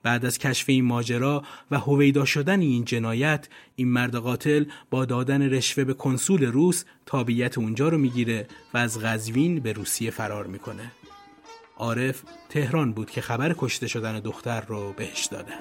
بعد 0.02 0.24
از 0.24 0.38
کشف 0.38 0.68
این 0.68 0.84
ماجرا 0.84 1.42
و 1.70 1.78
هویدا 1.78 2.24
شدن 2.24 2.60
این 2.60 2.84
جنایت 2.84 3.48
این 3.76 3.88
مرد 3.88 4.16
قاتل 4.16 4.64
با 4.90 5.04
دادن 5.04 5.42
رشوه 5.42 5.84
به 5.84 5.94
کنسول 5.94 6.44
روس 6.44 6.84
تابعیت 7.06 7.58
اونجا 7.58 7.88
رو 7.88 7.98
می‌گیره 7.98 8.46
و 8.74 8.78
از 8.78 9.00
غزوین 9.04 9.60
به 9.60 9.72
روسیه 9.72 10.10
فرار 10.10 10.46
می‌کنه. 10.46 10.92
عارف 11.76 12.22
تهران 12.48 12.92
بود 12.92 13.10
که 13.10 13.20
خبر 13.20 13.54
کشته 13.58 13.86
شدن 13.88 14.20
دختر 14.20 14.60
رو 14.60 14.92
بهش 14.92 15.26
دادن. 15.26 15.60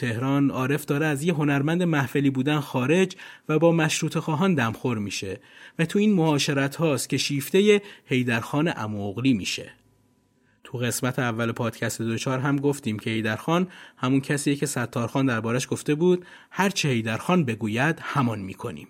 تهران 0.00 0.50
عارف 0.50 0.84
داره 0.84 1.06
از 1.06 1.22
یه 1.22 1.34
هنرمند 1.34 1.82
محفلی 1.82 2.30
بودن 2.30 2.60
خارج 2.60 3.16
و 3.48 3.58
با 3.58 3.72
مشروط 3.72 4.18
خواهان 4.18 4.54
دمخور 4.54 4.98
میشه 4.98 5.40
و 5.78 5.84
تو 5.84 5.98
این 5.98 6.12
معاشرت 6.12 6.76
هاست 6.76 7.08
که 7.08 7.16
شیفته 7.16 7.82
هیدرخان 8.04 8.72
اموغلی 8.76 9.32
میشه. 9.32 9.72
تو 10.64 10.78
قسمت 10.78 11.18
اول 11.18 11.52
پادکست 11.52 12.02
دوچار 12.02 12.38
هم 12.38 12.56
گفتیم 12.56 12.98
که 12.98 13.10
هیدرخان 13.10 13.68
همون 13.96 14.20
کسیه 14.20 14.56
که 14.56 14.66
ستارخان 14.66 15.26
دربارش 15.26 15.68
گفته 15.70 15.94
بود 15.94 16.26
هرچه 16.50 16.88
هیدرخان 16.88 17.44
بگوید 17.44 17.98
همان 18.02 18.38
می‌کنیم. 18.38 18.88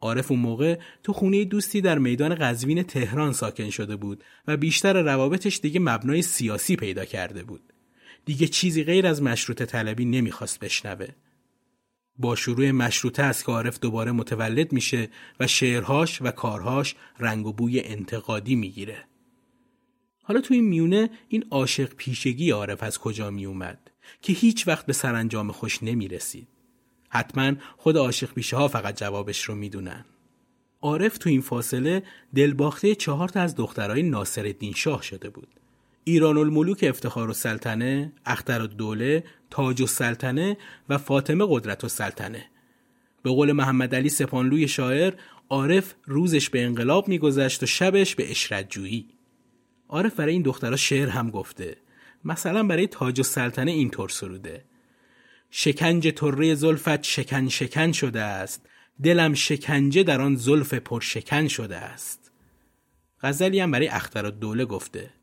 عارف 0.00 0.30
اون 0.30 0.40
موقع 0.40 0.78
تو 1.02 1.12
خونه 1.12 1.44
دوستی 1.44 1.80
در 1.80 1.98
میدان 1.98 2.34
قزوین 2.34 2.82
تهران 2.82 3.32
ساکن 3.32 3.70
شده 3.70 3.96
بود 3.96 4.24
و 4.46 4.56
بیشتر 4.56 5.02
روابطش 5.02 5.60
دیگه 5.62 5.80
مبنای 5.80 6.22
سیاسی 6.22 6.76
پیدا 6.76 7.04
کرده 7.04 7.42
بود. 7.42 7.72
دیگه 8.26 8.48
چیزی 8.48 8.84
غیر 8.84 9.06
از 9.06 9.22
مشروط 9.22 9.62
طلبی 9.62 10.04
نمی‌خواست 10.04 10.60
بشنوه. 10.60 11.08
با 12.18 12.36
شروع 12.36 12.70
مشروطه 12.70 13.22
از 13.22 13.44
که 13.44 13.52
عارف 13.52 13.80
دوباره 13.80 14.12
متولد 14.12 14.72
میشه 14.72 15.08
و 15.40 15.46
شعرهاش 15.46 16.22
و 16.22 16.30
کارهاش 16.30 16.94
رنگ 17.18 17.46
و 17.46 17.52
بوی 17.52 17.80
انتقادی 17.80 18.54
می‌گیره. 18.54 19.04
حالا 20.22 20.40
تو 20.40 20.54
این 20.54 20.64
میونه 20.64 21.10
این 21.28 21.44
عاشق 21.50 21.94
پیشگی 21.94 22.50
عارف 22.50 22.82
از 22.82 22.98
کجا 22.98 23.30
میومد 23.30 23.90
که 24.22 24.32
هیچ 24.32 24.68
وقت 24.68 24.86
به 24.86 24.92
سرانجام 24.92 25.52
خوش 25.52 25.82
نمی‌رسید. 25.82 26.48
حتما 27.08 27.52
خود 27.76 27.96
عاشق 27.96 28.32
پیشه 28.32 28.56
ها 28.56 28.68
فقط 28.68 29.00
جوابش 29.00 29.42
رو 29.42 29.54
می‌دونن. 29.54 30.04
عارف 30.80 31.18
تو 31.18 31.28
این 31.28 31.40
فاصله 31.40 32.02
دلباخته 32.34 32.94
چهار 32.94 33.28
تا 33.28 33.40
از 33.40 33.54
دخترای 33.54 34.02
ناصر 34.02 34.54
شاه 34.74 35.02
شده 35.02 35.30
بود. 35.30 35.48
ایران 36.08 36.36
الملوک 36.36 36.84
افتخار 36.88 37.30
و 37.30 37.32
سلطنه، 37.32 38.12
اختر 38.26 38.62
و 38.62 38.66
دوله، 38.66 39.24
تاج 39.50 39.80
و 39.80 39.86
سلطنه 39.86 40.56
و 40.88 40.98
فاطمه 40.98 41.46
قدرت 41.48 41.84
و 41.84 41.88
سلطنه. 41.88 42.46
به 43.22 43.30
قول 43.30 43.52
محمد 43.52 43.94
علی 43.94 44.08
سپانلوی 44.08 44.68
شاعر، 44.68 45.14
عارف 45.48 45.94
روزش 46.04 46.50
به 46.50 46.64
انقلاب 46.64 47.08
میگذشت 47.08 47.62
و 47.62 47.66
شبش 47.66 48.14
به 48.14 48.30
اشرت 48.30 48.70
جویی. 48.70 49.08
عارف 49.88 50.14
برای 50.14 50.32
این 50.32 50.42
دخترها 50.42 50.76
شعر 50.76 51.08
هم 51.08 51.30
گفته. 51.30 51.76
مثلا 52.24 52.62
برای 52.62 52.86
تاج 52.86 53.20
و 53.20 53.22
سلطنه 53.22 53.70
اینطور 53.70 54.08
سروده. 54.08 54.64
شکنج 55.50 56.08
طره 56.08 56.54
زلفت 56.54 57.02
شکن 57.02 57.48
شکن 57.48 57.92
شده 57.92 58.22
است. 58.22 58.66
دلم 59.02 59.34
شکنجه 59.34 60.02
در 60.02 60.20
آن 60.20 60.36
زلف 60.36 60.74
پرشکن 60.74 61.48
شده 61.48 61.76
است. 61.76 62.30
غزلی 63.22 63.60
هم 63.60 63.70
برای 63.70 63.88
اختر 63.88 64.26
و 64.26 64.30
دوله 64.30 64.64
گفته. 64.64 65.15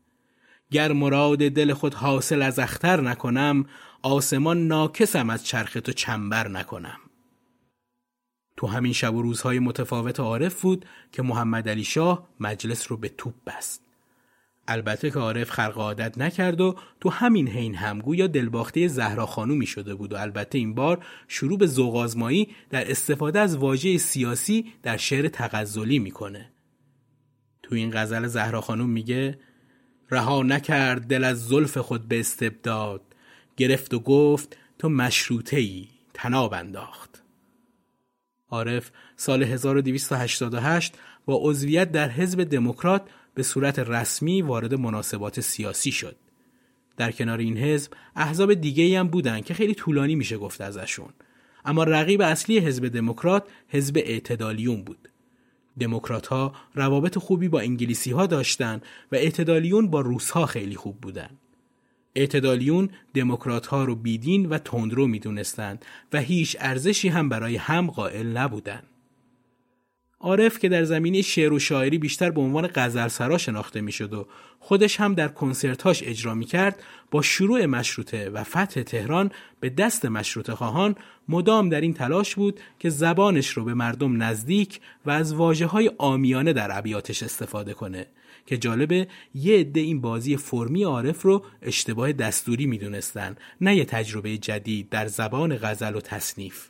گر 0.70 0.92
مراد 0.92 1.38
دل 1.38 1.72
خود 1.72 1.94
حاصل 1.94 2.42
از 2.42 2.58
اختر 2.58 3.00
نکنم 3.00 3.66
آسمان 4.02 4.66
ناکسم 4.66 5.30
از 5.30 5.46
چرخ 5.46 5.72
تو 5.72 5.92
چنبر 5.92 6.48
نکنم. 6.48 6.98
تو 8.56 8.66
همین 8.66 8.92
شب 8.92 9.14
و 9.14 9.22
روزهای 9.22 9.58
متفاوت 9.58 10.20
عارف 10.20 10.62
بود 10.62 10.86
که 11.12 11.22
محمد 11.22 11.68
علی 11.68 11.84
شاه 11.84 12.28
مجلس 12.40 12.90
رو 12.90 12.96
به 12.96 13.08
توپ 13.08 13.34
بست. 13.46 13.84
البته 14.68 15.10
که 15.10 15.18
عارف 15.18 15.50
خرق 15.50 15.78
عادت 15.78 16.18
نکرد 16.18 16.60
و 16.60 16.74
تو 17.00 17.10
همین 17.10 17.48
حین 17.48 17.74
همگو 17.74 18.14
یا 18.14 18.26
دلباخته 18.26 18.88
زهرا 18.88 19.26
خانومی 19.26 19.66
شده 19.66 19.94
بود 19.94 20.12
و 20.12 20.16
البته 20.16 20.58
این 20.58 20.74
بار 20.74 21.04
شروع 21.28 21.58
به 21.58 21.66
زوغازمایی 21.66 22.48
در 22.70 22.90
استفاده 22.90 23.40
از 23.40 23.56
واژه 23.56 23.98
سیاسی 23.98 24.72
در 24.82 24.96
شعر 24.96 25.28
تغزلی 25.28 25.98
می‌کنه. 25.98 26.52
تو 27.62 27.74
این 27.74 27.90
غزل 27.94 28.26
زهرا 28.26 28.60
خانوم 28.60 28.90
میگه 28.90 29.38
رها 30.14 30.42
نکرد 30.42 31.06
دل 31.06 31.24
از 31.24 31.48
زلف 31.48 31.78
خود 31.78 32.08
به 32.08 32.20
استبداد 32.20 33.00
گرفت 33.56 33.94
و 33.94 33.98
گفت 33.98 34.56
تو 34.78 34.88
مشروطه 34.88 35.56
ای 35.56 35.88
تناب 36.14 36.54
انداخت 36.54 37.22
عارف 38.50 38.90
سال 39.16 39.42
1288 39.42 40.94
با 41.26 41.38
عضویت 41.42 41.92
در 41.92 42.10
حزب 42.10 42.44
دموکرات 42.44 43.02
به 43.34 43.42
صورت 43.42 43.78
رسمی 43.78 44.42
وارد 44.42 44.74
مناسبات 44.74 45.40
سیاسی 45.40 45.92
شد. 45.92 46.16
در 46.96 47.12
کنار 47.12 47.38
این 47.38 47.58
حزب 47.58 47.92
احزاب 48.16 48.54
دیگه 48.54 48.98
هم 48.98 49.08
بودن 49.08 49.40
که 49.40 49.54
خیلی 49.54 49.74
طولانی 49.74 50.14
میشه 50.14 50.38
گفت 50.38 50.60
ازشون. 50.60 51.12
اما 51.64 51.84
رقیب 51.84 52.20
اصلی 52.20 52.58
حزب 52.58 52.88
دموکرات 52.88 53.48
حزب 53.68 53.96
اعتدالیون 53.96 54.84
بود. 54.84 55.08
دموکرات 55.80 56.26
ها 56.26 56.54
روابط 56.74 57.18
خوبی 57.18 57.48
با 57.48 57.60
انگلیسی 57.60 58.10
ها 58.10 58.26
داشتن 58.26 58.80
و 59.12 59.16
اعتدالیون 59.16 59.90
با 59.90 60.00
روس 60.00 60.30
ها 60.30 60.46
خیلی 60.46 60.76
خوب 60.76 61.00
بودن. 61.00 61.30
اعتدالیون 62.14 62.88
دموکرات 63.14 63.66
ها 63.66 63.84
رو 63.84 63.94
بیدین 63.94 64.46
و 64.46 64.58
تندرو 64.58 65.06
می‌دونستند 65.06 65.84
و 66.12 66.20
هیچ 66.20 66.56
ارزشی 66.60 67.08
هم 67.08 67.28
برای 67.28 67.56
هم 67.56 67.90
قائل 67.90 68.26
نبودند. 68.26 68.86
عارف 70.20 70.58
که 70.58 70.68
در 70.68 70.84
زمینه 70.84 71.22
شعر 71.22 71.52
و 71.52 71.58
شاعری 71.58 71.98
بیشتر 71.98 72.30
به 72.30 72.40
عنوان 72.40 72.70
غزلسرا 72.74 73.38
شناخته 73.38 73.80
می‌شد 73.80 74.14
و 74.14 74.26
خودش 74.58 75.00
هم 75.00 75.14
در 75.14 75.28
کنسرتهاش 75.28 76.02
اجرا 76.02 76.34
می 76.34 76.44
کرد 76.44 76.82
با 77.10 77.22
شروع 77.22 77.66
مشروطه 77.66 78.30
و 78.30 78.44
فتح 78.44 78.82
تهران 78.82 79.30
به 79.60 79.70
دست 79.70 80.06
مشروطه 80.06 80.54
خواهان 80.54 80.96
مدام 81.28 81.68
در 81.68 81.80
این 81.80 81.94
تلاش 81.94 82.34
بود 82.34 82.60
که 82.78 82.90
زبانش 82.90 83.48
رو 83.48 83.64
به 83.64 83.74
مردم 83.74 84.22
نزدیک 84.22 84.80
و 85.06 85.10
از 85.10 85.34
واجه 85.34 85.66
های 85.66 85.90
آمیانه 85.98 86.52
در 86.52 86.78
ابیاتش 86.78 87.22
استفاده 87.22 87.74
کنه 87.74 88.06
که 88.46 88.58
جالبه 88.58 89.08
یه 89.34 89.58
عده 89.58 89.80
این 89.80 90.00
بازی 90.00 90.36
فرمی 90.36 90.82
عارف 90.82 91.22
رو 91.22 91.44
اشتباه 91.62 92.12
دستوری 92.12 92.66
می‌دونستن 92.66 93.36
نه 93.60 93.76
یه 93.76 93.84
تجربه 93.84 94.38
جدید 94.38 94.88
در 94.88 95.06
زبان 95.06 95.56
غزل 95.56 95.96
و 95.96 96.00
تصنیف. 96.00 96.68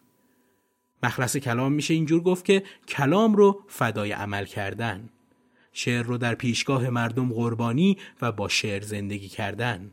مخلص 1.02 1.36
کلام 1.36 1.72
میشه 1.72 1.94
اینجور 1.94 2.20
گفت 2.20 2.44
که 2.44 2.62
کلام 2.88 3.36
رو 3.36 3.62
فدای 3.68 4.12
عمل 4.12 4.44
کردن 4.44 5.08
شعر 5.72 6.02
رو 6.02 6.18
در 6.18 6.34
پیشگاه 6.34 6.90
مردم 6.90 7.32
قربانی 7.32 7.98
و 8.22 8.32
با 8.32 8.48
شعر 8.48 8.82
زندگی 8.82 9.28
کردن. 9.28 9.90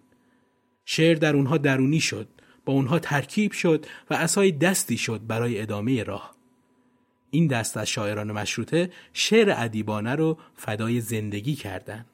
شعر 0.85 1.15
در 1.15 1.35
اونها 1.35 1.57
درونی 1.57 1.99
شد. 1.99 2.27
با 2.65 2.73
اونها 2.73 2.99
ترکیب 2.99 3.51
شد 3.51 3.85
و 4.09 4.13
اسای 4.13 4.51
دستی 4.51 4.97
شد 4.97 5.21
برای 5.27 5.61
ادامه 5.61 6.03
راه 6.03 6.35
این 7.31 7.47
دست 7.47 7.77
از 7.77 7.87
شاعران 7.87 8.31
مشروطه 8.31 8.89
شعر 9.13 9.53
ادیبانه 9.57 10.15
رو 10.15 10.37
فدای 10.55 11.01
زندگی 11.01 11.55
کردن 11.55 12.05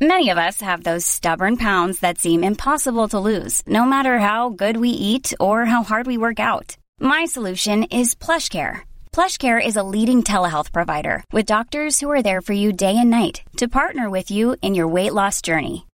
Many 0.00 0.30
of 0.30 0.38
us 0.48 0.60
have 0.60 0.82
those 0.82 1.06
stubborn 1.06 1.56
pounds 1.56 2.00
that 2.00 2.18
seem 2.18 2.42
impossible 2.42 3.06
to 3.10 3.20
lose, 3.20 3.62
no 3.68 3.84
matter 3.84 4.18
how 4.18 4.48
good 4.48 4.76
we 4.78 4.88
eat 4.88 5.32
or 5.38 5.64
how 5.64 5.84
hard 5.84 6.08
we 6.08 6.24
work 6.26 6.40
out. 6.40 6.76
My 6.98 7.24
solution 7.24 7.84
is 7.84 8.16
PlushCare. 8.16 8.80
PlushCare 9.12 9.64
is 9.64 9.76
a 9.76 9.88
leading 9.94 10.24
telehealth 10.24 10.72
provider 10.72 11.22
with 11.32 11.52
doctors 11.54 12.00
who 12.00 12.10
are 12.10 12.22
there 12.22 12.40
for 12.40 12.52
you 12.52 12.72
day 12.72 12.96
and 12.98 13.10
night 13.10 13.42
to 13.58 13.76
partner 13.80 14.10
with 14.10 14.28
you 14.36 14.56
in 14.60 14.74
your 14.74 14.88
weight 14.88 15.14
loss 15.14 15.40
journey. 15.40 15.86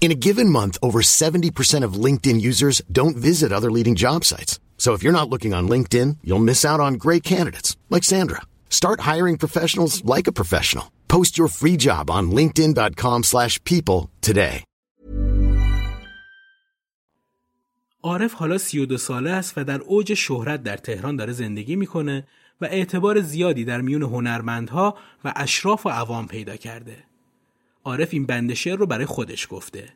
In 0.00 0.10
a 0.10 0.20
given 0.26 0.48
month, 0.48 0.78
over 0.82 1.02
70% 1.02 1.84
of 1.84 2.04
LinkedIn 2.04 2.40
users 2.40 2.80
don't 2.90 3.18
visit 3.18 3.52
other 3.52 3.70
leading 3.70 3.96
job 3.96 4.24
sites. 4.24 4.58
So 4.78 4.94
if 4.94 5.02
you're 5.02 5.18
not 5.20 5.28
looking 5.28 5.52
on 5.52 5.68
LinkedIn, 5.68 6.16
you'll 6.24 6.46
miss 6.50 6.64
out 6.64 6.80
on 6.80 6.94
great 6.94 7.22
candidates 7.22 7.76
like 7.90 8.02
Sandra. 8.02 8.40
Start 8.70 9.00
hiring 9.00 9.36
professionals 9.36 10.02
like 10.04 10.26
a 10.26 10.32
professional. 10.32 10.90
Post 11.08 11.36
your 11.36 11.48
free 11.48 11.76
job 11.76 12.10
on 12.10 12.30
linkedin.com 12.30 13.24
slash 13.24 13.62
people 13.64 14.08
today. 14.22 14.64
عارف 18.02 18.34
حالا 18.34 18.58
32 18.58 18.96
ساله 18.96 19.30
است 19.30 19.58
و 19.58 19.64
در 19.64 19.80
اوج 19.80 20.14
شهرت 20.14 20.62
در 20.62 20.76
تهران 20.76 21.16
داره 21.16 21.32
زندگی 21.32 21.76
می‌کنه 21.76 22.26
و 22.60 22.64
اعتبار 22.64 23.20
زیادی 23.20 23.64
در 23.64 23.80
میون 23.80 24.02
هنرمندها 24.02 24.98
و 25.24 25.32
اشراف 25.36 25.86
و 25.86 25.88
عوام 25.88 26.26
پیدا 26.26 26.56
کرده. 26.56 27.09
عارف 27.84 28.08
این 28.12 28.26
بند 28.26 28.54
شعر 28.54 28.76
رو 28.76 28.86
برای 28.86 29.06
خودش 29.06 29.46
گفته. 29.50 29.92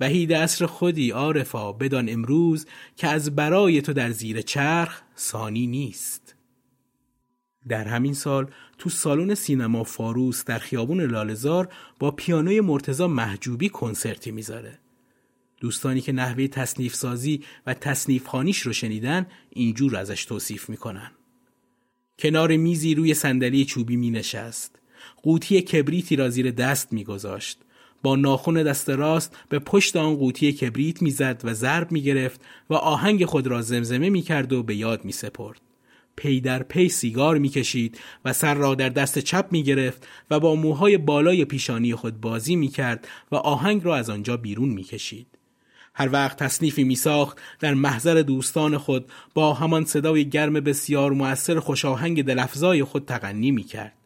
وحید 0.00 0.32
اصر 0.32 0.66
خودی 0.66 1.10
عارفا 1.10 1.72
بدان 1.72 2.08
امروز 2.08 2.66
که 2.96 3.08
از 3.08 3.36
برای 3.36 3.82
تو 3.82 3.92
در 3.92 4.10
زیر 4.10 4.40
چرخ 4.40 5.02
ثانی 5.18 5.66
نیست. 5.66 6.34
در 7.68 7.84
همین 7.84 8.14
سال 8.14 8.50
تو 8.78 8.90
سالن 8.90 9.34
سینما 9.34 9.84
فاروس 9.84 10.44
در 10.44 10.58
خیابون 10.58 11.00
لالزار 11.00 11.68
با 11.98 12.10
پیانوی 12.10 12.60
مرتزا 12.60 13.08
محجوبی 13.08 13.68
کنسرتی 13.68 14.30
می‌ذاره. 14.30 14.78
دوستانی 15.60 16.00
که 16.00 16.12
نحوه 16.12 16.46
تصنیف 16.46 16.94
سازی 16.94 17.44
و 17.66 17.74
تصنیف 17.74 18.26
خانیش 18.26 18.58
رو 18.58 18.72
شنیدن 18.72 19.26
اینجور 19.50 19.96
ازش 19.96 20.24
توصیف 20.24 20.70
می‌کنن. 20.70 21.10
کنار 22.18 22.56
میزی 22.56 22.94
روی 22.94 23.14
صندلی 23.14 23.64
چوبی 23.64 23.96
می 23.96 24.10
نشست. 24.10 24.81
قوطی 25.22 25.60
کبریتی 25.60 26.16
را 26.16 26.28
زیر 26.28 26.50
دست 26.50 26.92
میگذاشت. 26.92 27.58
با 28.02 28.16
ناخن 28.16 28.54
دست 28.54 28.90
راست 28.90 29.36
به 29.48 29.58
پشت 29.58 29.96
آن 29.96 30.16
قوطی 30.16 30.52
کبریت 30.52 31.02
می‌زد 31.02 31.40
و 31.44 31.54
ضرب 31.54 31.92
می 31.92 32.02
گرفت 32.02 32.40
و 32.70 32.74
آهنگ 32.74 33.24
خود 33.24 33.46
را 33.46 33.62
زمزمه 33.62 34.10
می 34.10 34.22
کرد 34.22 34.52
و 34.52 34.62
به 34.62 34.74
یاد 34.76 35.04
می 35.04 35.12
سپرد. 35.12 35.60
پی 36.16 36.40
در 36.40 36.62
پی 36.62 36.88
سیگار 36.88 37.38
می‌کشید 37.38 37.98
و 38.24 38.32
سر 38.32 38.54
را 38.54 38.74
در 38.74 38.88
دست 38.88 39.18
چپ 39.18 39.46
می 39.50 39.62
گرفت 39.62 40.06
و 40.30 40.40
با 40.40 40.54
موهای 40.54 40.98
بالای 40.98 41.44
پیشانی 41.44 41.94
خود 41.94 42.20
بازی 42.20 42.56
می 42.56 42.68
کرد 42.68 43.08
و 43.32 43.36
آهنگ 43.36 43.84
را 43.84 43.96
از 43.96 44.10
آنجا 44.10 44.36
بیرون 44.36 44.68
می 44.68 44.82
کشید. 44.82 45.26
هر 45.94 46.08
وقت 46.12 46.36
تصنیفی 46.42 46.84
می 46.84 46.96
ساخت 46.96 47.38
در 47.60 47.74
محضر 47.74 48.14
دوستان 48.14 48.78
خود 48.78 49.12
با 49.34 49.54
همان 49.54 49.84
صدای 49.84 50.28
گرم 50.28 50.52
بسیار 50.52 51.12
مؤثر 51.12 51.60
خوش‌آهنگ 51.60 52.24
دل‌افزای 52.24 52.84
خود 52.84 53.04
تغنی 53.04 53.50
می 53.50 53.64
کرد. 53.64 54.01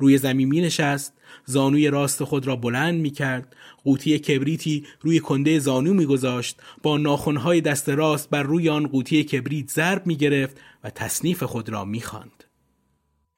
روی 0.00 0.18
زمین 0.18 0.48
می 0.48 0.60
نشست 0.60 1.14
زانوی 1.44 1.90
راست 1.90 2.24
خود 2.24 2.46
را 2.46 2.56
بلند 2.56 3.00
می 3.00 3.10
کرد 3.10 3.56
قوطی 3.84 4.18
کبریتی 4.18 4.86
روی 5.00 5.20
کنده 5.20 5.58
زانو 5.58 5.94
می 5.94 6.06
گذاشت 6.06 6.60
با 6.82 6.98
ناخنهای 6.98 7.60
دست 7.60 7.88
راست 7.88 8.30
بر 8.30 8.42
روی 8.42 8.68
آن 8.68 8.86
قوطی 8.86 9.24
کبریت 9.24 9.70
ضرب 9.70 10.06
می 10.06 10.16
گرفت 10.16 10.56
و 10.84 10.90
تصنیف 10.90 11.42
خود 11.42 11.68
را 11.68 11.84
می 11.84 12.00
خاند. 12.00 12.44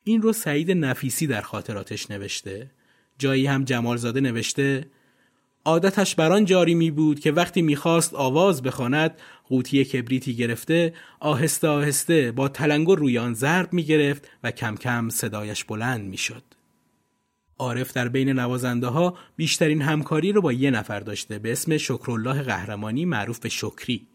این 0.05 0.23
رو 0.23 0.33
سعید 0.33 0.71
نفیسی 0.71 1.27
در 1.27 1.41
خاطراتش 1.41 2.11
نوشته. 2.11 2.71
جایی 3.19 3.47
هم 3.47 3.65
جمالزاده 3.65 4.21
نوشته 4.21 4.87
عادتش 5.65 6.15
بران 6.15 6.45
جاری 6.45 6.75
می 6.75 6.91
بود 6.91 7.21
که 7.21 7.33
وقتی 7.33 7.63
می‌خواست 7.63 8.15
آواز 8.15 8.63
بخواند 8.63 9.15
قوطی 9.53 9.85
کبریتی 9.85 10.35
گرفته 10.35 10.95
آهسته 11.21 11.69
آهسته 11.69 12.33
با 12.33 12.49
تلنگر 12.49 12.95
روی 12.95 13.19
آن 13.19 13.35
ضرب 13.35 13.73
می 13.73 13.85
گرفت 13.85 14.31
و 14.45 14.51
کم 14.51 14.77
کم 14.77 15.09
صدایش 15.09 15.65
بلند 15.65 16.09
می 16.09 16.17
شد. 16.17 16.43
عارف 17.59 17.93
در 17.93 18.09
بین 18.09 18.29
نوازنده 18.29 18.87
ها 18.87 19.19
بیشترین 19.37 19.83
همکاری 19.83 20.33
رو 20.33 20.43
با 20.43 20.53
یه 20.53 20.71
نفر 20.71 21.01
داشته 21.01 21.39
به 21.39 21.53
اسم 21.53 21.77
شکرالله 21.77 22.43
قهرمانی 22.43 23.05
معروف 23.05 23.39
به 23.39 23.49
شکری. 23.49 24.07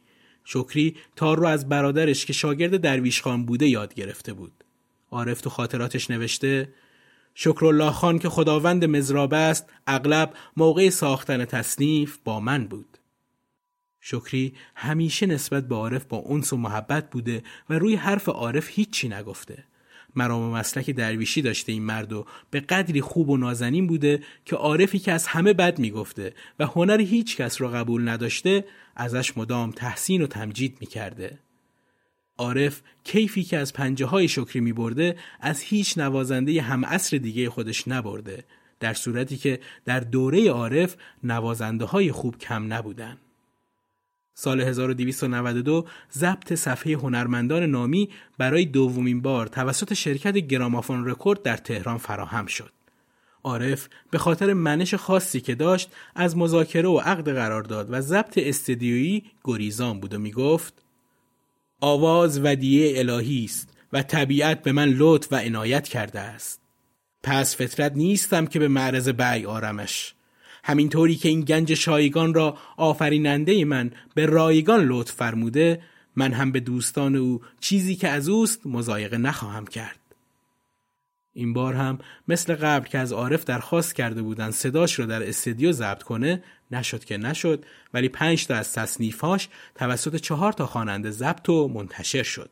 شکری 0.44 0.96
تار 1.16 1.38
رو 1.38 1.48
از 1.48 1.70
برادرش 1.70 2.26
که 2.26 2.34
شاگرد 2.34 2.82
درویش 2.82 3.22
خان 3.22 3.46
بوده 3.46 3.68
یاد 3.68 3.94
گرفته 3.94 4.34
بود. 4.34 4.64
عارف 5.12 5.42
تو 5.42 5.50
خاطراتش 5.50 6.10
نوشته 6.12 6.70
شکرالله 7.36 7.92
خان 7.92 8.20
که 8.20 8.30
خداوند 8.30 8.86
مزراب 8.86 9.34
است 9.34 9.66
اغلب 9.88 10.34
موقع 10.58 10.90
ساختن 10.90 11.46
تصنیف 11.46 12.18
با 12.24 12.40
من 12.40 12.68
بود. 12.68 12.97
شکری 14.10 14.54
همیشه 14.76 15.26
نسبت 15.26 15.68
به 15.68 15.76
عارف 15.76 16.06
با 16.06 16.18
اونس 16.18 16.54
و 16.54 16.58
محبت 16.58 17.10
بوده 17.10 17.44
و 17.70 17.80
روی 17.80 17.96
حرف 17.96 18.30
عارف 18.30 18.70
هیچی 18.70 19.10
نگفته. 19.10 19.64
مرام 20.16 20.42
و 20.42 20.56
مسلک 20.56 20.90
درویشی 20.90 21.42
داشته 21.42 21.72
این 21.72 21.84
مرد 21.84 22.14
و 22.14 22.26
به 22.52 22.60
قدری 22.60 23.02
خوب 23.02 23.30
و 23.30 23.38
نازنین 23.38 23.88
بوده 23.88 24.24
که 24.46 24.56
عارفی 24.56 25.00
که 25.00 25.12
از 25.12 25.28
همه 25.28 25.54
بد 25.54 25.80
می‌گفته 25.80 26.34
و 26.60 26.66
هنر 26.66 27.02
هیچ 27.02 27.38
کس 27.38 27.62
را 27.62 27.70
قبول 27.70 28.10
نداشته 28.10 28.66
ازش 28.96 29.38
مدام 29.38 29.72
تحسین 29.72 30.22
و 30.22 30.28
تمجید 30.28 30.78
می‌کرده. 30.80 31.40
عارف 32.38 32.82
کیفی 33.04 33.44
که 33.44 33.58
از 33.58 33.74
پنجه 33.74 34.06
های 34.06 34.28
شکری 34.28 34.60
می 34.60 34.74
برده 34.74 35.16
از 35.42 35.62
هیچ 35.62 35.98
نوازنده 35.98 36.62
هم 36.62 36.86
عصر 36.86 37.18
دیگه 37.18 37.50
خودش 37.50 37.88
نبرده 37.88 38.44
در 38.80 38.94
صورتی 38.94 39.38
که 39.38 39.60
در 39.86 40.00
دوره 40.00 40.50
عارف 40.50 40.96
نوازنده 41.24 41.86
های 41.86 42.12
خوب 42.12 42.38
کم 42.38 42.74
نبودن. 42.74 43.18
سال 44.40 44.62
1292 44.62 45.86
ضبط 46.14 46.54
صفحه 46.54 46.94
هنرمندان 46.94 47.64
نامی 47.64 48.10
برای 48.38 48.66
دومین 48.66 49.22
بار 49.22 49.48
توسط 49.48 49.94
شرکت 49.94 50.38
گرامافون 50.38 51.06
رکورد 51.06 51.42
در 51.42 51.58
تهران 51.58 51.98
فراهم 51.98 52.46
شد. 52.46 52.72
عارف 53.44 53.90
به 54.12 54.18
خاطر 54.18 54.54
منش 54.54 54.94
خاصی 54.94 55.42
که 55.42 55.56
داشت 55.56 55.92
از 56.16 56.38
مذاکره 56.38 56.88
و 56.88 56.98
عقد 56.98 57.30
قرارداد 57.30 57.88
و 57.90 58.02
ضبط 58.02 58.38
استدیویی 58.38 59.24
گریزان 59.44 60.00
بود 60.00 60.14
و 60.14 60.20
می 60.20 60.32
گفت 60.32 60.74
آواز 61.82 62.40
ودیه 62.44 63.00
الهی 63.00 63.46
است 63.46 63.70
و 63.94 64.04
طبیعت 64.04 64.64
به 64.64 64.72
من 64.72 64.90
لطف 64.90 65.34
و 65.34 65.36
عنایت 65.36 65.88
کرده 65.88 66.20
است. 66.20 66.62
پس 67.24 67.56
فطرت 67.56 67.92
نیستم 67.96 68.46
که 68.46 68.60
به 68.60 68.68
معرض 68.68 69.10
بعی 69.10 69.46
آرمش. 69.46 70.14
همینطوری 70.68 71.16
که 71.16 71.30
این 71.30 71.42
گنج 71.42 71.74
شایگان 71.74 72.34
را 72.34 72.58
آفریننده 72.78 73.66
من 73.66 73.92
به 74.16 74.26
رایگان 74.26 74.86
لطف 74.86 75.12
فرموده 75.12 75.82
من 76.16 76.34
هم 76.34 76.52
به 76.52 76.60
دوستان 76.60 77.16
او 77.16 77.42
چیزی 77.60 77.96
که 77.96 78.08
از 78.08 78.30
اوست 78.30 78.62
مزایقه 78.66 79.18
نخواهم 79.18 79.68
کرد. 79.68 80.00
این 81.34 81.54
بار 81.54 81.74
هم 81.74 82.00
مثل 82.28 82.56
قبل 82.56 82.88
که 82.88 82.98
از 82.98 83.12
عارف 83.12 83.44
درخواست 83.44 83.96
کرده 83.96 84.22
بودن 84.22 84.52
صداش 84.52 85.00
رو 85.00 85.06
در 85.06 85.28
استودیو 85.28 85.72
ضبط 85.72 86.04
کنه 86.04 86.44
نشد 86.72 87.04
که 87.04 87.18
نشد 87.18 87.66
ولی 87.94 88.10
پنج 88.10 88.48
تا 88.48 88.56
از 88.56 88.74
تصنیفاش 88.74 89.50
توسط 89.76 90.16
چهار 90.16 90.54
تا 90.54 90.66
خواننده 90.66 91.12
ضبط 91.12 91.50
و 91.50 91.68
منتشر 91.68 92.24
شد. 92.24 92.50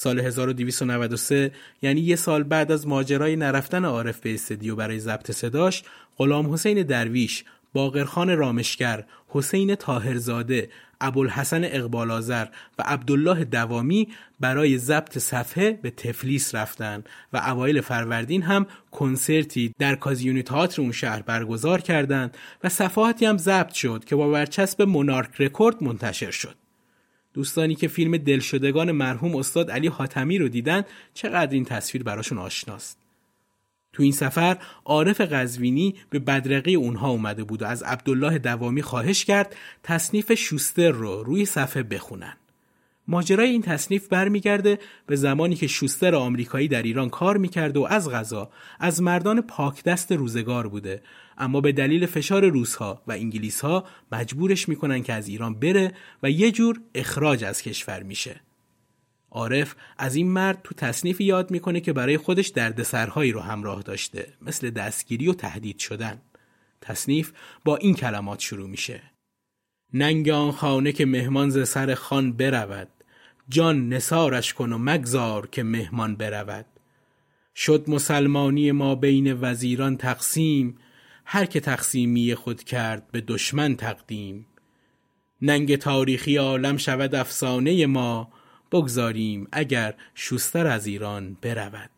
سال 0.00 0.20
1293 0.20 1.52
یعنی 1.82 2.00
یه 2.00 2.16
سال 2.16 2.42
بعد 2.42 2.72
از 2.72 2.86
ماجرای 2.86 3.36
نرفتن 3.36 3.84
عارف 3.84 4.20
به 4.20 4.34
استدیو 4.34 4.76
برای 4.76 5.00
ضبط 5.00 5.30
صداش 5.30 5.82
غلام 6.16 6.52
حسین 6.52 6.82
درویش 6.82 7.44
باقرخان 7.72 8.36
رامشگر، 8.36 9.04
حسین 9.28 9.74
تاهرزاده، 9.74 10.68
ابوالحسن 11.00 11.64
اقبال 11.64 12.10
آذر 12.10 12.46
و 12.78 12.82
عبدالله 12.86 13.44
دوامی 13.44 14.08
برای 14.40 14.78
ضبط 14.78 15.18
صفحه 15.18 15.72
به 15.82 15.90
تفلیس 15.90 16.54
رفتن 16.54 17.04
و 17.32 17.36
اوایل 17.36 17.80
فروردین 17.80 18.42
هم 18.42 18.66
کنسرتی 18.90 19.74
در 19.78 19.94
کازیونی 19.94 20.42
تئاتر 20.42 20.82
اون 20.82 20.92
شهر 20.92 21.22
برگزار 21.22 21.80
کردند 21.80 22.36
و 22.64 22.68
صفحاتی 22.68 23.26
هم 23.26 23.38
ضبط 23.38 23.72
شد 23.72 24.04
که 24.04 24.16
با 24.16 24.28
برچسب 24.28 24.82
مونارک 24.82 25.30
رکورد 25.40 25.82
منتشر 25.82 26.30
شد. 26.30 26.67
دوستانی 27.38 27.74
که 27.74 27.88
فیلم 27.88 28.16
دلشدگان 28.16 28.92
مرحوم 28.92 29.36
استاد 29.36 29.70
علی 29.70 29.86
حاتمی 29.86 30.38
رو 30.38 30.48
دیدن 30.48 30.82
چقدر 31.14 31.54
این 31.54 31.64
تصویر 31.64 32.02
براشون 32.02 32.38
آشناست. 32.38 32.98
تو 33.92 34.02
این 34.02 34.12
سفر 34.12 34.56
عارف 34.84 35.20
قزوینی 35.20 35.94
به 36.10 36.18
بدرقی 36.18 36.74
اونها 36.74 37.10
اومده 37.10 37.44
بود 37.44 37.62
و 37.62 37.66
از 37.66 37.82
عبدالله 37.82 38.38
دوامی 38.38 38.82
خواهش 38.82 39.24
کرد 39.24 39.56
تصنیف 39.82 40.34
شوستر 40.34 40.90
رو 40.90 41.22
روی 41.22 41.44
صفحه 41.44 41.82
بخونن. 41.82 42.36
ماجرای 43.08 43.50
این 43.50 43.62
تصنیف 43.62 44.08
برمیگرده 44.08 44.78
به 45.06 45.16
زمانی 45.16 45.54
که 45.54 45.66
شوستر 45.66 46.14
آمریکایی 46.14 46.68
در 46.68 46.82
ایران 46.82 47.08
کار 47.10 47.36
می‌کرد 47.36 47.76
و 47.76 47.82
از 47.82 48.10
غذا 48.10 48.50
از 48.80 49.02
مردان 49.02 49.40
پاکدست 49.40 50.12
روزگار 50.12 50.68
بوده 50.68 51.02
اما 51.38 51.60
به 51.60 51.72
دلیل 51.72 52.06
فشار 52.06 52.48
روسها 52.48 53.02
و 53.06 53.12
انگلیسها 53.12 53.84
مجبورش 54.12 54.68
می‌کنن 54.68 55.02
که 55.02 55.12
از 55.12 55.28
ایران 55.28 55.54
بره 55.54 55.92
و 56.22 56.30
یه 56.30 56.50
جور 56.50 56.80
اخراج 56.94 57.44
از 57.44 57.62
کشور 57.62 58.02
میشه. 58.02 58.40
عارف 59.30 59.74
از 59.98 60.14
این 60.14 60.30
مرد 60.30 60.60
تو 60.64 60.74
تصنیف 60.74 61.20
یاد 61.20 61.50
می‌کنه 61.50 61.80
که 61.80 61.92
برای 61.92 62.16
خودش 62.16 62.48
دردسرهایی 62.48 63.32
رو 63.32 63.40
همراه 63.40 63.82
داشته 63.82 64.32
مثل 64.42 64.70
دستگیری 64.70 65.28
و 65.28 65.32
تهدید 65.32 65.78
شدن. 65.78 66.20
تصنیف 66.80 67.32
با 67.64 67.76
این 67.76 67.94
کلمات 67.94 68.40
شروع 68.40 68.68
میشه. 68.68 69.02
ننگ 69.94 70.28
آن 70.28 70.52
خانه 70.52 70.92
که 70.92 71.06
مهمان 71.06 71.50
ز 71.50 71.68
سر 71.68 71.94
خان 71.94 72.32
برود 72.32 72.88
جان 73.48 73.88
نسارش 73.88 74.54
کن 74.54 74.72
و 74.72 74.78
مگذار 74.78 75.46
که 75.46 75.62
مهمان 75.62 76.16
برود 76.16 76.66
شد 77.56 77.84
مسلمانی 77.88 78.72
ما 78.72 78.94
بین 78.94 79.38
وزیران 79.40 79.96
تقسیم 79.96 80.78
هر 81.30 81.44
که 81.44 81.60
تقسیمی 81.60 82.34
خود 82.34 82.64
کرد 82.64 83.10
به 83.12 83.20
دشمن 83.20 83.76
تقدیم 83.76 84.46
ننگ 85.42 85.76
تاریخی 85.76 86.36
عالم 86.36 86.76
شود 86.76 87.14
افسانه 87.14 87.86
ما 87.86 88.32
بگذاریم 88.72 89.48
اگر 89.52 89.94
شوستر 90.14 90.66
از 90.66 90.86
ایران 90.86 91.36
برود 91.42 91.90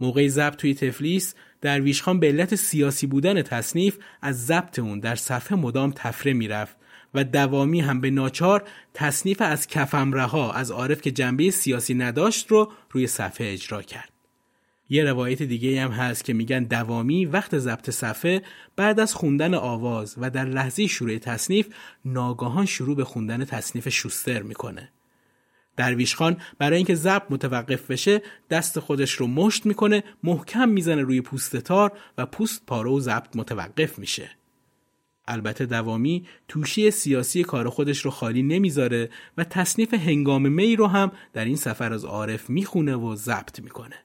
موقع 0.00 0.28
ضبط 0.28 0.56
توی 0.56 0.74
تفلیس 0.74 1.34
درویش 1.60 2.02
خان 2.02 2.20
به 2.20 2.26
علت 2.26 2.54
سیاسی 2.54 3.06
بودن 3.06 3.42
تصنیف 3.42 3.98
از 4.22 4.46
ضبط 4.46 4.78
اون 4.78 5.00
در 5.00 5.16
صفحه 5.16 5.58
مدام 5.58 5.92
تفره 5.96 6.32
می‌رفت 6.32 6.76
و 7.14 7.24
دوامی 7.24 7.80
هم 7.80 8.00
به 8.00 8.10
ناچار 8.10 8.68
تصنیف 8.94 9.42
از 9.42 9.66
کفم 9.66 10.12
رها 10.12 10.52
از 10.52 10.70
عارف 10.70 11.00
که 11.00 11.10
جنبه 11.10 11.50
سیاسی 11.50 11.94
نداشت 11.94 12.46
رو 12.50 12.72
روی 12.90 13.06
صفحه 13.06 13.52
اجرا 13.52 13.82
کرد. 13.82 14.13
یه 14.94 15.04
روایت 15.04 15.42
دیگه 15.42 15.82
هم 15.82 15.90
هست 15.90 16.24
که 16.24 16.32
میگن 16.32 16.64
دوامی 16.64 17.26
وقت 17.26 17.58
ضبط 17.58 17.90
صفحه 17.90 18.42
بعد 18.76 19.00
از 19.00 19.14
خوندن 19.14 19.54
آواز 19.54 20.14
و 20.18 20.30
در 20.30 20.44
لحظه 20.44 20.86
شروع 20.86 21.18
تصنیف 21.18 21.68
ناگاهان 22.04 22.66
شروع 22.66 22.96
به 22.96 23.04
خوندن 23.04 23.44
تصنیف 23.44 23.88
شوستر 23.88 24.42
می‌کنه. 24.42 24.92
درویش 25.76 26.14
خان 26.14 26.36
برای 26.58 26.76
اینکه 26.76 26.94
ضبط 26.94 27.22
متوقف 27.30 27.90
بشه 27.90 28.22
دست 28.50 28.80
خودش 28.80 29.12
رو 29.12 29.26
مشت 29.26 29.66
می‌کنه 29.66 30.04
محکم 30.22 30.68
می‌زنه 30.68 31.02
روی 31.02 31.20
پوست 31.20 31.56
تار 31.56 31.92
و 32.18 32.26
پوست 32.26 32.66
پاره 32.66 32.90
و 32.90 33.00
ضبط 33.00 33.36
متوقف 33.36 33.98
میشه 33.98 34.30
البته 35.28 35.66
دوامی 35.66 36.26
توشی 36.48 36.90
سیاسی 36.90 37.42
کار 37.42 37.68
خودش 37.68 38.04
رو 38.04 38.10
خالی 38.10 38.42
نمی‌ذاره 38.42 39.10
و 39.38 39.44
تصنیف 39.44 39.94
هنگام 39.94 40.52
می 40.52 40.76
رو 40.76 40.86
هم 40.86 41.12
در 41.32 41.44
این 41.44 41.56
سفر 41.56 41.92
از 41.92 42.04
عارف 42.04 42.50
می‌خونه 42.50 42.96
و 42.96 43.16
ضبط 43.16 43.60
می‌کنه 43.60 43.96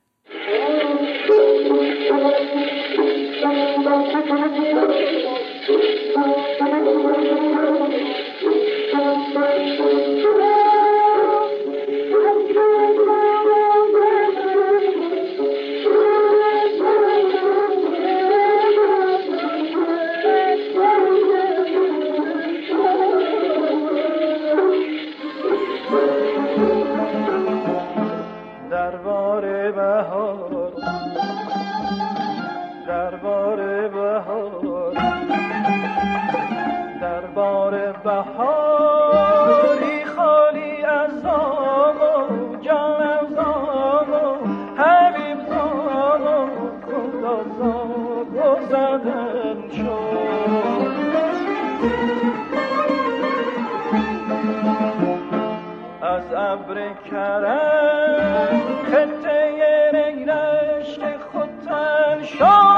کرم 57.11 58.61
خطه 58.91 59.91
رنگشت 59.93 61.01
خودتن 61.31 62.23
شد 62.23 62.68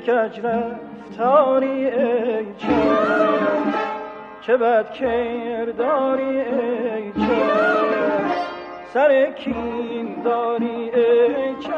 کج 0.00 0.40
رفتاری 0.40 1.86
ای 1.86 2.46
چه؟ 2.58 2.68
چه 4.40 4.56
بد 4.56 4.92
کرداری 4.92 6.40
ای 6.40 7.12
چه؟ 7.12 7.42
سر 8.94 9.30
کین 9.30 10.22
داری 10.24 10.90
ای 10.90 11.54
چه؟ 11.60 11.72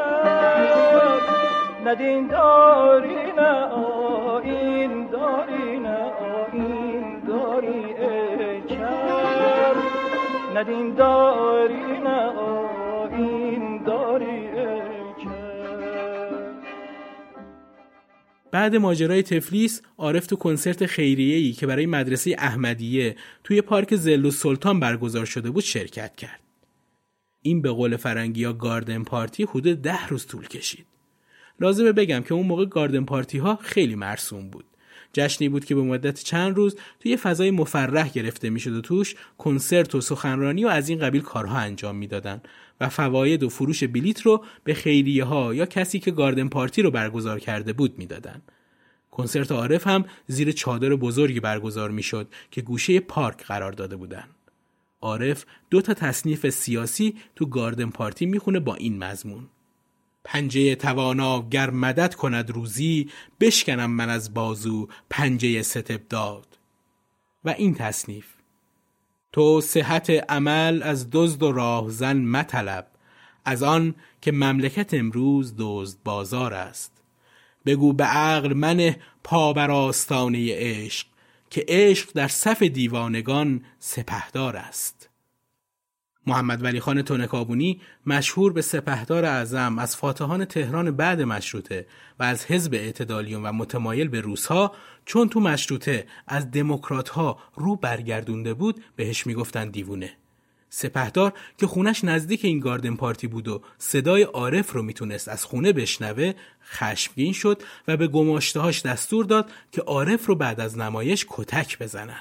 ندین 1.85 2.27
داری 2.27 3.31
نه 3.37 3.65
آین 3.65 5.07
داری 5.07 5.79
نه 5.79 5.97
آین 6.53 7.19
داری 7.27 7.95
ای 7.99 8.61
چه؟ 8.67 8.87
ندین 10.55 10.93
داری 10.93 11.99
نه 12.03 12.25
آین 12.25 12.60
بعد 18.61 18.75
ماجرای 18.75 19.23
تفلیس 19.23 19.81
عارف 19.97 20.27
تو 20.27 20.35
کنسرت 20.35 20.85
خیریه‌ای 20.85 21.53
که 21.53 21.67
برای 21.67 21.85
مدرسه 21.85 22.35
احمدیه 22.37 23.15
توی 23.43 23.61
پارک 23.61 23.95
زلو 23.95 24.31
سلطان 24.31 24.79
برگزار 24.79 25.25
شده 25.25 25.51
بود 25.51 25.63
شرکت 25.63 26.15
کرد. 26.15 26.39
این 27.41 27.61
به 27.61 27.71
قول 27.71 27.97
فرنگی 27.97 28.43
ها 28.43 28.53
گاردن 28.53 29.03
پارتی 29.03 29.43
حدود 29.43 29.81
ده 29.81 30.07
روز 30.07 30.27
طول 30.27 30.47
کشید. 30.47 30.85
لازمه 31.59 31.91
بگم 31.91 32.21
که 32.21 32.33
اون 32.33 32.47
موقع 32.47 32.65
گاردن 32.65 33.05
پارتی 33.05 33.37
ها 33.37 33.55
خیلی 33.55 33.95
مرسوم 33.95 34.49
بود. 34.49 34.65
جشنی 35.13 35.49
بود 35.49 35.65
که 35.65 35.75
به 35.75 35.81
مدت 35.81 36.23
چند 36.23 36.55
روز 36.55 36.75
توی 36.99 37.17
فضای 37.17 37.51
مفرح 37.51 38.09
گرفته 38.09 38.49
می‌شد 38.49 38.75
و 38.75 38.81
توش 38.81 39.15
کنسرت 39.37 39.95
و 39.95 40.01
سخنرانی 40.01 40.65
و 40.65 40.67
از 40.67 40.89
این 40.89 40.99
قبیل 40.99 41.21
کارها 41.21 41.57
انجام 41.57 41.95
می‌دادند 41.95 42.47
و 42.81 42.89
فواید 42.89 43.43
و 43.43 43.49
فروش 43.49 43.83
بلیت 43.83 44.21
رو 44.21 44.45
به 44.63 44.73
خیریه 44.73 45.23
ها 45.23 45.53
یا 45.53 45.65
کسی 45.65 45.99
که 45.99 46.11
گاردن 46.11 46.47
پارتی 46.47 46.81
رو 46.81 46.91
برگزار 46.91 47.39
کرده 47.39 47.73
بود 47.73 47.97
می‌دادند. 47.97 48.51
کنسرت 49.11 49.51
عارف 49.51 49.87
هم 49.87 50.05
زیر 50.27 50.51
چادر 50.51 50.95
بزرگی 50.95 51.39
برگزار 51.39 51.91
می‌شد 51.91 52.27
که 52.51 52.61
گوشه 52.61 52.99
پارک 52.99 53.43
قرار 53.43 53.71
داده 53.71 53.95
بودند. 53.95 54.35
عارف 55.01 55.45
دو 55.69 55.81
تا 55.81 55.93
تصنیف 55.93 56.49
سیاسی 56.49 57.15
تو 57.35 57.45
گاردن 57.45 57.89
پارتی 57.89 58.25
می‌خونه 58.25 58.59
با 58.59 58.75
این 58.75 58.97
مضمون 59.03 59.47
پنجه 60.23 60.75
توانا 60.75 61.49
گر 61.49 61.69
مدد 61.69 62.13
کند 62.13 62.51
روزی 62.51 63.09
بشکنم 63.39 63.91
من 63.91 64.09
از 64.09 64.33
بازو 64.33 64.87
پنجه 65.09 65.61
ستبداد 65.61 66.57
و 67.45 67.49
این 67.49 67.75
تصنیف 67.75 68.25
تو 69.31 69.61
صحت 69.61 70.09
عمل 70.09 70.83
از 70.83 71.07
دزد 71.11 71.43
و 71.43 71.51
راهزن 71.51 72.17
مطلب 72.17 72.87
از 73.45 73.63
آن 73.63 73.95
که 74.21 74.31
مملکت 74.31 74.93
امروز 74.93 75.53
دزد 75.57 75.97
بازار 76.03 76.53
است. 76.53 76.91
بگو 77.65 77.93
به 77.93 78.03
عقل 78.03 78.53
من 78.53 78.95
پا 79.23 79.53
بر 79.53 79.71
آستانه 79.71 80.47
عشق 80.51 81.07
که 81.49 81.65
عشق 81.67 82.09
در 82.13 82.27
صف 82.27 82.63
دیوانگان 82.63 83.65
سپهدار 83.79 84.57
است. 84.57 85.09
محمد 86.27 86.63
ولی 86.63 86.79
خان 86.79 87.01
تونکابونی 87.01 87.81
مشهور 88.05 88.53
به 88.53 88.61
سپهدار 88.61 89.25
اعظم 89.25 89.79
از 89.79 89.95
فاتحان 89.95 90.45
تهران 90.45 90.91
بعد 90.91 91.21
مشروطه 91.21 91.85
و 92.19 92.23
از 92.23 92.45
حزب 92.45 92.73
اعتدالیون 92.73 93.43
و 93.43 93.51
متمایل 93.51 94.07
به 94.07 94.21
روسها 94.21 94.71
چون 95.05 95.29
تو 95.29 95.39
مشروطه 95.39 96.05
از 96.27 96.51
دموکرات 96.51 97.09
ها 97.09 97.39
رو 97.55 97.75
برگردونده 97.75 98.53
بود 98.53 98.83
بهش 98.95 99.27
می‌گفتن 99.27 99.69
دیوونه 99.69 100.13
سپهدار 100.69 101.33
که 101.57 101.67
خونش 101.67 102.03
نزدیک 102.03 102.45
این 102.45 102.59
گاردن 102.59 102.95
پارتی 102.95 103.27
بود 103.27 103.47
و 103.47 103.61
صدای 103.77 104.23
عارف 104.23 104.71
رو 104.71 104.83
می‌تونست 104.83 105.27
از 105.27 105.45
خونه 105.45 105.73
بشنوه 105.73 106.33
خشمگین 106.63 107.33
شد 107.33 107.61
و 107.87 107.97
به 107.97 108.07
گماشتهاش 108.07 108.81
دستور 108.81 109.25
داد 109.25 109.51
که 109.71 109.81
عارف 109.81 110.25
رو 110.25 110.35
بعد 110.35 110.59
از 110.59 110.77
نمایش 110.77 111.25
کتک 111.29 111.79
بزنن. 111.79 112.19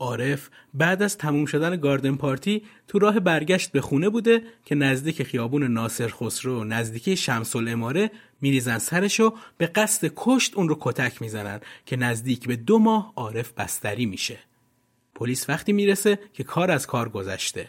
عارف 0.00 0.50
بعد 0.74 1.02
از 1.02 1.18
تموم 1.18 1.46
شدن 1.46 1.76
گاردن 1.76 2.16
پارتی 2.16 2.62
تو 2.88 2.98
راه 2.98 3.20
برگشت 3.20 3.72
به 3.72 3.80
خونه 3.80 4.08
بوده 4.08 4.42
که 4.64 4.74
نزدیک 4.74 5.22
خیابون 5.22 5.62
ناصر 5.62 6.08
خسرو 6.08 6.64
نزدیکی 6.64 7.16
شمس 7.16 7.56
الاماره 7.56 8.10
میریزن 8.40 8.78
سرش 8.78 9.20
و 9.20 9.34
به 9.58 9.66
قصد 9.66 10.12
کشت 10.16 10.54
اون 10.54 10.68
رو 10.68 10.76
کتک 10.80 11.22
می‌زنن 11.22 11.60
که 11.86 11.96
نزدیک 11.96 12.46
به 12.46 12.56
دو 12.56 12.78
ماه 12.78 13.12
عارف 13.16 13.52
بستری 13.52 14.06
میشه. 14.06 14.38
پلیس 15.14 15.48
وقتی 15.48 15.72
می‌رسه 15.72 16.18
که 16.32 16.44
کار 16.44 16.70
از 16.70 16.86
کار 16.86 17.08
گذشته. 17.08 17.68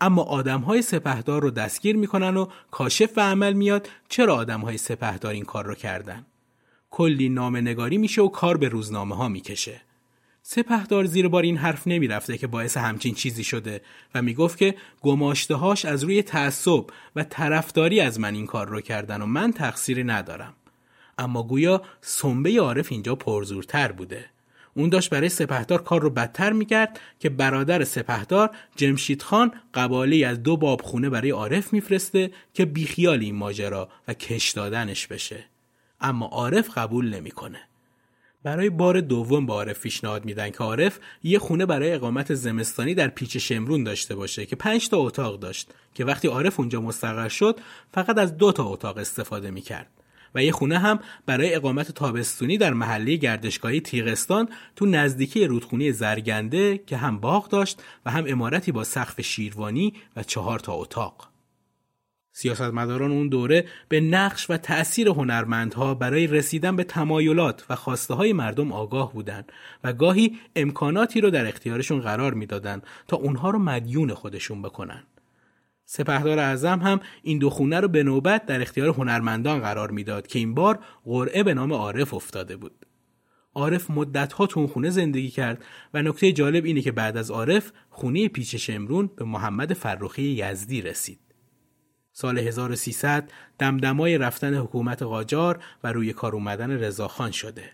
اما 0.00 0.22
آدم 0.22 0.60
های 0.60 0.82
سپهدار 0.82 1.42
رو 1.42 1.50
دستگیر 1.50 1.96
می‌کنن 1.96 2.36
و 2.36 2.46
کاشف 2.70 3.10
و 3.16 3.20
عمل 3.20 3.52
میاد 3.52 3.88
چرا 4.08 4.34
آدم 4.34 4.60
های 4.60 4.78
سپهدار 4.78 5.32
این 5.32 5.44
کار 5.44 5.64
رو 5.66 5.74
کردن؟ 5.74 6.26
کلی 6.90 7.28
نامه 7.28 7.60
نگاری 7.60 7.98
میشه 7.98 8.22
و 8.22 8.28
کار 8.28 8.56
به 8.56 8.68
روزنامه 8.68 9.16
ها 9.16 9.28
می‌کشه. 9.28 9.80
سپهدار 10.52 11.04
زیر 11.04 11.28
بار 11.28 11.42
این 11.42 11.56
حرف 11.56 11.86
نمی‌رفته 11.86 12.38
که 12.38 12.46
باعث 12.46 12.76
همچین 12.76 13.14
چیزی 13.14 13.44
شده 13.44 13.80
و 14.14 14.22
می‌گفت 14.22 14.58
که 14.58 14.74
گماشتهاش 15.00 15.84
از 15.84 16.04
روی 16.04 16.22
تعصب 16.22 16.84
و 17.16 17.24
طرفداری 17.24 18.00
از 18.00 18.20
من 18.20 18.34
این 18.34 18.46
کار 18.46 18.68
رو 18.68 18.80
کردن 18.80 19.22
و 19.22 19.26
من 19.26 19.52
تقصیری 19.52 20.04
ندارم. 20.04 20.54
اما 21.18 21.42
گویا 21.42 21.82
سنبه 22.00 22.60
عارف 22.60 22.92
اینجا 22.92 23.14
پرزورتر 23.14 23.92
بوده. 23.92 24.24
اون 24.74 24.88
داشت 24.88 25.10
برای 25.10 25.28
سپهدار 25.28 25.82
کار 25.82 26.02
رو 26.02 26.10
بدتر 26.10 26.52
می‌کرد 26.52 27.00
که 27.18 27.30
برادر 27.30 27.84
سپهدار 27.84 28.50
جمشید 28.76 29.22
خان 29.22 29.52
قبالی 29.74 30.24
از 30.24 30.42
دو 30.42 30.56
باب 30.56 30.82
خونه 30.82 31.10
برای 31.10 31.30
عارف 31.30 31.72
میفرسته 31.72 32.30
که 32.54 32.64
بیخیال 32.64 33.20
این 33.20 33.34
ماجرا 33.34 33.88
و 34.08 34.14
کش 34.14 34.50
دادنش 34.50 35.06
بشه. 35.06 35.44
اما 36.00 36.26
عارف 36.26 36.78
قبول 36.78 37.14
نمی‌کنه. 37.14 37.69
برای 38.42 38.70
بار 38.70 39.00
دوم 39.00 39.46
به 39.46 39.52
عارف 39.52 39.80
پیشنهاد 39.80 40.24
میدن 40.24 40.50
که 40.50 40.58
عارف 40.58 40.98
یه 41.22 41.38
خونه 41.38 41.66
برای 41.66 41.92
اقامت 41.92 42.34
زمستانی 42.34 42.94
در 42.94 43.08
پیچ 43.08 43.36
شمرون 43.36 43.84
داشته 43.84 44.14
باشه 44.14 44.46
که 44.46 44.56
پنج 44.56 44.88
تا 44.88 44.96
اتاق 44.96 45.40
داشت 45.40 45.74
که 45.94 46.04
وقتی 46.04 46.28
عارف 46.28 46.60
اونجا 46.60 46.80
مستقر 46.80 47.28
شد 47.28 47.60
فقط 47.94 48.18
از 48.18 48.36
دو 48.36 48.52
تا 48.52 48.64
اتاق 48.64 48.98
استفاده 48.98 49.50
می‌کرد 49.50 49.86
و 50.34 50.44
یه 50.44 50.52
خونه 50.52 50.78
هم 50.78 50.98
برای 51.26 51.54
اقامت 51.54 51.92
تابستونی 51.92 52.58
در 52.58 52.72
محله 52.72 53.16
گردشگاهی 53.16 53.80
تیغستان 53.80 54.48
تو 54.76 54.86
نزدیکی 54.86 55.46
رودخونه 55.46 55.92
زرگنده 55.92 56.78
که 56.78 56.96
هم 56.96 57.18
باغ 57.20 57.48
داشت 57.48 57.82
و 58.06 58.10
هم 58.10 58.24
امارتی 58.28 58.72
با 58.72 58.84
سقف 58.84 59.20
شیروانی 59.20 59.94
و 60.16 60.22
چهار 60.22 60.58
تا 60.58 60.72
اتاق. 60.72 61.29
سیاستمداران 62.40 63.10
اون 63.10 63.28
دوره 63.28 63.64
به 63.88 64.00
نقش 64.00 64.50
و 64.50 64.56
تأثیر 64.56 65.08
هنرمندها 65.08 65.94
برای 65.94 66.26
رسیدن 66.26 66.76
به 66.76 66.84
تمایلات 66.84 67.64
و 67.70 67.76
خواسته 67.76 68.14
های 68.14 68.32
مردم 68.32 68.72
آگاه 68.72 69.12
بودند 69.12 69.52
و 69.84 69.92
گاهی 69.92 70.38
امکاناتی 70.56 71.20
رو 71.20 71.30
در 71.30 71.46
اختیارشون 71.46 72.00
قرار 72.00 72.34
می‌دادند 72.34 72.82
تا 73.08 73.16
اونها 73.16 73.50
رو 73.50 73.58
مدیون 73.58 74.14
خودشون 74.14 74.62
بکنن. 74.62 75.02
سپهدار 75.84 76.38
اعظم 76.38 76.78
هم 76.78 77.00
این 77.22 77.38
دو 77.38 77.50
خونه 77.50 77.80
رو 77.80 77.88
به 77.88 78.02
نوبت 78.02 78.46
در 78.46 78.62
اختیار 78.62 78.88
هنرمندان 78.88 79.60
قرار 79.60 79.90
می‌داد 79.90 80.26
که 80.26 80.38
این 80.38 80.54
بار 80.54 80.78
قرعه 81.04 81.42
به 81.42 81.54
نام 81.54 81.72
عارف 81.72 82.14
افتاده 82.14 82.56
بود. 82.56 82.86
عارف 83.54 83.90
مدتها 83.90 84.46
تو 84.46 84.60
اون 84.60 84.68
خونه 84.68 84.90
زندگی 84.90 85.30
کرد 85.30 85.64
و 85.94 86.02
نکته 86.02 86.32
جالب 86.32 86.64
اینه 86.64 86.80
که 86.80 86.92
بعد 86.92 87.16
از 87.16 87.30
عارف 87.30 87.72
خونه 87.90 88.28
پیچ 88.28 88.56
شمرون 88.56 89.10
به 89.16 89.24
محمد 89.24 89.72
فرخی 89.72 90.22
یزدی 90.22 90.82
رسید. 90.82 91.29
سال 92.20 92.38
1300 92.38 93.30
دمدمای 93.58 94.18
رفتن 94.18 94.54
حکومت 94.54 95.02
قاجار 95.02 95.62
و 95.84 95.92
روی 95.92 96.12
کار 96.12 96.34
اومدن 96.34 96.70
رضاخان 96.70 97.30
شده. 97.30 97.70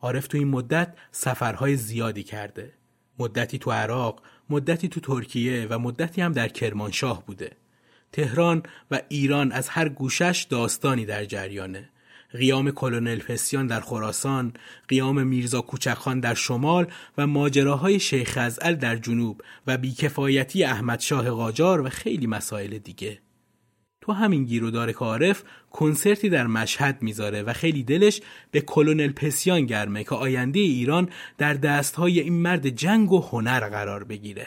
عارف 0.00 0.26
تو 0.26 0.38
این 0.38 0.48
مدت 0.48 0.94
سفرهای 1.12 1.76
زیادی 1.76 2.22
کرده. 2.22 2.72
مدتی 3.18 3.58
تو 3.58 3.70
عراق، 3.70 4.22
مدتی 4.50 4.88
تو 4.88 5.00
ترکیه 5.00 5.66
و 5.70 5.78
مدتی 5.78 6.20
هم 6.20 6.32
در 6.32 6.48
کرمانشاه 6.48 7.26
بوده. 7.26 7.52
تهران 8.12 8.62
و 8.90 9.00
ایران 9.08 9.52
از 9.52 9.68
هر 9.68 9.88
گوشش 9.88 10.46
داستانی 10.50 11.06
در 11.06 11.24
جریانه. 11.24 11.88
قیام 12.32 12.70
کلونل 12.70 13.18
پسیان 13.18 13.66
در 13.66 13.80
خراسان، 13.80 14.52
قیام 14.88 15.26
میرزا 15.26 15.60
کوچکخان 15.60 16.20
در 16.20 16.34
شمال 16.34 16.86
و 17.18 17.26
ماجراهای 17.26 18.00
شیخ 18.00 18.38
ازعل 18.40 18.74
در 18.74 18.96
جنوب 18.96 19.42
و 19.66 19.78
بیکفایتی 19.78 20.64
احمد 20.64 21.00
شاه 21.00 21.30
قاجار 21.30 21.80
و 21.80 21.88
خیلی 21.88 22.26
مسائل 22.26 22.78
دیگه. 22.78 23.18
تو 24.00 24.12
همین 24.12 24.44
گیرودار 24.44 24.92
کارف 24.92 25.42
کنسرتی 25.70 26.28
در 26.28 26.46
مشهد 26.46 27.02
می‌ذاره 27.02 27.42
و 27.42 27.52
خیلی 27.52 27.82
دلش 27.82 28.20
به 28.50 28.60
کلونل 28.60 29.12
پسیان 29.12 29.66
گرمه 29.66 30.04
که 30.04 30.14
آینده 30.14 30.60
ایران 30.60 31.08
در 31.38 31.54
دستهای 31.54 32.20
این 32.20 32.32
مرد 32.32 32.68
جنگ 32.68 33.12
و 33.12 33.20
هنر 33.20 33.68
قرار 33.68 34.04
بگیره. 34.04 34.46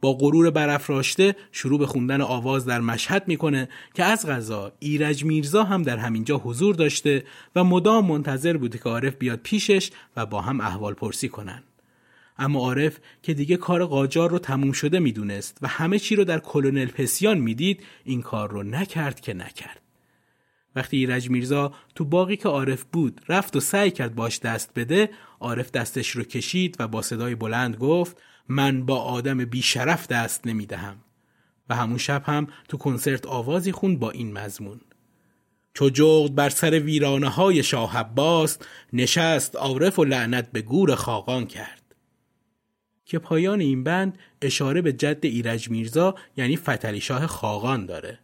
با 0.00 0.12
غرور 0.12 0.50
برافراشته 0.50 1.36
شروع 1.52 1.78
به 1.78 1.86
خوندن 1.86 2.20
آواز 2.20 2.66
در 2.66 2.80
مشهد 2.80 3.28
می‌کنه 3.28 3.68
که 3.94 4.04
از 4.04 4.26
غذا 4.26 4.72
ایرج 4.78 5.24
میرزا 5.24 5.64
هم 5.64 5.82
در 5.82 5.96
همینجا 5.96 6.36
حضور 6.38 6.74
داشته 6.74 7.24
و 7.56 7.64
مدام 7.64 8.06
منتظر 8.06 8.56
بوده 8.56 8.78
که 8.78 8.84
عارف 8.84 9.14
بیاد 9.14 9.40
پیشش 9.42 9.90
و 10.16 10.26
با 10.26 10.40
هم 10.40 10.60
احوال 10.60 10.94
پرسی 10.94 11.28
کنن. 11.28 11.62
اما 12.40 12.60
عارف 12.60 12.98
که 13.22 13.34
دیگه 13.34 13.56
کار 13.56 13.84
قاجار 13.84 14.30
رو 14.30 14.38
تموم 14.38 14.72
شده 14.72 14.98
می‌دونست 14.98 15.58
و 15.62 15.68
همه 15.68 15.98
چی 15.98 16.16
رو 16.16 16.24
در 16.24 16.38
کلونل 16.38 16.86
پسیان 16.86 17.38
می‌دید 17.38 17.82
این 18.04 18.22
کار 18.22 18.50
رو 18.50 18.62
نکرد 18.62 19.20
که 19.20 19.34
نکرد. 19.34 19.80
وقتی 20.76 20.96
ایرج 20.96 21.30
میرزا 21.30 21.72
تو 21.94 22.04
باقی 22.04 22.36
که 22.36 22.48
عارف 22.48 22.84
بود 22.92 23.20
رفت 23.28 23.56
و 23.56 23.60
سعی 23.60 23.90
کرد 23.90 24.14
باش 24.14 24.38
دست 24.38 24.70
بده 24.76 25.10
عارف 25.40 25.70
دستش 25.70 26.10
رو 26.10 26.22
کشید 26.22 26.76
و 26.78 26.88
با 26.88 27.02
صدای 27.02 27.34
بلند 27.34 27.76
گفت 27.76 28.22
من 28.48 28.86
با 28.86 28.96
آدم 28.96 29.44
بیشرف 29.44 30.06
دست 30.06 30.46
نمی‌دهم. 30.46 30.96
و 31.68 31.74
همون 31.74 31.98
شب 31.98 32.22
هم 32.26 32.46
تو 32.68 32.76
کنسرت 32.76 33.26
آوازی 33.26 33.72
خوند 33.72 33.98
با 33.98 34.10
این 34.10 34.32
مضمون. 34.32 34.80
چو 35.74 35.90
جغد 35.90 36.34
بر 36.34 36.48
سر 36.48 36.70
ویرانه 36.70 37.28
های 37.28 37.62
شاه 37.62 37.98
عباس 37.98 38.58
نشست 38.92 39.56
عارف 39.56 39.98
و 39.98 40.04
لعنت 40.04 40.52
به 40.52 40.62
گور 40.62 40.94
خاقان 40.94 41.46
کرد. 41.46 41.79
که 43.10 43.18
پایان 43.18 43.60
این 43.60 43.84
بند 43.84 44.18
اشاره 44.42 44.82
به 44.82 44.92
جد 44.92 45.18
ایرج 45.22 45.70
میرزا 45.70 46.14
یعنی 46.36 46.56
فتلی 46.56 47.00
شاه 47.00 47.26
خاقان 47.26 47.86
داره. 47.86 48.18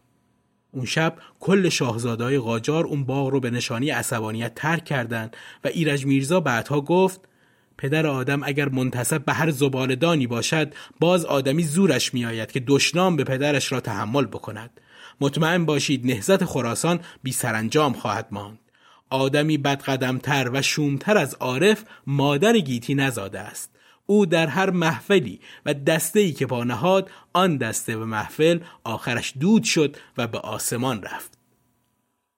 اون 0.72 0.84
شب 0.84 1.16
کل 1.41 1.68
شاهزادهای 1.68 2.39
قاجار 2.39 2.84
اون 2.84 3.05
باغ 3.05 3.28
رو 3.28 3.41
به 3.41 3.51
نشانی 3.51 3.91
عصبانیت 3.91 4.55
ترک 4.55 4.84
کردند 4.84 5.37
و 5.64 5.68
ایرج 5.68 6.07
میرزا 6.07 6.41
بعدها 6.41 6.80
گفت 6.80 7.20
پدر 7.78 8.07
آدم 8.07 8.43
اگر 8.43 8.68
منتصب 8.68 9.24
به 9.24 9.32
هر 9.32 9.51
زبالدانی 9.51 10.26
باشد 10.26 10.74
باز 11.01 11.24
آدمی 11.24 11.62
زورش 11.62 12.14
میآید 12.14 12.53
که 12.53 12.62
دشنام 12.66 13.16
به 13.16 13.24
پدرش 13.24 13.72
را 13.72 13.80
تحمل 13.80 14.26
بکند. 14.26 14.80
مطمئن 15.20 15.64
باشید 15.64 16.07
نهزت 16.07 16.45
خراسان 16.45 17.01
بی 17.22 17.32
سرانجام 17.32 17.93
خواهد 17.93 18.28
ماند. 18.30 18.59
آدمی 19.11 19.59
بدقدمتر 19.59 20.51
و 20.53 20.62
شومتر 20.62 21.18
از 21.18 21.34
عارف 21.34 21.84
مادر 22.07 22.59
گیتی 22.59 22.95
نزاده 22.95 23.41
است. 23.41 23.76
او 24.07 24.27
در 24.27 24.47
هر 24.47 24.71
محفلی 24.71 25.41
و 25.67 25.75
دسته 25.75 26.33
که 26.33 26.47
پا 26.47 26.65
نهاد 26.65 27.11
آن 27.33 27.57
دسته 27.57 27.97
و 27.97 28.05
محفل 28.05 28.59
آخرش 28.85 29.33
دود 29.41 29.65
شد 29.65 29.97
و 30.19 30.27
به 30.27 30.39
آسمان 30.39 31.03
رفت 31.03 31.39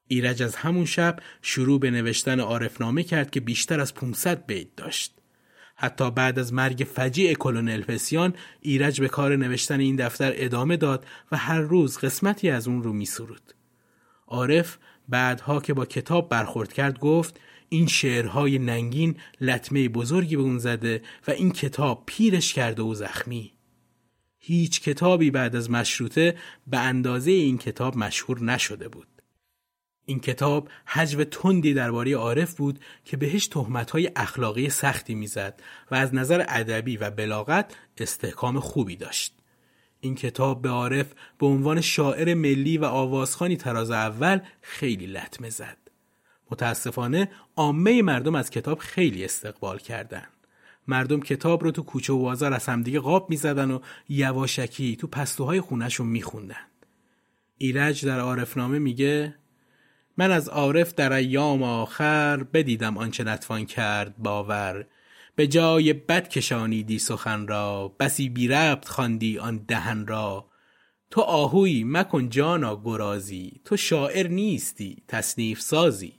ایرج 0.08 0.42
از 0.42 0.56
همون 0.56 0.84
شب 0.84 1.18
شروع 1.42 1.80
به 1.80 1.90
نوشتن 1.90 2.40
عارفنامه 2.40 3.02
کرد 3.02 3.30
که 3.30 3.40
بیشتر 3.40 3.80
از 3.80 3.94
500 3.94 4.46
بیت 4.46 4.76
داشت 4.76 5.14
حتی 5.76 6.10
بعد 6.10 6.38
از 6.38 6.52
مرگ 6.52 6.86
فجیع 6.94 7.34
کلونل 7.34 7.82
پسیان 7.82 8.34
ایرج 8.60 9.00
به 9.00 9.08
کار 9.08 9.36
نوشتن 9.36 9.80
این 9.80 9.96
دفتر 9.96 10.32
ادامه 10.34 10.76
داد 10.76 11.06
و 11.32 11.36
هر 11.36 11.60
روز 11.60 11.98
قسمتی 11.98 12.50
از 12.50 12.68
اون 12.68 12.82
رو 12.82 12.92
می 12.92 13.04
سرود. 13.04 13.54
عارف 14.26 14.78
بعدها 15.08 15.60
که 15.60 15.74
با 15.74 15.86
کتاب 15.86 16.28
برخورد 16.28 16.72
کرد 16.72 16.98
گفت 16.98 17.40
این 17.68 17.86
شعرهای 17.86 18.58
ننگین 18.58 19.16
لطمه 19.40 19.88
بزرگی 19.88 20.36
به 20.36 20.42
اون 20.42 20.58
زده 20.58 21.02
و 21.28 21.30
این 21.30 21.52
کتاب 21.52 22.02
پیرش 22.06 22.54
کرده 22.54 22.82
و 22.82 22.94
زخمی. 22.94 23.52
هیچ 24.38 24.80
کتابی 24.80 25.30
بعد 25.30 25.56
از 25.56 25.70
مشروطه 25.70 26.36
به 26.66 26.78
اندازه 26.78 27.30
این 27.30 27.58
کتاب 27.58 27.96
مشهور 27.96 28.44
نشده 28.44 28.88
بود. 28.88 29.08
این 30.04 30.20
کتاب 30.20 30.68
حجو 30.86 31.24
تندی 31.24 31.74
درباره 31.74 32.16
عارف 32.16 32.54
بود 32.54 32.80
که 33.04 33.16
بهش 33.16 33.46
تهمت‌های 33.46 34.10
اخلاقی 34.16 34.70
سختی 34.70 35.14
می‌زد 35.14 35.62
و 35.90 35.94
از 35.94 36.14
نظر 36.14 36.44
ادبی 36.48 36.96
و 36.96 37.10
بلاغت 37.10 37.76
استحکام 37.98 38.60
خوبی 38.60 38.96
داشت. 38.96 39.34
این 40.00 40.14
کتاب 40.14 40.62
به 40.62 40.68
عارف 40.68 41.06
به 41.38 41.46
عنوان 41.46 41.80
شاعر 41.80 42.34
ملی 42.34 42.78
و 42.78 42.84
آوازخانی 42.84 43.56
تراز 43.56 43.90
اول 43.90 44.40
خیلی 44.62 45.06
لطمه 45.06 45.50
زد. 45.50 45.87
متاسفانه 46.50 47.30
عامه 47.56 48.02
مردم 48.02 48.34
از 48.34 48.50
کتاب 48.50 48.78
خیلی 48.78 49.24
استقبال 49.24 49.78
کردند. 49.78 50.28
مردم 50.86 51.20
کتاب 51.20 51.64
رو 51.64 51.70
تو 51.70 51.82
کوچه 51.82 52.12
و 52.12 52.18
بازار 52.18 52.52
از 52.54 52.66
همدیگه 52.66 53.00
قاب 53.00 53.30
می‌زدن 53.30 53.70
و 53.70 53.80
یواشکی 54.08 54.96
تو 54.96 55.06
پستوهای 55.06 55.60
خونهشون 55.60 56.06
میخوندن. 56.06 56.66
ایرج 57.58 58.06
در 58.06 58.20
عارفنامه 58.20 58.78
میگه 58.78 59.34
من 60.16 60.30
از 60.30 60.48
عارف 60.48 60.94
در 60.94 61.12
ایام 61.12 61.62
آخر 61.62 62.42
بدیدم 62.42 62.98
آنچه 62.98 63.24
نتوان 63.24 63.66
کرد 63.66 64.18
باور 64.18 64.86
به 65.36 65.46
جای 65.46 65.92
بد 65.92 66.28
کشانیدی 66.28 66.98
سخن 66.98 67.46
را 67.46 67.96
بسی 68.00 68.28
بی 68.28 68.48
ربط 68.48 68.88
خواندی 68.88 69.38
آن 69.38 69.64
دهن 69.68 70.06
را 70.06 70.48
تو 71.10 71.20
آهوی 71.20 71.84
مکن 71.84 72.28
جانا 72.28 72.82
گرازی 72.84 73.60
تو 73.64 73.76
شاعر 73.76 74.28
نیستی 74.28 75.02
تصنیف 75.08 75.60
سازی 75.60 76.17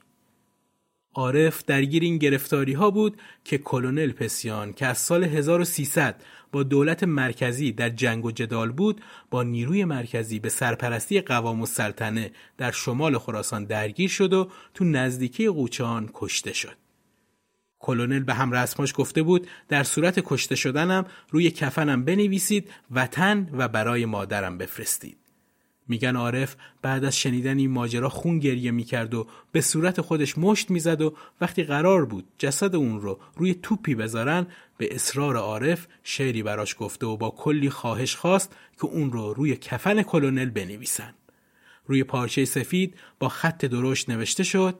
عارف 1.15 1.65
درگیر 1.65 2.03
این 2.03 2.17
گرفتاری 2.17 2.73
ها 2.73 2.91
بود 2.91 3.21
که 3.43 3.57
کلونل 3.57 4.11
پسیان 4.11 4.73
که 4.73 4.85
از 4.85 4.97
سال 4.97 5.23
1300 5.23 6.23
با 6.51 6.63
دولت 6.63 7.03
مرکزی 7.03 7.71
در 7.71 7.89
جنگ 7.89 8.25
و 8.25 8.31
جدال 8.31 8.71
بود 8.71 9.01
با 9.29 9.43
نیروی 9.43 9.85
مرکزی 9.85 10.39
به 10.39 10.49
سرپرستی 10.49 11.21
قوام 11.21 11.61
و 11.61 11.65
سلطنه 11.65 12.31
در 12.57 12.71
شمال 12.71 13.17
خراسان 13.17 13.65
درگیر 13.65 14.09
شد 14.09 14.33
و 14.33 14.49
تو 14.73 14.85
نزدیکی 14.85 15.47
قوچان 15.47 16.09
کشته 16.13 16.53
شد. 16.53 16.75
کلونل 17.79 18.23
به 18.23 18.33
هم 18.33 18.51
رسماش 18.51 18.93
گفته 18.95 19.23
بود 19.23 19.47
در 19.67 19.83
صورت 19.83 20.19
کشته 20.19 20.55
شدنم 20.55 21.05
روی 21.29 21.51
کفنم 21.51 22.05
بنویسید 22.05 22.71
وطن 22.91 23.49
و 23.53 23.67
برای 23.67 24.05
مادرم 24.05 24.57
بفرستید. 24.57 25.28
میگن 25.89 26.15
عارف 26.15 26.55
بعد 26.81 27.03
از 27.03 27.17
شنیدن 27.17 27.57
این 27.57 27.71
ماجرا 27.71 28.09
خون 28.09 28.39
گریه 28.39 28.71
می‌کرد 28.71 29.13
و 29.13 29.27
به 29.51 29.61
صورت 29.61 30.01
خودش 30.01 30.37
مشت 30.37 30.71
می‌زد 30.71 31.01
و 31.01 31.15
وقتی 31.41 31.63
قرار 31.63 32.05
بود 32.05 32.27
جسد 32.37 32.75
اون 32.75 33.01
رو 33.01 33.19
روی 33.35 33.53
توپی 33.53 33.95
بذارن 33.95 34.47
به 34.77 34.95
اصرار 34.95 35.37
عارف 35.37 35.87
شعری 36.03 36.43
براش 36.43 36.75
گفته 36.79 37.05
و 37.05 37.17
با 37.17 37.29
کلی 37.29 37.69
خواهش 37.69 38.15
خواست 38.15 38.55
که 38.77 38.85
اون 38.85 39.11
رو 39.11 39.33
روی 39.33 39.55
کفن 39.55 40.01
کلونل 40.01 40.49
بنویسن. 40.49 41.13
روی 41.85 42.03
پارچه 42.03 42.45
سفید 42.45 42.95
با 43.19 43.29
خط 43.29 43.65
درشت 43.65 44.09
نوشته 44.09 44.43
شد 44.43 44.75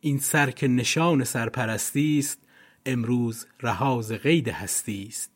این 0.00 0.18
سر 0.18 0.50
که 0.50 0.68
نشان 0.68 1.24
سرپرستی 1.24 2.18
است 2.18 2.38
امروز 2.86 3.46
رهاز 3.60 4.12
قید 4.12 4.48
هستی 4.48 5.06
است 5.08 5.30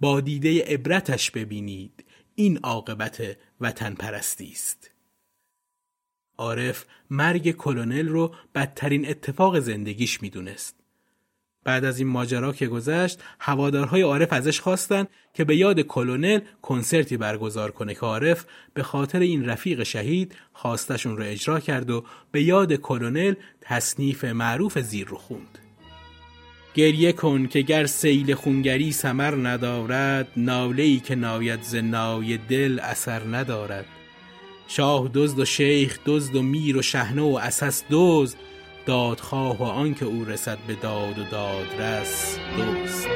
با 0.00 0.20
دیده 0.20 0.64
عبرتش 0.64 1.30
ببینید 1.30 2.04
این 2.34 2.58
عاقبت 2.58 3.36
وطن 3.60 3.94
پرستی 3.94 4.50
است. 4.52 4.90
عارف 6.38 6.84
مرگ 7.10 7.50
کلونل 7.50 8.08
رو 8.08 8.34
بدترین 8.54 9.08
اتفاق 9.08 9.58
زندگیش 9.58 10.22
می‌دونست. 10.22 10.76
بعد 11.64 11.84
از 11.84 11.98
این 11.98 12.08
ماجرا 12.08 12.52
که 12.52 12.66
گذشت 12.66 13.22
هوادارهای 13.40 14.02
عارف 14.02 14.32
ازش 14.32 14.60
خواستن 14.60 15.06
که 15.34 15.44
به 15.44 15.56
یاد 15.56 15.80
کلونل 15.80 16.40
کنسرتی 16.62 17.16
برگزار 17.16 17.70
کنه 17.70 17.94
که 17.94 18.00
عارف 18.00 18.46
به 18.74 18.82
خاطر 18.82 19.18
این 19.18 19.46
رفیق 19.46 19.82
شهید 19.82 20.34
خواستشون 20.52 21.16
رو 21.16 21.24
اجرا 21.26 21.60
کرد 21.60 21.90
و 21.90 22.04
به 22.32 22.42
یاد 22.42 22.74
کلونل 22.74 23.34
تصنیف 23.60 24.24
معروف 24.24 24.78
زیر 24.78 25.06
رو 25.06 25.16
خوند. 25.16 25.58
گریه 26.74 27.12
کن 27.12 27.46
که 27.46 27.60
گر 27.60 27.86
سیل 27.86 28.34
خونگری 28.34 28.92
سمر 28.92 29.34
ندارد 29.34 30.28
ناله 30.36 30.82
ای 30.82 31.00
که 31.00 31.14
ناید 31.14 31.62
ز 31.62 31.74
نای 31.74 32.36
دل 32.36 32.80
اثر 32.82 33.22
ندارد. 33.24 33.86
شاه 34.68 35.10
دزد 35.14 35.38
و 35.38 35.44
شیخ 35.44 35.98
دزد 36.06 36.36
و 36.36 36.42
میر 36.42 36.76
و 36.76 36.82
شهنه 36.82 37.22
و 37.22 37.38
اساس 37.42 37.84
دزد 37.90 38.36
دادخواه 38.86 39.58
و 39.58 39.62
آنکه 39.62 40.04
او 40.04 40.24
رسد 40.24 40.58
به 40.66 40.74
داد 40.74 41.18
و 41.18 41.24
دادرس 41.24 42.38
دوست 42.56 43.08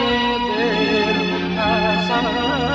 sorry. 2.09 2.73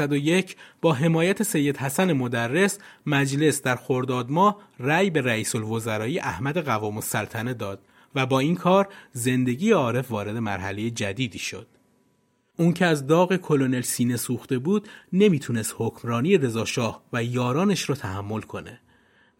1301 0.00 0.56
با 0.82 0.92
حمایت 0.92 1.42
سید 1.42 1.76
حسن 1.76 2.12
مدرس 2.12 2.78
مجلس 3.06 3.62
در 3.62 3.76
خرداد 3.76 4.30
ماه 4.30 4.62
رأی 4.78 5.10
به 5.10 5.20
رئیس 5.20 5.54
الوزرایی 5.54 6.18
احمد 6.18 6.58
قوام 6.58 6.96
السلطنه 6.96 7.54
داد 7.54 7.80
و 8.14 8.26
با 8.26 8.40
این 8.40 8.54
کار 8.54 8.88
زندگی 9.12 9.70
عارف 9.70 10.10
وارد 10.10 10.36
مرحله 10.36 10.90
جدیدی 10.90 11.38
شد. 11.38 11.66
اون 12.58 12.72
که 12.72 12.86
از 12.86 13.06
داغ 13.06 13.36
کلونل 13.36 13.80
سینه 13.80 14.16
سوخته 14.16 14.58
بود 14.58 14.88
نمی‌تونست 15.12 15.74
حکمرانی 15.78 16.38
رضاشاه 16.38 17.02
و 17.12 17.24
یارانش 17.24 17.82
رو 17.82 17.94
تحمل 17.94 18.40
کنه. 18.40 18.80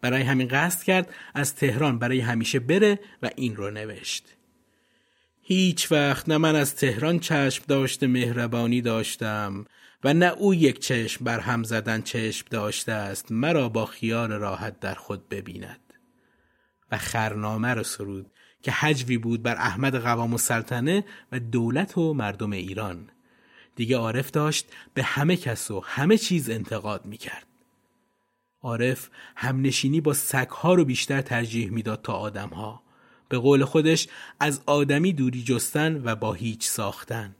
برای 0.01 0.21
همین 0.21 0.47
قصد 0.47 0.83
کرد 0.83 1.13
از 1.33 1.55
تهران 1.55 1.99
برای 1.99 2.19
همیشه 2.19 2.59
بره 2.59 2.99
و 3.23 3.29
این 3.35 3.55
رو 3.55 3.71
نوشت. 3.71 4.37
هیچ 5.41 5.91
وقت 5.91 6.29
نه 6.29 6.37
من 6.37 6.55
از 6.55 6.75
تهران 6.75 7.19
چشم 7.19 7.63
داشت 7.67 8.03
مهربانی 8.03 8.81
داشتم 8.81 9.65
و 10.03 10.13
نه 10.13 10.25
او 10.25 10.53
یک 10.53 10.79
چشم 10.79 11.25
بر 11.25 11.39
هم 11.39 11.63
زدن 11.63 12.01
چشم 12.01 12.47
داشته 12.49 12.91
است 12.91 13.31
مرا 13.31 13.69
با 13.69 13.85
خیال 13.85 14.31
راحت 14.31 14.79
در 14.79 14.93
خود 14.93 15.29
ببیند. 15.29 15.93
و 16.91 16.97
خرنامه 16.97 17.73
را 17.73 17.83
سرود 17.83 18.31
که 18.61 18.71
حجوی 18.71 19.17
بود 19.17 19.43
بر 19.43 19.55
احمد 19.55 19.95
قوام 19.95 20.31
السلطنه 20.31 21.05
و 21.31 21.39
دولت 21.39 21.97
و 21.97 22.13
مردم 22.13 22.51
ایران. 22.51 23.09
دیگه 23.75 23.97
عارف 23.97 24.31
داشت 24.31 24.67
به 24.93 25.03
همه 25.03 25.37
کس 25.37 25.71
و 25.71 25.79
همه 25.85 26.17
چیز 26.17 26.49
انتقاد 26.49 27.05
می‌کرد. 27.05 27.47
عارف 28.61 29.09
همنشینی 29.35 30.01
با 30.01 30.13
سگها 30.13 30.73
رو 30.73 30.85
بیشتر 30.85 31.21
ترجیح 31.21 31.69
می‌داد 31.69 32.01
تا 32.01 32.13
آدمها. 32.13 32.83
به 33.29 33.37
قول 33.37 33.65
خودش 33.65 34.07
از 34.39 34.61
آدمی 34.65 35.13
دوری 35.13 35.43
جستن 35.43 36.01
و 36.03 36.15
با 36.15 36.33
هیچ 36.33 36.67
ساختن. 36.67 37.35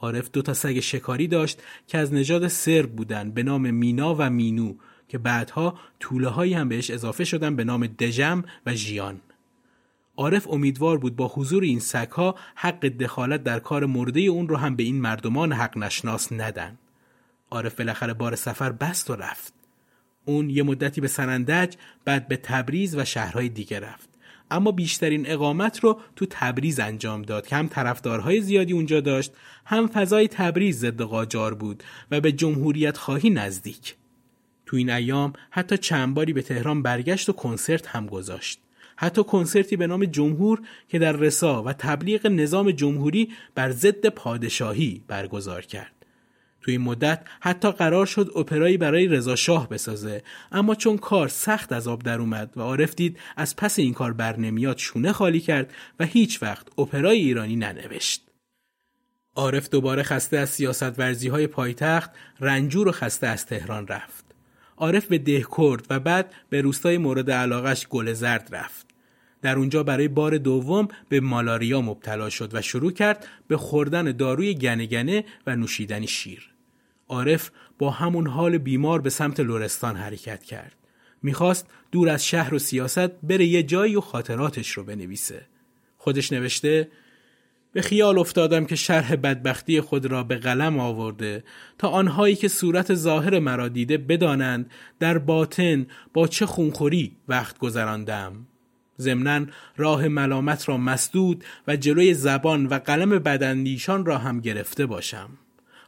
عارف 0.00 0.30
دو 0.30 0.42
تا 0.42 0.54
سگ 0.54 0.80
شکاری 0.80 1.28
داشت 1.28 1.62
که 1.86 1.98
از 1.98 2.14
نژاد 2.14 2.48
سرب 2.48 2.92
بودن 2.92 3.30
به 3.30 3.42
نام 3.42 3.74
مینا 3.74 4.14
و 4.14 4.30
مینو 4.30 4.74
که 5.08 5.18
بعدها 5.18 5.78
طوله 6.00 6.28
هایی 6.28 6.54
هم 6.54 6.68
بهش 6.68 6.90
اضافه 6.90 7.24
شدن 7.24 7.56
به 7.56 7.64
نام 7.64 7.86
دژم 7.86 8.44
و 8.66 8.74
ژیان. 8.74 9.20
عارف 10.16 10.48
امیدوار 10.50 10.98
بود 10.98 11.16
با 11.16 11.28
حضور 11.34 11.62
این 11.62 11.80
سگها 11.80 12.34
حق 12.54 12.86
دخالت 12.86 13.42
در 13.42 13.58
کار 13.58 13.86
مرده 13.86 14.20
اون 14.20 14.48
رو 14.48 14.56
هم 14.56 14.76
به 14.76 14.82
این 14.82 15.00
مردمان 15.00 15.52
حق 15.52 15.78
نشناس 15.78 16.32
ندن. 16.32 16.78
عارف 17.50 17.74
بالاخره 17.74 18.14
بار 18.14 18.36
سفر 18.36 18.72
بست 18.72 19.10
و 19.10 19.16
رفت. 19.16 19.54
اون 20.24 20.50
یه 20.50 20.62
مدتی 20.62 21.00
به 21.00 21.08
سنندج 21.08 21.74
بعد 22.04 22.28
به 22.28 22.36
تبریز 22.36 22.96
و 22.96 23.04
شهرهای 23.04 23.48
دیگه 23.48 23.80
رفت. 23.80 24.08
اما 24.50 24.72
بیشترین 24.72 25.30
اقامت 25.30 25.80
رو 25.80 26.00
تو 26.16 26.26
تبریز 26.30 26.80
انجام 26.80 27.22
داد 27.22 27.46
که 27.46 27.56
هم 27.56 27.68
طرفدارهای 27.68 28.40
زیادی 28.40 28.72
اونجا 28.72 29.00
داشت 29.00 29.32
هم 29.64 29.86
فضای 29.86 30.28
تبریز 30.28 30.78
ضد 30.78 31.02
قاجار 31.02 31.54
بود 31.54 31.82
و 32.10 32.20
به 32.20 32.32
جمهوریت 32.32 32.96
خواهی 32.96 33.30
نزدیک. 33.30 33.94
تو 34.66 34.76
این 34.76 34.90
ایام 34.90 35.32
حتی 35.50 35.78
چند 35.78 36.14
باری 36.14 36.32
به 36.32 36.42
تهران 36.42 36.82
برگشت 36.82 37.28
و 37.28 37.32
کنسرت 37.32 37.86
هم 37.86 38.06
گذاشت. 38.06 38.60
حتی 38.96 39.24
کنسرتی 39.24 39.76
به 39.76 39.86
نام 39.86 40.04
جمهور 40.04 40.62
که 40.88 40.98
در 40.98 41.12
رسا 41.12 41.62
و 41.62 41.72
تبلیغ 41.72 42.26
نظام 42.26 42.70
جمهوری 42.70 43.32
بر 43.54 43.70
ضد 43.70 44.06
پادشاهی 44.06 45.02
برگزار 45.08 45.62
کرد. 45.62 45.95
توی 46.66 46.74
این 46.74 46.84
مدت 46.84 47.20
حتی 47.40 47.72
قرار 47.72 48.06
شد 48.06 48.32
اپرایی 48.36 48.76
برای 48.76 49.06
رضا 49.08 49.36
شاه 49.36 49.68
بسازه. 49.68 50.22
اما 50.52 50.74
چون 50.74 50.98
کار 50.98 51.28
سخت 51.28 51.72
از 51.72 51.88
آب 51.88 52.02
در 52.02 52.20
اومد 52.20 52.52
و 52.56 52.60
عارف 52.60 52.94
دید 52.94 53.18
از 53.36 53.56
پس 53.56 53.78
این 53.78 53.94
کار 53.94 54.12
بر 54.12 54.36
نمیاد 54.36 54.78
شونه 54.78 55.12
خالی 55.12 55.40
کرد 55.40 55.74
و 56.00 56.04
هیچ 56.04 56.42
وقت 56.42 56.78
اپرای 56.78 57.18
ایرانی 57.18 57.56
ننوشت. 57.56 58.22
عارف 59.34 59.68
دوباره 59.68 60.02
خسته 60.02 60.38
از 60.38 60.50
سیاست 60.50 60.98
ورزی 60.98 61.28
های 61.28 61.46
پایتخت 61.46 62.10
رنجور 62.40 62.88
و 62.88 62.92
خسته 62.92 63.26
از 63.26 63.46
تهران 63.46 63.86
رفت. 63.86 64.24
عارف 64.76 65.06
به 65.06 65.18
دهکرد 65.18 65.86
و 65.90 66.00
بعد 66.00 66.32
به 66.50 66.60
روستای 66.60 66.98
مورد 66.98 67.30
علاقش 67.30 67.86
گل 67.86 68.12
زرد 68.12 68.48
رفت. 68.52 68.86
در 69.42 69.56
اونجا 69.56 69.82
برای 69.82 70.08
بار 70.08 70.38
دوم 70.38 70.88
به 71.08 71.20
مالاریا 71.20 71.80
مبتلا 71.80 72.30
شد 72.30 72.54
و 72.54 72.62
شروع 72.62 72.92
کرد 72.92 73.26
به 73.48 73.56
خوردن 73.56 74.12
داروی 74.12 74.54
گنه 74.54 75.24
و 75.46 75.56
نوشیدن 75.56 76.06
شیر. 76.06 76.55
عارف 77.08 77.50
با 77.78 77.90
همون 77.90 78.26
حال 78.26 78.58
بیمار 78.58 79.00
به 79.00 79.10
سمت 79.10 79.40
لورستان 79.40 79.96
حرکت 79.96 80.44
کرد. 80.44 80.76
می‌خواست 81.22 81.66
دور 81.92 82.08
از 82.08 82.26
شهر 82.26 82.54
و 82.54 82.58
سیاست 82.58 83.10
بره 83.22 83.46
یه 83.46 83.62
جایی 83.62 83.96
و 83.96 84.00
خاطراتش 84.00 84.70
رو 84.70 84.84
بنویسه. 84.84 85.46
خودش 85.96 86.32
نوشته 86.32 86.88
به 87.72 87.82
خیال 87.82 88.18
افتادم 88.18 88.64
که 88.64 88.76
شرح 88.76 89.16
بدبختی 89.16 89.80
خود 89.80 90.06
را 90.06 90.22
به 90.22 90.36
قلم 90.36 90.78
آورده 90.78 91.44
تا 91.78 91.88
آنهایی 91.88 92.34
که 92.34 92.48
صورت 92.48 92.94
ظاهر 92.94 93.38
مرا 93.38 93.68
دیده 93.68 93.98
بدانند 93.98 94.70
در 94.98 95.18
باطن 95.18 95.86
با 96.14 96.26
چه 96.28 96.46
خونخوری 96.46 97.16
وقت 97.28 97.58
گذراندم. 97.58 98.46
ضمنا 99.00 99.46
راه 99.76 100.08
ملامت 100.08 100.68
را 100.68 100.76
مسدود 100.76 101.44
و 101.68 101.76
جلوی 101.76 102.14
زبان 102.14 102.66
و 102.66 102.74
قلم 102.74 103.10
بدندیشان 103.18 104.06
را 104.06 104.18
هم 104.18 104.40
گرفته 104.40 104.86
باشم. 104.86 105.28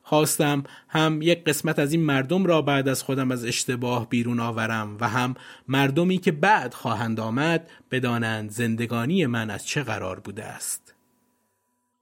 خواستم 0.08 0.64
هم 0.88 1.22
یک 1.22 1.44
قسمت 1.44 1.78
از 1.78 1.92
این 1.92 2.02
مردم 2.02 2.46
را 2.46 2.62
بعد 2.62 2.88
از 2.88 3.02
خودم 3.02 3.30
از 3.30 3.44
اشتباه 3.44 4.08
بیرون 4.08 4.40
آورم 4.40 4.96
و 5.00 5.08
هم 5.08 5.34
مردمی 5.68 6.18
که 6.18 6.32
بعد 6.32 6.74
خواهند 6.74 7.20
آمد 7.20 7.70
بدانند 7.90 8.50
زندگانی 8.50 9.26
من 9.26 9.50
از 9.50 9.66
چه 9.66 9.82
قرار 9.82 10.20
بوده 10.20 10.44
است. 10.44 10.94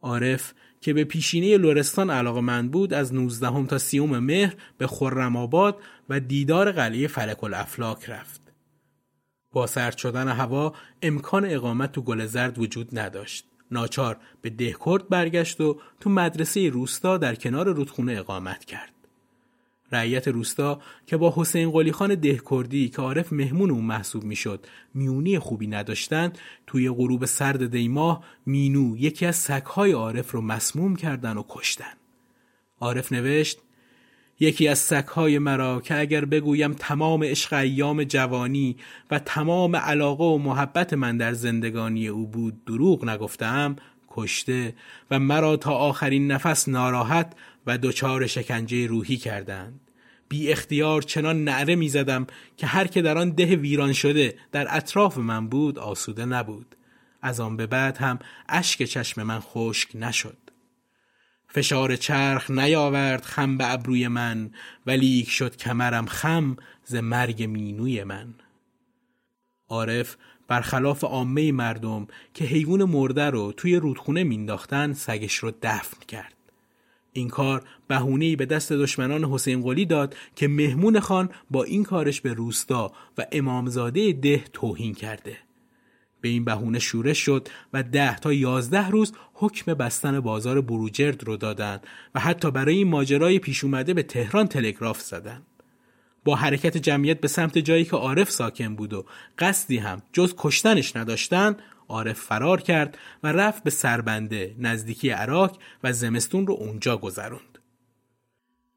عارف 0.01 0.53
که 0.81 0.93
به 0.93 1.05
پیشینه 1.05 1.57
لورستان 1.57 2.11
علاقه 2.11 2.41
من 2.41 2.69
بود 2.69 2.95
از 2.95 3.15
19 3.15 3.67
تا 3.67 3.79
سیوم 3.79 4.19
مهر 4.19 4.55
به 4.79 4.87
خرم 4.87 5.37
آباد 5.37 5.79
و 6.09 6.21
دیدار 6.21 6.73
قلعه 6.73 7.07
فلک 7.07 7.45
الافلاک 7.45 8.11
رفت. 8.11 8.41
با 9.53 9.67
سرد 9.67 9.97
شدن 9.97 10.29
هوا 10.29 10.75
امکان 11.03 11.45
اقامت 11.45 11.93
تو 11.93 12.03
گل 12.03 12.27
زرد 12.27 12.59
وجود 12.59 12.99
نداشت. 12.99 13.56
ناچار 13.71 14.17
به 14.43 14.51
دهکرد 14.51 15.09
برگشت 15.09 15.61
و 15.61 15.81
تو 16.01 16.11
مدرسه 16.11 16.69
روستا 16.69 17.19
در 17.19 17.35
کنار 17.35 17.73
رودخونه 17.73 18.13
اقامت 18.13 18.65
کرد. 18.65 18.93
رعیت 19.93 20.29
روستا 20.29 20.81
که 21.07 21.17
با 21.17 21.35
حسین 21.37 21.71
قلی 21.71 21.93
خان 21.93 22.15
دهکردی 22.15 22.89
که 22.89 23.03
عارف 23.03 23.33
مهمون 23.33 23.71
اون 23.71 23.85
محسوب 23.85 24.25
می‌شد 24.25 24.67
میونی 24.95 25.39
خوبی 25.39 25.67
نداشتند 25.67 26.39
توی 26.67 26.91
غروب 26.91 27.25
سرد 27.25 27.71
دیماه 27.71 28.25
مینو 28.47 28.97
یکی 28.97 29.27
از 29.27 29.37
سگهای 29.37 29.93
عارف 29.93 30.31
رو 30.31 30.41
مسموم 30.41 30.97
کردن 30.97 31.37
و 31.37 31.43
کشتن. 31.49 31.93
عارف 32.81 33.13
نوشت 33.13 33.59
یکی 34.41 34.69
از 34.69 34.79
سکهای 34.79 35.39
مرا 35.39 35.81
که 35.81 35.99
اگر 35.99 36.25
بگویم 36.25 36.73
تمام 36.73 37.25
عشق 37.25 37.53
ایام 37.53 38.05
جوانی 38.05 38.77
و 39.11 39.19
تمام 39.19 39.77
علاقه 39.77 40.25
و 40.25 40.39
محبت 40.39 40.93
من 40.93 41.17
در 41.17 41.33
زندگانی 41.33 42.09
او 42.09 42.27
بود 42.27 42.65
دروغ 42.65 43.05
نگفتم 43.05 43.77
کشته 44.11 44.75
و 45.11 45.19
مرا 45.19 45.57
تا 45.57 45.73
آخرین 45.73 46.33
نفس 46.33 46.69
ناراحت 46.69 47.33
و 47.67 47.79
دچار 47.79 48.27
شکنجه 48.27 48.87
روحی 48.87 49.17
کردند. 49.17 49.81
بی 50.29 50.53
اختیار 50.53 51.03
چنان 51.03 51.45
نعره 51.45 51.75
می 51.75 51.89
زدم 51.89 52.27
که 52.57 52.67
هر 52.67 52.87
که 52.87 53.03
در 53.03 53.19
آن 53.19 53.31
ده 53.31 53.57
ویران 53.57 53.93
شده 53.93 54.35
در 54.53 54.67
اطراف 54.71 55.19
من 55.19 55.49
بود 55.49 55.79
آسوده 55.79 56.25
نبود. 56.25 56.77
از 57.23 57.41
آن 57.41 57.57
به 57.57 57.67
بعد 57.67 57.97
هم 57.97 58.19
اشک 58.49 58.83
چشم 58.83 59.23
من 59.23 59.41
خشک 59.41 59.89
نشد. 59.95 60.46
فشار 61.57 61.97
چرخ 61.97 62.51
نیاورد 62.51 63.25
خم 63.25 63.57
به 63.57 63.73
ابروی 63.73 64.09
من 64.09 64.51
ولیک 64.87 65.31
شد 65.31 65.57
کمرم 65.57 66.07
خم 66.07 66.57
ز 66.85 66.95
مرگ 66.95 67.43
مینوی 67.43 68.05
من. 68.05 68.35
عارف 69.69 70.17
برخلاف 70.49 71.05
عامه 71.05 71.53
مردم 71.53 72.07
که 72.35 72.45
حیوان 72.45 72.85
مرده 72.85 73.31
رو 73.31 73.53
توی 73.53 73.77
رودخونه 73.77 74.25
مینداختن 74.25 74.93
سگش 74.93 75.35
رو 75.35 75.53
دفن 75.63 76.07
کرد. 76.09 76.35
این 77.13 77.29
کار 77.29 77.65
بهونه‌ای 77.89 78.37
به 78.37 78.47
دست 78.47 78.73
دشمنان 78.73 79.25
حسین 79.25 79.63
قلی 79.63 79.87
داد 79.87 80.17
که 80.35 80.49
مهمون 80.49 81.01
خان 81.01 81.31
با 81.51 81.65
این 81.65 81.83
کارش 81.83 82.21
به 82.21 82.33
روستا 82.33 82.93
و 83.19 83.27
امامزاده 83.33 84.13
ده 84.13 84.45
توهین 84.53 84.95
کرده. 84.95 85.46
به 86.27 86.31
این 86.31 86.45
بهونه 86.45 86.79
شورش 86.79 87.19
شد 87.19 87.49
و 87.73 87.83
ده 87.83 88.19
تا 88.19 88.33
یازده 88.33 88.89
روز 88.89 89.13
حکم 89.35 89.75
بستن 89.75 90.21
بازار 90.21 90.61
بروجرد 90.61 91.25
رو 91.25 91.37
دادن 91.37 91.81
و 92.15 92.21
حتی 92.21 92.51
برای 92.51 92.77
این 92.77 92.89
ماجرای 92.89 93.39
پیش 93.39 93.65
اومده 93.65 93.95
به 93.95 94.03
تهران 94.03 94.47
تلگراف 94.47 95.01
زدن. 95.01 95.43
با 96.25 96.35
حرکت 96.35 96.77
جمعیت 96.77 97.21
به 97.21 97.29
سمت 97.29 97.59
جایی 97.59 97.85
که 97.85 97.97
عارف 97.97 98.31
ساکن 98.31 98.77
بود 98.77 98.93
و 98.93 99.07
قصدی 99.39 99.79
هم 99.79 100.03
جز 100.13 100.35
کشتنش 100.39 100.97
نداشتن 100.97 101.57
عارف 101.89 102.21
فرار 102.21 102.61
کرد 102.61 102.99
و 103.23 103.33
رفت 103.33 103.65
به 103.65 103.71
سربنده 103.71 104.55
نزدیکی 104.59 105.11
عراق 105.11 105.59
و 105.85 105.93
زمستون 105.93 106.47
رو 106.47 106.55
اونجا 106.55 106.97
گذروند. 106.97 107.59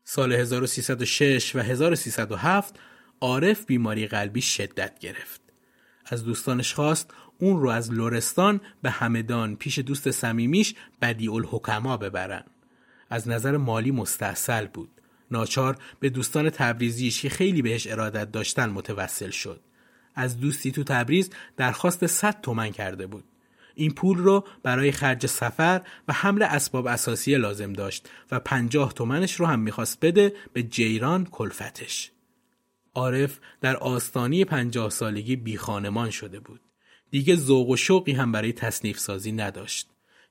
سال 0.03 0.33
1306 0.33 1.55
و 1.55 1.59
1307 1.59 2.79
عارف 3.21 3.65
بیماری 3.65 4.07
قلبی 4.07 4.41
شدت 4.41 4.99
گرفت. 4.99 5.49
از 6.11 6.23
دوستانش 6.23 6.73
خواست 6.73 7.13
اون 7.39 7.61
رو 7.61 7.69
از 7.69 7.91
لورستان 7.91 8.61
به 8.81 8.89
همدان 8.89 9.55
پیش 9.55 9.79
دوست 9.79 10.11
صمیمیش 10.11 10.75
بدی 11.01 11.27
الحکما 11.27 11.97
ببرن. 11.97 12.43
از 13.09 13.27
نظر 13.27 13.57
مالی 13.57 13.91
مستحصل 13.91 14.67
بود 14.67 14.89
ناچار 15.31 15.77
به 15.99 16.09
دوستان 16.09 16.49
تبریزیش 16.49 17.21
که 17.21 17.29
خیلی 17.29 17.61
بهش 17.61 17.87
ارادت 17.87 18.31
داشتن 18.31 18.69
متوسل 18.69 19.29
شد 19.29 19.61
از 20.15 20.39
دوستی 20.39 20.71
تو 20.71 20.83
تبریز 20.83 21.29
درخواست 21.57 22.07
100 22.07 22.41
تومن 22.41 22.71
کرده 22.71 23.07
بود 23.07 23.23
این 23.75 23.91
پول 23.91 24.17
رو 24.17 24.47
برای 24.63 24.91
خرج 24.91 25.25
سفر 25.25 25.81
و 26.07 26.13
حمل 26.13 26.43
اسباب 26.43 26.87
اساسی 26.87 27.35
لازم 27.35 27.73
داشت 27.73 28.09
و 28.31 28.39
پنجاه 28.39 28.93
تومنش 28.93 29.33
رو 29.33 29.45
هم 29.45 29.59
می‌خواست 29.59 29.97
بده 30.01 30.33
به 30.53 30.63
جیران 30.63 31.25
کلفتش. 31.25 32.11
عارف 32.93 33.39
در 33.61 33.77
آستانی 33.77 34.45
پنجاه 34.45 34.89
سالگی 34.89 35.35
بی 35.35 35.57
خانمان 35.57 36.09
شده 36.09 36.39
بود. 36.39 36.61
دیگه 37.11 37.35
ذوق 37.35 37.69
و 37.69 37.75
شوقی 37.75 38.11
هم 38.11 38.31
برای 38.31 38.53
تصنیف 38.53 38.99
سازی 38.99 39.31
نداشت. 39.31 39.89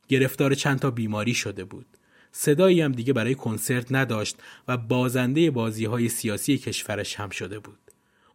گرفتار 0.08 0.54
چند 0.54 0.78
تا 0.78 0.90
بیماری 0.90 1.34
شده 1.34 1.64
بود. 1.64 1.86
صدایی 2.32 2.80
هم 2.80 2.92
دیگه 2.92 3.12
برای 3.12 3.34
کنسرت 3.34 3.92
نداشت 3.92 4.36
و 4.68 4.76
بازنده 4.76 5.50
بازی 5.50 5.84
های 5.84 6.08
سیاسی 6.08 6.58
کشورش 6.58 7.14
هم 7.14 7.30
شده 7.30 7.58
بود. 7.58 7.78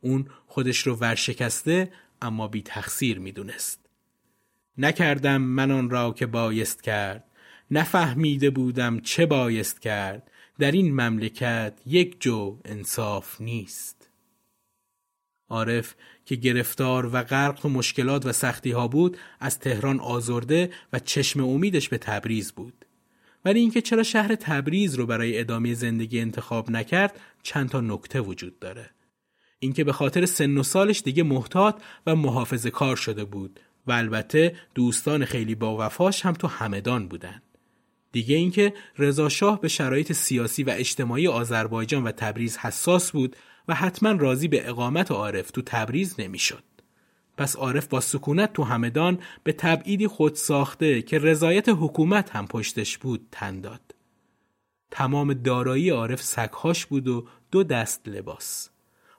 اون 0.02 0.26
خودش 0.48 0.88
رو 0.88 0.96
ورشکسته 0.96 1.92
اما 2.22 2.48
بی 2.48 2.62
تقصیر 2.62 3.20
می‌دونست. 3.20 3.80
نکردم 4.78 5.42
من 5.42 5.72
آن 5.72 5.90
را 5.90 6.12
که 6.12 6.26
بایست 6.26 6.84
کرد 6.84 7.24
نفهمیده 7.72 8.50
بودم 8.50 9.00
چه 9.00 9.26
بایست 9.26 9.82
کرد 9.82 10.32
در 10.60 10.72
این 10.72 10.92
مملکت 10.92 11.74
یک 11.86 12.22
جو 12.22 12.58
انصاف 12.66 13.42
نیست 13.42 14.10
عارف 15.50 15.96
که 16.26 16.36
گرفتار 16.36 17.10
و 17.14 17.24
غرق 17.24 17.60
تو 17.60 17.70
مشکلات 17.70 18.26
و 18.26 18.32
سختی 18.32 18.72
ها 18.72 18.88
بود 18.88 19.18
از 19.40 19.60
تهران 19.60 20.00
آزرده 20.00 20.70
و 20.94 21.00
چشم 21.00 21.44
امیدش 21.44 21.90
به 21.90 21.98
تبریز 21.98 22.52
بود 22.52 22.86
ولی 23.46 23.60
اینکه 23.60 23.82
چرا 23.82 24.04
شهر 24.04 24.36
تبریز 24.36 24.96
رو 24.96 25.06
برای 25.06 25.40
ادامه 25.40 25.74
زندگی 25.74 26.20
انتخاب 26.20 26.72
نکرد 26.72 27.20
چند 27.44 27.70
تا 27.70 27.82
نکته 27.82 28.22
وجود 28.22 28.60
داره 28.60 28.90
اینکه 29.60 29.84
به 29.84 29.94
خاطر 29.94 30.26
سن 30.26 30.58
و 30.58 30.64
سالش 30.64 31.02
دیگه 31.02 31.24
محتاط 31.24 31.82
و 32.08 32.16
محافظه 32.16 32.70
کار 32.70 32.96
شده 32.96 33.26
بود 33.26 33.60
و 33.88 33.92
البته 33.92 34.56
دوستان 34.76 35.26
خیلی 35.26 35.56
با 35.56 35.86
وفاش 35.86 36.26
هم 36.26 36.34
تو 36.34 36.48
همدان 36.48 37.08
بودن. 37.08 37.42
دیگه 38.12 38.36
اینکه 38.36 38.74
رضا 38.98 39.30
شاه 39.30 39.62
به 39.62 39.68
شرایط 39.68 40.12
سیاسی 40.12 40.64
و 40.64 40.70
اجتماعی 40.70 41.28
آذربایجان 41.28 42.04
و 42.04 42.12
تبریز 42.12 42.58
حساس 42.58 43.12
بود 43.12 43.36
و 43.68 43.74
حتما 43.74 44.12
راضی 44.12 44.48
به 44.48 44.70
اقامت 44.70 45.12
عارف 45.12 45.52
تو 45.52 45.62
تبریز 45.62 46.16
نمی‌شد. 46.20 46.64
پس 47.38 47.56
عارف 47.56 47.88
با 47.88 48.00
سکونت 48.00 48.54
تو 48.54 48.64
همدان 48.64 49.20
به 49.44 49.54
تبعیدی 49.54 50.08
خود 50.08 50.36
ساخته 50.36 51.02
که 51.02 51.20
رضایت 51.20 51.70
حکومت 51.70 52.36
هم 52.36 52.48
پشتش 52.48 52.98
بود 52.98 53.28
تن 53.32 53.62
داد. 53.62 53.82
تمام 54.92 55.34
دارایی 55.34 55.90
عارف 55.90 56.22
سگهاش 56.22 56.86
بود 56.86 57.08
و 57.08 57.28
دو 57.52 57.64
دست 57.64 58.08
لباس. 58.08 58.70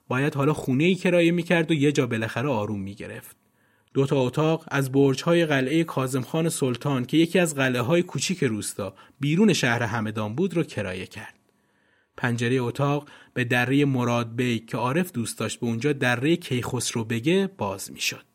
باید 0.07 0.35
حالا 0.35 0.53
خونه 0.53 0.83
ای 0.83 0.95
کرایه 0.95 1.31
می‌کرد 1.31 1.71
و 1.71 1.73
یه 1.73 1.91
جا 1.91 2.07
بالاخره 2.07 2.49
آروم 2.49 2.79
می‌گرفت. 2.81 3.35
دو 3.93 4.05
تا 4.05 4.21
اتاق 4.21 4.65
از 4.67 4.91
برج‌های 4.91 5.45
قلعه 5.45 5.83
کاظمخان 5.83 6.49
سلطان 6.49 7.05
که 7.05 7.17
یکی 7.17 7.39
از 7.39 7.55
قلعه 7.55 7.81
های 7.81 8.03
کوچیک 8.03 8.43
روستا 8.43 8.93
بیرون 9.19 9.53
شهر 9.53 9.83
همدان 9.83 10.35
بود 10.35 10.53
رو 10.53 10.63
کرایه 10.63 11.05
کرد. 11.05 11.35
پنجره 12.17 12.55
اتاق 12.55 13.09
به 13.33 13.43
دره 13.43 13.85
مراد 13.85 14.35
بیگ 14.35 14.65
که 14.65 14.77
عارف 14.77 15.11
دوست 15.11 15.39
داشت 15.39 15.59
به 15.59 15.65
اونجا 15.65 15.93
دره 15.93 16.35
کیخسرو 16.35 17.03
بگه 17.03 17.49
باز 17.57 17.91
می‌شد. 17.91 18.25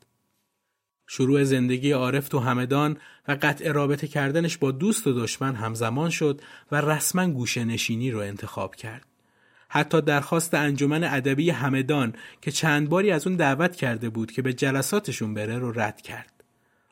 شروع 1.06 1.44
زندگی 1.44 1.92
عارف 1.92 2.28
تو 2.28 2.38
همدان 2.38 2.96
و 3.28 3.38
قطع 3.42 3.72
رابطه 3.72 4.06
کردنش 4.06 4.58
با 4.58 4.70
دوست 4.70 5.06
و 5.06 5.12
دشمن 5.12 5.54
همزمان 5.54 6.10
شد 6.10 6.40
و 6.72 6.80
رسما 6.80 7.26
گوشه 7.26 7.64
نشینی 7.64 8.10
رو 8.10 8.18
انتخاب 8.18 8.74
کرد. 8.74 9.06
حتی 9.68 10.00
درخواست 10.00 10.54
انجمن 10.54 11.04
ادبی 11.04 11.50
همدان 11.50 12.14
که 12.40 12.50
چند 12.50 12.88
باری 12.88 13.10
از 13.10 13.26
اون 13.26 13.36
دعوت 13.36 13.76
کرده 13.76 14.10
بود 14.10 14.32
که 14.32 14.42
به 14.42 14.52
جلساتشون 14.52 15.34
بره 15.34 15.58
رو 15.58 15.80
رد 15.80 16.00
کرد. 16.00 16.44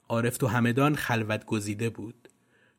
عارف 0.08 0.36
تو 0.36 0.46
همدان 0.46 0.94
خلوت 0.94 1.44
گزیده 1.44 1.90
بود. 1.90 2.27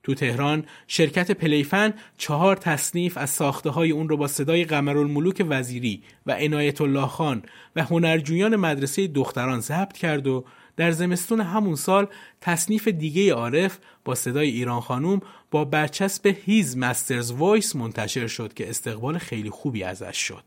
تو 0.03 0.13
تهران 0.13 0.65
شرکت 0.87 1.31
پلیفن 1.31 1.93
چهار 2.17 2.55
تصنیف 2.55 3.17
از 3.17 3.29
ساخته 3.29 3.69
های 3.69 3.91
اون 3.91 4.09
رو 4.09 4.17
با 4.17 4.27
صدای 4.27 4.65
قمرالملوک 4.65 5.45
وزیری 5.49 6.03
و 6.25 6.31
عنایت 6.31 6.81
الله 6.81 7.07
خان 7.07 7.43
و 7.75 7.83
هنرجویان 7.83 8.55
مدرسه 8.55 9.07
دختران 9.07 9.59
ضبط 9.59 9.93
کرد 9.97 10.27
و 10.27 10.45
در 10.77 10.91
زمستون 10.91 11.41
همون 11.41 11.75
سال 11.75 12.07
تصنیف 12.41 12.87
دیگه 12.87 13.33
عارف 13.33 13.79
با 14.05 14.15
صدای 14.15 14.49
ایران 14.49 14.81
خانوم 14.81 15.21
با 15.51 15.65
برچسب 15.65 16.35
His 16.45 16.77
Master's 16.77 17.31
Voice 17.31 17.75
منتشر 17.75 18.27
شد 18.27 18.53
که 18.53 18.69
استقبال 18.69 19.17
خیلی 19.17 19.49
خوبی 19.49 19.83
ازش 19.83 20.17
شد. 20.17 20.43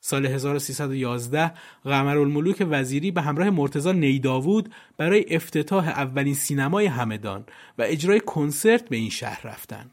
سال 0.00 0.26
1311 0.26 1.52
الملوک 1.86 2.66
وزیری 2.70 3.10
به 3.10 3.22
همراه 3.22 3.50
مرتضی 3.50 3.92
نی‌داوود 3.92 4.74
برای 4.96 5.34
افتتاح 5.34 5.88
اولین 5.88 6.34
سینمای 6.34 6.86
همدان 6.86 7.44
و 7.78 7.82
اجرای 7.82 8.20
کنسرت 8.20 8.88
به 8.88 8.96
این 8.96 9.10
شهر 9.10 9.46
رفتن. 9.46 9.90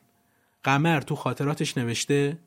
قمر 0.64 1.02
تو 1.02 1.16
خاطراتش 1.16 1.78
نوشته 1.78 2.38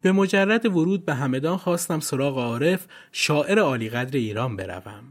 به 0.00 0.12
مجرد 0.12 0.66
ورود 0.66 1.04
به 1.04 1.14
همدان 1.14 1.56
خواستم 1.56 2.00
سراغ 2.00 2.38
عارف 2.38 2.86
شاعر 3.12 3.58
عالی 3.58 3.88
قدر 3.88 4.18
ایران 4.18 4.56
بروم. 4.56 5.04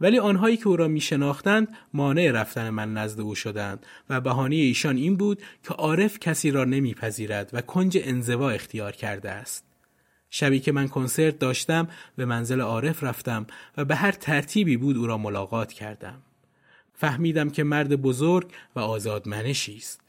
ولی 0.00 0.18
آنهایی 0.18 0.56
که 0.56 0.68
او 0.68 0.76
را 0.76 0.88
می 0.88 1.00
شناختند 1.00 1.68
مانع 1.94 2.30
رفتن 2.30 2.70
من 2.70 2.94
نزد 2.94 3.20
او 3.20 3.34
شدند 3.34 3.86
و 4.10 4.20
بهانه 4.20 4.56
ایشان 4.56 4.96
این 4.96 5.16
بود 5.16 5.42
که 5.62 5.74
عارف 5.74 6.18
کسی 6.18 6.50
را 6.50 6.64
نمیپذیرد 6.64 7.50
و 7.52 7.60
کنج 7.60 7.98
انزوا 8.02 8.50
اختیار 8.50 8.92
کرده 8.92 9.30
است. 9.30 9.71
شبی 10.34 10.60
که 10.60 10.72
من 10.72 10.88
کنسرت 10.88 11.38
داشتم 11.38 11.88
به 12.16 12.24
منزل 12.24 12.60
عارف 12.60 13.04
رفتم 13.04 13.46
و 13.76 13.84
به 13.84 13.94
هر 13.94 14.12
ترتیبی 14.12 14.76
بود 14.76 14.96
او 14.96 15.06
را 15.06 15.18
ملاقات 15.18 15.72
کردم. 15.72 16.22
فهمیدم 16.94 17.50
که 17.50 17.64
مرد 17.64 17.96
بزرگ 17.96 18.50
و 18.76 18.80
آزادمنشی 18.80 19.76
است. 19.76 20.00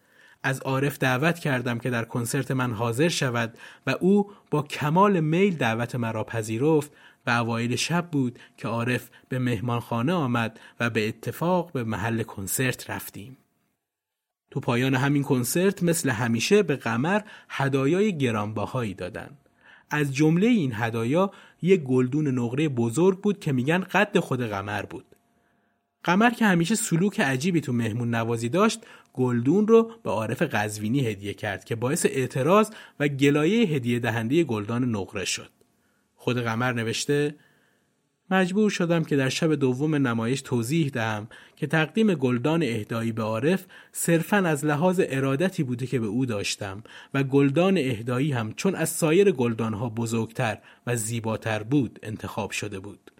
از 0.44 0.62
عارف 0.62 1.00
دعوت 1.00 1.40
کردم 1.40 1.80
که 1.80 1.90
در 1.90 2.06
کنسرت 2.06 2.52
من 2.52 2.72
حاضر 2.72 3.10
شود 3.10 3.58
و 3.88 3.96
او 4.00 4.32
با 4.52 4.62
کمال 4.62 5.20
میل 5.20 5.56
دعوت 5.56 5.96
مرا 5.96 6.24
پذیرفت 6.24 6.92
و 7.28 7.30
اوایل 7.30 7.76
شب 7.76 8.08
بود 8.12 8.40
که 8.58 8.68
عارف 8.68 9.10
به 9.30 9.40
مهمانخانه 9.40 10.14
آمد 10.14 10.60
و 10.80 10.90
به 10.90 11.08
اتفاق 11.08 11.72
به 11.72 11.84
محل 11.84 12.24
کنسرت 12.24 12.90
رفتیم. 12.90 13.38
تو 14.52 14.60
پایان 14.60 14.96
همین 14.96 15.24
کنسرت 15.24 15.84
مثل 15.84 16.10
همیشه 16.10 16.64
به 16.64 16.76
قمر 16.76 17.22
هدایای 17.50 18.18
گرانبهایی 18.18 18.94
دادن. 18.94 19.38
از 19.94 20.16
جمله 20.16 20.48
این 20.48 20.72
هدایا 20.74 21.32
یک 21.62 21.82
گلدون 21.82 22.28
نقره 22.28 22.70
بزرگ 22.70 23.22
بود 23.22 23.39
که 23.39 23.52
میگن 23.52 23.80
قد 23.80 24.20
خود 24.20 24.41
قمر 24.41 24.82
بود. 24.82 25.06
قمر 26.04 26.30
که 26.30 26.46
همیشه 26.46 26.76
سلوک 26.76 27.20
عجیبی 27.20 27.62
تو 27.62 27.74
مهمون 27.74 28.16
نوازی 28.16 28.50
داشت 28.50 28.80
گلدون 29.14 29.68
رو 29.68 29.91
به 30.04 30.10
عارف 30.10 30.41
قزوینی 30.41 31.08
هدیه 31.08 31.34
کرد 31.34 31.66
که 31.66 31.76
باعث 31.76 32.06
اعتراض 32.06 32.70
و 33.00 33.08
گلایه 33.08 33.68
هدیه 33.68 34.00
دهنده 34.00 34.44
گلدان 34.44 34.96
نقره 34.96 35.26
شد. 35.26 35.50
خود 36.16 36.38
قمر 36.38 36.74
نوشته 36.74 37.36
مجبور 38.32 38.70
شدم 38.70 39.04
که 39.04 39.16
در 39.16 39.30
شب 39.30 39.56
دوم 39.56 39.96
نمایش 39.96 40.42
توضیح 40.42 40.90
دهم 40.90 41.28
که 41.56 41.68
تقدیم 41.68 42.14
گلدان 42.14 42.64
اهدایی 42.64 43.12
به 43.12 43.24
عارف 43.24 43.66
صرفا 43.92 44.38
از 44.38 44.66
لحاظ 44.66 45.02
ارادتی 45.04 45.64
بوده 45.64 45.88
که 45.88 46.00
به 46.00 46.08
او 46.08 46.26
داشتم 46.26 46.84
و 47.14 47.24
گلدان 47.24 47.78
اهدایی 47.78 48.32
هم 48.32 48.54
چون 48.54 48.76
از 48.76 48.90
سایر 48.90 49.32
گلدانها 49.32 49.90
بزرگتر 49.90 50.58
و 50.88 50.96
زیباتر 50.96 51.64
بود 51.64 52.00
انتخاب 52.04 52.52
شده 52.52 52.80
بود. 52.80 53.12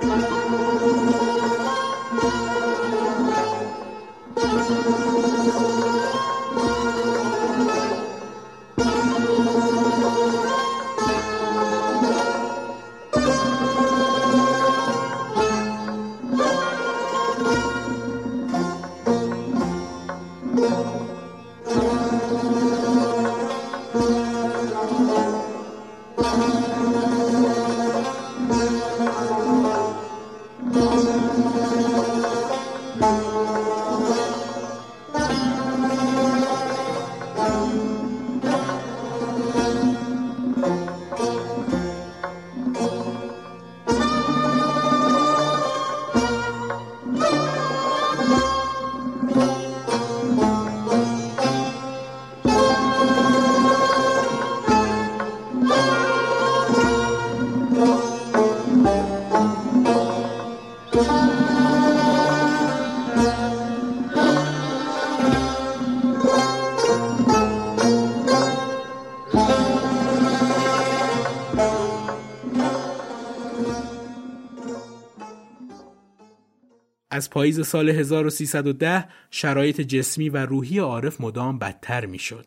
از 77.24 77.30
پاییز 77.30 77.67
سال 77.67 77.89
1310 77.89 79.05
شرایط 79.32 79.82
جسمی 79.82 80.30
و 80.30 80.45
روحی 80.45 80.80
عارف 80.80 81.21
مدام 81.21 81.59
بدتر 81.59 82.05
می 82.05 82.19
شد. 82.19 82.45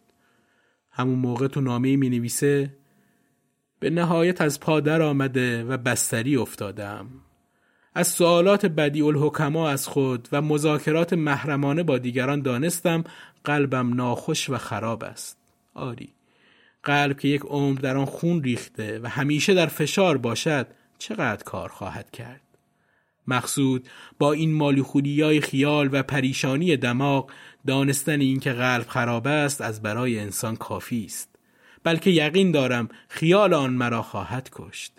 همون 0.91 1.18
موقع 1.18 1.49
تو 1.49 1.61
نامه 1.61 1.97
می 1.97 2.11
نویسه 2.11 2.77
به 3.81 3.91
نهایت 3.91 4.41
از 4.41 4.61
پادر 4.61 5.03
آمده 5.03 5.64
و 5.64 5.77
بستری 5.77 6.37
افتادم. 6.37 7.07
از 7.95 8.09
سوالات 8.09 8.66
بدی 8.66 9.03
الحکما 9.03 9.68
از 9.68 9.89
خود 9.89 10.29
و 10.33 10.43
مذاکرات 10.43 11.12
محرمانه 11.12 11.83
با 11.83 11.99
دیگران 11.99 12.43
دانستم 12.43 13.05
قلبم 13.45 13.95
ناخوش 13.95 14.51
و 14.51 14.59
خراب 14.59 15.05
است. 15.05 15.39
آری 15.74 16.09
قلب 16.83 17.18
که 17.18 17.29
یک 17.29 17.43
عمر 17.43 17.79
در 17.79 17.97
آن 17.97 18.05
خون 18.05 18.43
ریخته 18.43 19.01
و 19.03 19.09
همیشه 19.09 19.55
در 19.55 19.66
فشار 19.66 20.18
باشد 20.18 20.66
چقدر 20.99 21.45
کار 21.45 21.68
خواهد 21.68 22.11
کرد 22.11 22.41
مقصود 23.29 23.89
با 24.18 24.33
این 24.33 24.55
مالی 24.55 24.85
های 25.22 25.41
خیال 25.41 25.89
و 25.93 26.03
پریشانی 26.03 26.77
دماغ 26.77 27.31
دانستن 27.66 28.20
اینکه 28.20 28.53
قلب 28.53 28.87
خراب 28.89 29.27
است 29.27 29.61
از 29.61 29.83
برای 29.83 30.18
انسان 30.18 30.57
کافی 30.57 31.05
است. 31.05 31.37
بلکه 31.85 32.11
یقین 32.11 32.51
دارم 32.51 32.89
خیال 33.09 33.55
آن 33.55 33.72
مرا 33.72 34.03
خواهد 34.03 34.51
کشت. 34.53 34.93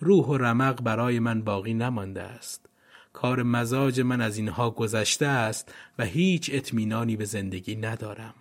روح 0.00 0.26
و 0.26 0.36
رمق 0.36 0.82
برای 0.82 1.18
من 1.18 1.42
باقی 1.42 1.74
نمانده 1.74 2.22
است. 2.22 2.66
کار 3.12 3.42
مزاج 3.42 4.00
من 4.00 4.20
از 4.20 4.36
اینها 4.36 4.70
گذشته 4.70 5.26
است 5.26 5.74
و 5.98 6.04
هیچ 6.04 6.50
اطمینانی 6.52 7.16
به 7.16 7.24
زندگی 7.24 7.76
ندارم. 7.76 8.34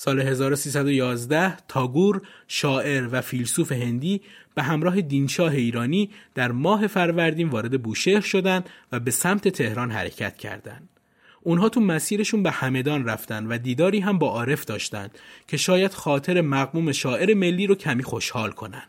سال 0.00 0.20
1311 0.20 1.56
تاگور 1.56 2.22
شاعر 2.48 3.08
و 3.12 3.20
فیلسوف 3.20 3.72
هندی 3.72 4.20
به 4.58 4.64
همراه 4.64 5.00
دینشاه 5.00 5.52
ایرانی 5.52 6.10
در 6.34 6.52
ماه 6.52 6.86
فروردین 6.86 7.48
وارد 7.48 7.82
بوشهر 7.82 8.20
شدند 8.20 8.70
و 8.92 9.00
به 9.00 9.10
سمت 9.10 9.48
تهران 9.48 9.90
حرکت 9.90 10.36
کردند. 10.36 10.88
اونها 11.42 11.68
تو 11.68 11.80
مسیرشون 11.80 12.42
به 12.42 12.50
همدان 12.50 13.04
رفتن 13.04 13.46
و 13.46 13.58
دیداری 13.58 14.00
هم 14.00 14.18
با 14.18 14.28
عارف 14.28 14.64
داشتند 14.64 15.18
که 15.48 15.56
شاید 15.56 15.94
خاطر 15.94 16.40
مقموم 16.40 16.92
شاعر 16.92 17.34
ملی 17.34 17.66
رو 17.66 17.74
کمی 17.74 18.02
خوشحال 18.02 18.50
کنن. 18.50 18.82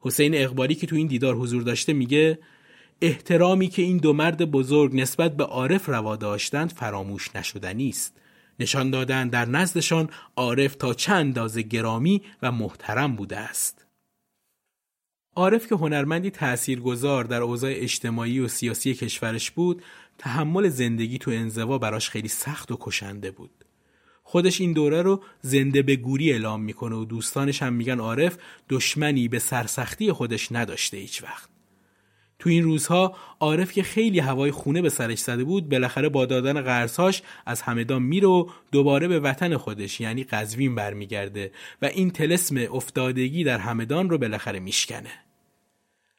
حسین 0.00 0.34
اقبالی 0.34 0.74
که 0.74 0.86
تو 0.86 0.96
این 0.96 1.06
دیدار 1.06 1.34
حضور 1.34 1.62
داشته 1.62 1.92
میگه 1.92 2.38
احترامی 3.02 3.68
که 3.68 3.82
این 3.82 3.96
دو 3.96 4.12
مرد 4.12 4.50
بزرگ 4.50 5.00
نسبت 5.00 5.36
به 5.36 5.44
عارف 5.44 5.88
روا 5.88 6.16
داشتند 6.16 6.72
فراموش 6.72 7.36
نشدنی 7.36 7.88
است. 7.88 8.20
نشان 8.60 8.90
دادن 8.90 9.28
در 9.28 9.44
نزدشان 9.44 10.10
عارف 10.36 10.74
تا 10.74 10.94
چند 10.94 11.16
اندازه 11.16 11.62
گرامی 11.62 12.22
و 12.42 12.52
محترم 12.52 13.16
بوده 13.16 13.36
است. 13.38 13.87
عارف 15.38 15.66
که 15.66 15.74
هنرمندی 15.74 16.30
تاثیرگذار 16.30 17.24
در 17.24 17.42
اوضاع 17.42 17.72
اجتماعی 17.74 18.40
و 18.40 18.48
سیاسی 18.48 18.94
کشورش 18.94 19.50
بود، 19.50 19.82
تحمل 20.18 20.68
زندگی 20.68 21.18
تو 21.18 21.30
انزوا 21.30 21.78
براش 21.78 22.10
خیلی 22.10 22.28
سخت 22.28 22.72
و 22.72 22.76
کشنده 22.80 23.30
بود. 23.30 23.50
خودش 24.22 24.60
این 24.60 24.72
دوره 24.72 25.02
رو 25.02 25.22
زنده 25.40 25.82
به 25.82 25.96
گوری 25.96 26.32
اعلام 26.32 26.62
می‌کنه 26.62 26.96
و 26.96 27.04
دوستانش 27.04 27.62
هم 27.62 27.72
میگن 27.72 27.98
عارف 27.98 28.38
دشمنی 28.68 29.28
به 29.28 29.38
سرسختی 29.38 30.12
خودش 30.12 30.52
نداشته 30.52 30.96
هیچ 30.96 31.22
وقت. 31.22 31.48
تو 32.38 32.50
این 32.50 32.62
روزها 32.62 33.16
عارف 33.40 33.72
که 33.72 33.82
خیلی 33.82 34.18
هوای 34.18 34.50
خونه 34.50 34.82
به 34.82 34.90
سرش 34.90 35.18
زده 35.18 35.44
بود 35.44 35.68
بالاخره 35.68 36.08
با 36.08 36.26
دادن 36.26 36.60
قرضهاش 36.60 37.22
از 37.46 37.62
همدان 37.62 38.02
میره 38.02 38.28
و 38.28 38.48
دوباره 38.72 39.08
به 39.08 39.20
وطن 39.20 39.56
خودش 39.56 40.00
یعنی 40.00 40.24
قزوین 40.24 40.74
برمیگرده 40.74 41.52
و 41.82 41.86
این 41.86 42.10
تلسم 42.10 42.56
افتادگی 42.72 43.44
در 43.44 43.58
همدان 43.58 44.10
رو 44.10 44.18
بالاخره 44.18 44.60
میشکنه 44.60 45.27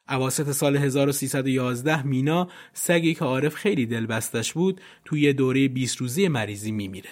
اواسط 0.10 0.52
سال 0.52 0.78
1311 0.78 2.04
مینا 2.04 2.48
سگی 2.74 3.14
که 3.14 3.26
عارف 3.26 3.56
خیلی 3.56 3.86
دلبستش 3.86 4.54
بود 4.54 4.82
توی 5.06 5.34
دوره 5.34 5.68
20 5.68 5.98
روزی 5.98 6.28
مریضی 6.28 6.72
میمیره 6.72 7.10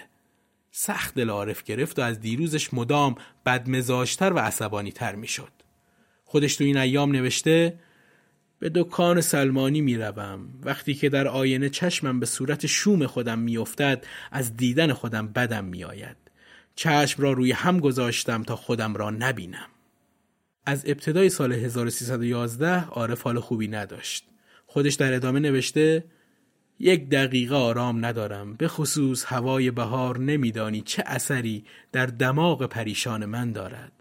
سخت 0.72 1.16
دل 1.16 1.30
عارف 1.30 1.64
گرفت 1.64 2.00
و 2.00 2.02
از 2.02 2.20
دیروزش 2.20 2.74
مدام 2.74 3.16
بدمزاجتر 3.46 4.34
و 4.34 4.40
عصبانی 4.40 4.92
تر 4.92 5.16
می‌شد 5.16 5.52
خودش 6.26 6.56
تو 6.56 6.64
این 6.64 6.78
ایام 6.78 7.12
نوشته 7.12 7.80
به 8.60 8.72
دکان 8.76 9.22
سلمانی 9.22 9.82
می 9.82 9.98
روم. 9.98 10.50
وقتی 10.64 10.94
که 10.94 11.10
در 11.10 11.28
آینه 11.28 11.70
چشمم 11.70 12.20
به 12.20 12.26
صورت 12.26 12.66
شوم 12.66 13.06
خودم 13.06 13.40
می 13.40 13.58
افتد 13.58 14.06
از 14.32 14.58
دیدن 14.58 14.94
خودم 14.94 15.28
بدم 15.28 15.66
می 15.66 15.84
آید. 15.84 16.18
چشم 16.76 17.22
را 17.22 17.32
روی 17.32 17.52
هم 17.52 17.80
گذاشتم 17.80 18.44
تا 18.44 18.56
خودم 18.56 18.96
را 18.96 19.10
نبینم. 19.10 19.68
از 20.68 20.84
ابتدای 20.86 21.30
سال 21.30 21.54
1311 21.54 22.86
عارف 22.86 23.22
حال 23.22 23.40
خوبی 23.40 23.68
نداشت. 23.68 24.26
خودش 24.66 24.94
در 24.94 25.14
ادامه 25.14 25.40
نوشته 25.40 26.04
یک 26.80 27.10
دقیقه 27.10 27.56
آرام 27.56 28.06
ندارم 28.06 28.54
به 28.54 28.68
خصوص 28.68 29.26
هوای 29.26 29.72
بهار 29.72 30.20
نمیدانی 30.20 30.82
چه 30.82 31.04
اثری 31.06 31.66
در 31.92 32.06
دماغ 32.06 32.66
پریشان 32.66 33.26
من 33.26 33.52
دارد. 33.52 33.92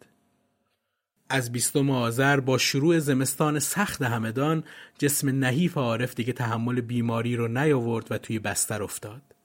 از 1.28 1.52
بیستم 1.52 1.90
آذر 1.90 2.40
با 2.40 2.58
شروع 2.58 2.98
زمستان 2.98 3.58
سخت 3.58 4.02
همدان 4.02 4.64
جسم 4.98 5.44
نحیف 5.44 5.76
عارف 5.76 6.14
دیگه 6.14 6.32
تحمل 6.32 6.80
بیماری 6.80 7.36
رو 7.36 7.48
نیاورد 7.48 8.06
و 8.10 8.18
توی 8.18 8.38
بستر 8.38 8.82
افتاد. 8.82 9.35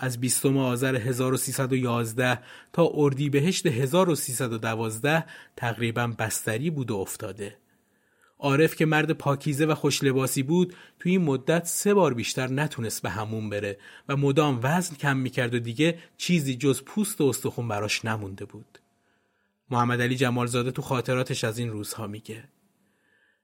از 0.00 0.20
بیستم 0.20 0.56
آذر 0.56 0.96
1311 0.96 2.38
تا 2.72 2.90
اردیبهشت 2.94 3.66
1312 3.66 5.24
تقریبا 5.56 6.06
بستری 6.18 6.70
بود 6.70 6.90
و 6.90 6.96
افتاده. 6.96 7.56
عارف 8.38 8.76
که 8.76 8.86
مرد 8.86 9.12
پاکیزه 9.12 9.66
و 9.66 9.74
خوشلباسی 9.74 10.42
بود 10.42 10.74
توی 10.98 11.12
این 11.12 11.22
مدت 11.22 11.66
سه 11.66 11.94
بار 11.94 12.14
بیشتر 12.14 12.46
نتونست 12.46 13.02
به 13.02 13.10
همون 13.10 13.50
بره 13.50 13.78
و 14.08 14.16
مدام 14.16 14.60
وزن 14.62 14.96
کم 14.96 15.16
می‌کرد 15.16 15.54
و 15.54 15.58
دیگه 15.58 15.98
چیزی 16.16 16.56
جز 16.56 16.82
پوست 16.82 17.20
و 17.20 17.24
استخون 17.24 17.68
براش 17.68 18.04
نمونده 18.04 18.44
بود. 18.44 18.78
محمد 19.70 20.02
علی 20.02 20.16
جمالزاده 20.16 20.70
تو 20.70 20.82
خاطراتش 20.82 21.44
از 21.44 21.58
این 21.58 21.70
روزها 21.70 22.06
میگه 22.06 22.44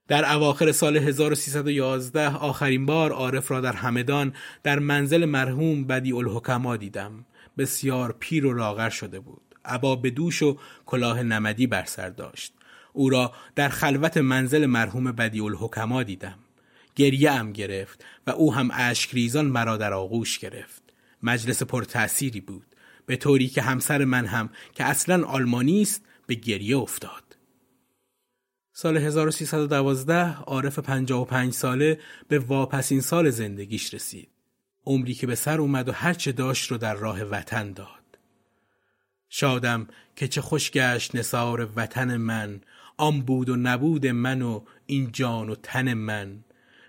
در 0.08 0.32
اواخر 0.32 0.72
سال 0.72 0.96
1311 0.96 2.36
آخرین 2.36 2.86
بار 2.86 3.12
عارف 3.12 3.50
را 3.50 3.60
در 3.60 3.72
همدان 3.72 4.32
در 4.62 4.78
منزل 4.78 5.24
مرحوم 5.24 5.84
بدی 5.84 6.12
الحکما 6.12 6.76
دیدم. 6.76 7.26
بسیار 7.58 8.16
پیر 8.20 8.46
و 8.46 8.52
لاغر 8.52 8.90
شده 8.90 9.20
بود. 9.20 9.42
عبا 9.64 9.96
به 9.96 10.10
دوش 10.10 10.42
و 10.42 10.58
کلاه 10.86 11.22
نمدی 11.22 11.66
بر 11.66 11.84
سر 11.84 12.08
داشت. 12.08 12.52
او 12.92 13.10
را 13.10 13.32
در 13.54 13.68
خلوت 13.68 14.16
منزل 14.16 14.66
مرحوم 14.66 15.12
بدی 15.12 15.40
الحکما 15.40 16.02
دیدم. 16.02 16.38
گریه 16.96 17.30
ام 17.30 17.52
گرفت 17.52 18.04
و 18.26 18.30
او 18.30 18.54
هم 18.54 18.70
اشکریزان 18.72 19.46
مرا 19.46 19.76
در 19.76 19.92
آغوش 19.92 20.38
گرفت. 20.38 20.82
مجلس 21.22 21.62
پرتأثیری 21.62 22.40
بود. 22.40 22.66
به 23.06 23.16
طوری 23.16 23.48
که 23.48 23.62
همسر 23.62 24.04
من 24.04 24.26
هم 24.26 24.50
که 24.74 24.84
اصلا 24.84 25.24
آلمانی 25.24 25.82
است 25.82 26.02
به 26.26 26.34
گریه 26.34 26.76
افتاد. 26.76 27.25
سال 28.78 28.96
1312 28.96 30.34
عارف 30.34 30.78
55 30.78 31.52
ساله 31.52 32.00
به 32.28 32.38
واپسین 32.38 33.00
سال 33.00 33.30
زندگیش 33.30 33.94
رسید. 33.94 34.28
عمری 34.86 35.14
که 35.14 35.26
به 35.26 35.34
سر 35.34 35.60
اومد 35.60 35.88
و 35.88 35.92
هرچه 35.92 36.32
داشت 36.32 36.70
رو 36.70 36.78
در 36.78 36.94
راه 36.94 37.22
وطن 37.22 37.72
داد. 37.72 38.18
شادم 39.28 39.86
که 40.16 40.28
چه 40.28 40.40
خوش 40.40 40.70
گشت 40.70 41.14
نصار 41.14 41.68
وطن 41.76 42.16
من 42.16 42.60
آن 42.96 43.20
بود 43.20 43.48
و 43.48 43.56
نبود 43.56 44.06
من 44.06 44.42
و 44.42 44.62
این 44.86 45.12
جان 45.12 45.50
و 45.50 45.54
تن 45.54 45.94
من 45.94 46.44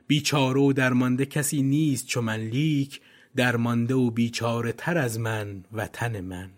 بیچاره 0.07 0.61
و 0.61 0.73
درمانده 0.73 1.25
کسی 1.25 1.61
نیست 1.61 2.07
چو 2.07 2.21
من 2.21 2.39
لیک 2.39 3.01
درمانده 3.35 3.95
و 3.95 4.11
بیچاره 4.11 4.71
تر 4.71 4.97
از 4.97 5.19
من 5.19 5.63
وطن 5.73 6.21
من 6.21 6.49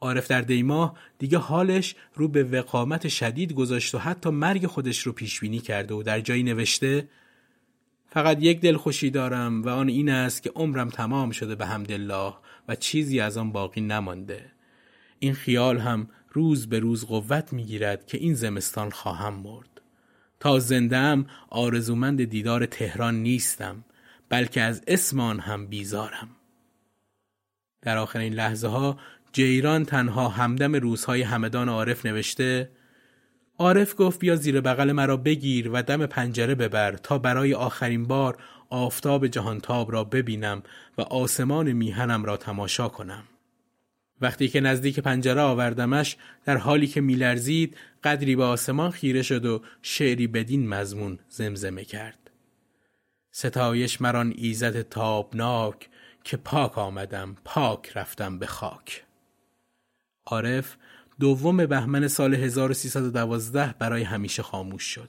عارف 0.00 0.28
در 0.28 0.40
دیماه 0.40 0.98
دیگه 1.18 1.38
حالش 1.38 1.94
رو 2.14 2.28
به 2.28 2.44
وقامت 2.44 3.08
شدید 3.08 3.52
گذاشت 3.52 3.94
و 3.94 3.98
حتی 3.98 4.30
مرگ 4.30 4.66
خودش 4.66 5.02
رو 5.02 5.12
پیش 5.12 5.40
بینی 5.40 5.58
کرده 5.58 5.94
و 5.94 6.02
در 6.02 6.20
جایی 6.20 6.42
نوشته 6.42 7.08
فقط 8.10 8.42
یک 8.42 8.60
دلخوشی 8.60 9.10
دارم 9.10 9.62
و 9.62 9.68
آن 9.68 9.88
این 9.88 10.08
است 10.08 10.42
که 10.42 10.50
عمرم 10.54 10.88
تمام 10.88 11.30
شده 11.30 11.54
به 11.54 11.66
حمدالله 11.66 12.34
و 12.68 12.74
چیزی 12.74 13.20
از 13.20 13.36
آن 13.36 13.52
باقی 13.52 13.80
نمانده. 13.80 14.50
این 15.18 15.34
خیال 15.34 15.78
هم 15.78 16.08
روز 16.32 16.68
به 16.68 16.78
روز 16.78 17.06
قوت 17.06 17.52
می‌گیرد 17.52 18.06
که 18.06 18.18
این 18.18 18.34
زمستان 18.34 18.90
خواهم 18.90 19.34
مرد. 19.34 19.80
تا 20.40 20.58
زندم 20.58 21.26
آرزومند 21.50 22.24
دیدار 22.24 22.66
تهران 22.66 23.14
نیستم 23.14 23.84
بلکه 24.28 24.60
از 24.60 24.82
اسمان 24.86 25.40
هم 25.40 25.66
بیزارم. 25.66 26.28
در 27.82 27.98
آخرین 27.98 28.32
لحظه 28.32 28.68
ها 28.68 28.98
جیران 29.32 29.84
تنها 29.84 30.28
همدم 30.28 30.74
روزهای 30.76 31.22
همدان 31.22 31.68
عارف 31.68 32.06
نوشته 32.06 32.70
عارف 33.58 33.94
گفت 33.98 34.18
بیا 34.18 34.36
زیر 34.36 34.60
بغل 34.60 34.92
مرا 34.92 35.16
بگیر 35.16 35.70
و 35.72 35.82
دم 35.82 36.06
پنجره 36.06 36.54
ببر 36.54 36.92
تا 36.92 37.18
برای 37.18 37.54
آخرین 37.54 38.04
بار 38.04 38.38
آفتاب 38.70 39.26
جهانتاب 39.26 39.92
را 39.92 40.04
ببینم 40.04 40.62
و 40.98 41.02
آسمان 41.02 41.72
میهنم 41.72 42.24
را 42.24 42.36
تماشا 42.36 42.88
کنم. 42.88 43.24
وقتی 44.20 44.48
که 44.48 44.60
نزدیک 44.60 45.00
پنجره 45.00 45.40
آوردمش 45.40 46.16
در 46.44 46.56
حالی 46.56 46.86
که 46.86 47.00
میلرزید 47.00 47.76
قدری 48.04 48.36
به 48.36 48.44
آسمان 48.44 48.90
خیره 48.90 49.22
شد 49.22 49.46
و 49.46 49.62
شعری 49.82 50.26
بدین 50.26 50.68
مضمون 50.68 51.18
زمزمه 51.28 51.84
کرد. 51.84 52.30
ستایش 53.30 54.00
مران 54.00 54.34
ایزد 54.36 54.82
تابناک 54.82 55.88
که 56.24 56.36
پاک 56.36 56.78
آمدم 56.78 57.36
پاک 57.44 57.92
رفتم 57.94 58.38
به 58.38 58.46
خاک 58.46 59.05
عارف 60.26 60.76
دوم 61.20 61.66
بهمن 61.66 62.08
سال 62.08 62.34
1312 62.34 63.74
برای 63.78 64.02
همیشه 64.02 64.42
خاموش 64.42 64.82
شد 64.82 65.08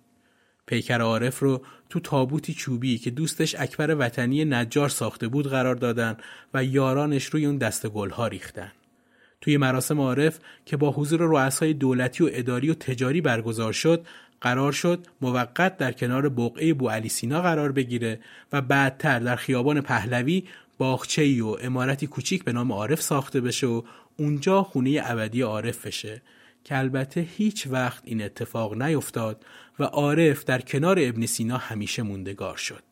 پیکر 0.65 1.01
عارف 1.01 1.39
رو 1.39 1.61
تو 1.89 1.99
تابوتی 1.99 2.53
چوبی 2.53 2.97
که 2.97 3.11
دوستش 3.11 3.55
اکبر 3.55 3.95
وطنی 3.99 4.45
نجار 4.45 4.89
ساخته 4.89 5.27
بود 5.27 5.47
قرار 5.47 5.75
دادن 5.75 6.17
و 6.53 6.63
یارانش 6.63 7.25
روی 7.25 7.45
اون 7.45 7.57
دست 7.57 7.87
گلها 7.87 8.27
ریختن. 8.27 8.71
توی 9.41 9.57
مراسم 9.57 9.99
عارف 9.99 10.39
که 10.65 10.77
با 10.77 10.91
حضور 10.91 11.19
رؤسای 11.21 11.73
دولتی 11.73 12.23
و 12.23 12.29
اداری 12.31 12.69
و 12.69 12.73
تجاری 12.73 13.21
برگزار 13.21 13.73
شد 13.73 14.05
قرار 14.41 14.71
شد 14.71 15.07
موقت 15.21 15.77
در 15.77 15.91
کنار 15.91 16.29
بقعه 16.29 16.73
بو 16.73 16.89
علی 16.89 17.09
سینا 17.09 17.41
قرار 17.41 17.71
بگیره 17.71 18.19
و 18.53 18.61
بعدتر 18.61 19.19
در 19.19 19.35
خیابان 19.35 19.81
پهلوی 19.81 20.43
باغچه‌ای 20.77 21.41
و 21.41 21.57
امارتی 21.61 22.07
کوچیک 22.07 22.43
به 22.43 22.51
نام 22.51 22.71
عارف 22.71 23.01
ساخته 23.01 23.41
بشه 23.41 23.67
و 23.67 23.81
اونجا 24.17 24.63
خونه 24.63 25.01
ابدی 25.03 25.41
عارف 25.41 25.87
بشه 25.87 26.21
که 26.63 26.77
البته 26.77 27.21
هیچ 27.21 27.67
وقت 27.67 28.03
این 28.05 28.21
اتفاق 28.21 28.81
نیفتاد 28.81 29.45
و 29.79 29.83
عارف 29.83 30.45
در 30.45 30.61
کنار 30.61 30.97
ابن 30.99 31.25
سینا 31.25 31.57
همیشه 31.57 32.03
موندگار 32.03 32.57
شد. 32.57 32.83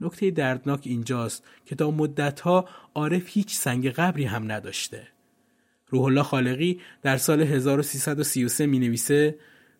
نکته 0.00 0.30
دردناک 0.30 0.80
اینجاست 0.84 1.44
که 1.66 1.74
تا 1.74 1.90
مدتها 1.90 2.68
عارف 2.94 3.22
هیچ 3.26 3.54
سنگ 3.54 3.90
قبری 3.90 4.24
هم 4.24 4.52
نداشته. 4.52 5.08
روح 5.88 6.04
الله 6.04 6.22
خالقی 6.22 6.80
در 7.02 7.16
سال 7.16 7.42
1333 7.42 8.66
می 8.66 8.78
نویسه 8.78 9.38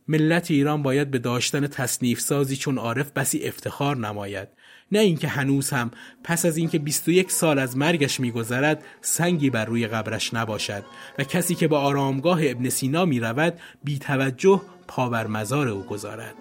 ملت 0.08 0.50
ایران 0.50 0.82
باید 0.82 1.10
به 1.10 1.18
داشتن 1.18 1.66
تصنیف 1.66 2.20
سازی 2.20 2.56
چون 2.56 2.78
عارف 2.78 3.10
بسی 3.10 3.44
افتخار 3.44 3.96
نماید 3.96 4.48
نه 4.93 4.99
اینکه 4.99 5.28
هنوز 5.28 5.70
هم 5.70 5.90
پس 6.24 6.47
از 6.47 6.57
اینکه 6.57 6.78
21 6.78 7.30
سال 7.30 7.59
از 7.59 7.76
مرگش 7.76 8.20
میگذرد 8.20 8.84
سنگی 9.01 9.51
بر 9.51 9.64
روی 9.64 9.86
قبرش 9.86 10.34
نباشد 10.34 10.84
و 11.18 11.24
کسی 11.24 11.55
که 11.55 11.68
به 11.68 11.76
آرامگاه 11.76 12.40
ابن 12.43 12.68
سینا 12.68 13.05
می 13.05 13.20
رود 13.20 13.59
بی 13.84 13.99
توجه 13.99 14.62
پا 14.88 15.09
بر 15.09 15.26
مزار 15.26 15.68
او 15.68 15.82
گذارد. 15.82 16.34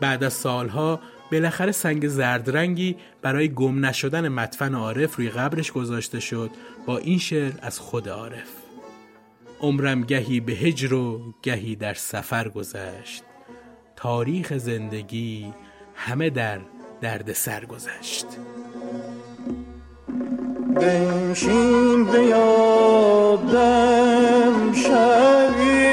بعد 0.00 0.24
از 0.24 0.32
سالها 0.32 1.00
بالاخره 1.32 1.72
سنگ 1.72 2.08
زردرنگی 2.08 2.96
برای 3.22 3.48
گم 3.48 3.86
نشدن 3.86 4.28
مدفن 4.28 4.74
عارف 4.74 5.16
روی 5.16 5.30
قبرش 5.30 5.72
گذاشته 5.72 6.20
شد 6.20 6.50
با 6.86 6.98
این 6.98 7.18
شعر 7.18 7.52
از 7.62 7.78
خود 7.78 8.08
عارف. 8.08 8.48
عمرم 9.60 10.02
گهی 10.02 10.40
به 10.40 10.52
هجر 10.52 10.94
و 10.94 11.34
گهی 11.42 11.76
در 11.76 11.94
سفر 11.94 12.48
گذشت. 12.48 13.22
تاریخ 13.96 14.56
زندگی 14.56 15.54
همه 15.94 16.30
در 16.30 16.60
درد 17.02 17.32
سر 17.32 17.64
گذشت. 17.64 18.26
بنشین 20.74 22.04
به 22.04 22.22
یادم 22.22 23.62
شوی 24.72 25.92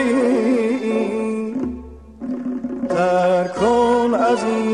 تر 2.90 3.48
کن 3.48 4.14
از 4.14 4.44
این 4.44 4.69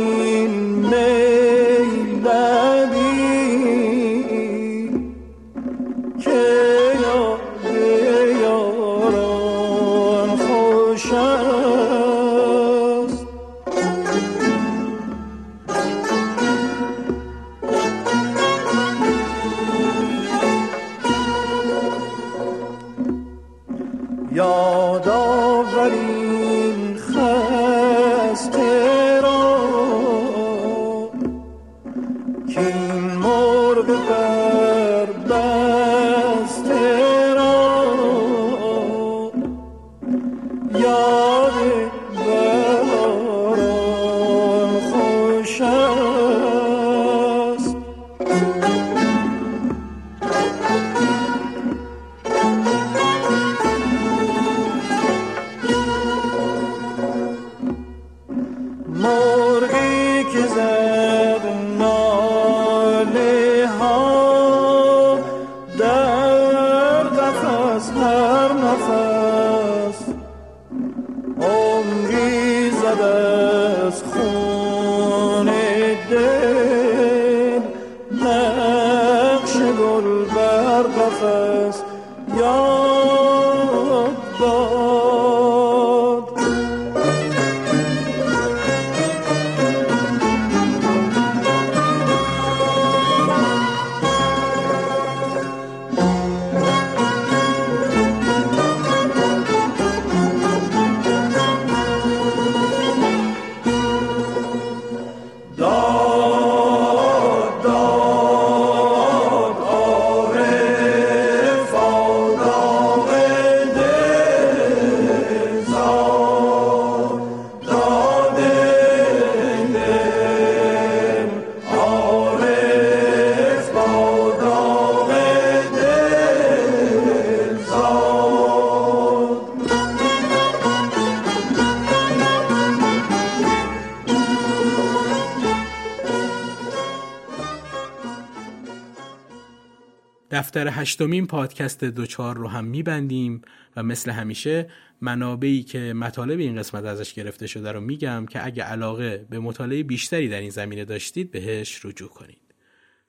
دفتر 140.55 140.81
هشتمین 140.81 141.27
پادکست 141.27 141.83
دوچار 141.83 142.37
رو 142.37 142.47
هم 142.47 142.65
میبندیم 142.65 143.41
و 143.75 143.83
مثل 143.83 144.11
همیشه 144.11 144.69
منابعی 145.01 145.63
که 145.63 145.93
مطالب 145.93 146.39
این 146.39 146.55
قسمت 146.55 146.85
ازش 146.85 147.13
گرفته 147.13 147.47
شده 147.47 147.71
رو 147.71 147.81
میگم 147.81 148.25
که 148.25 148.45
اگه 148.45 148.63
علاقه 148.63 149.25
به 149.29 149.39
مطالعه 149.39 149.83
بیشتری 149.83 150.29
در 150.29 150.39
این 150.39 150.49
زمینه 150.49 150.85
داشتید 150.85 151.31
بهش 151.31 151.85
رجوع 151.85 152.09
کنید. 152.09 152.41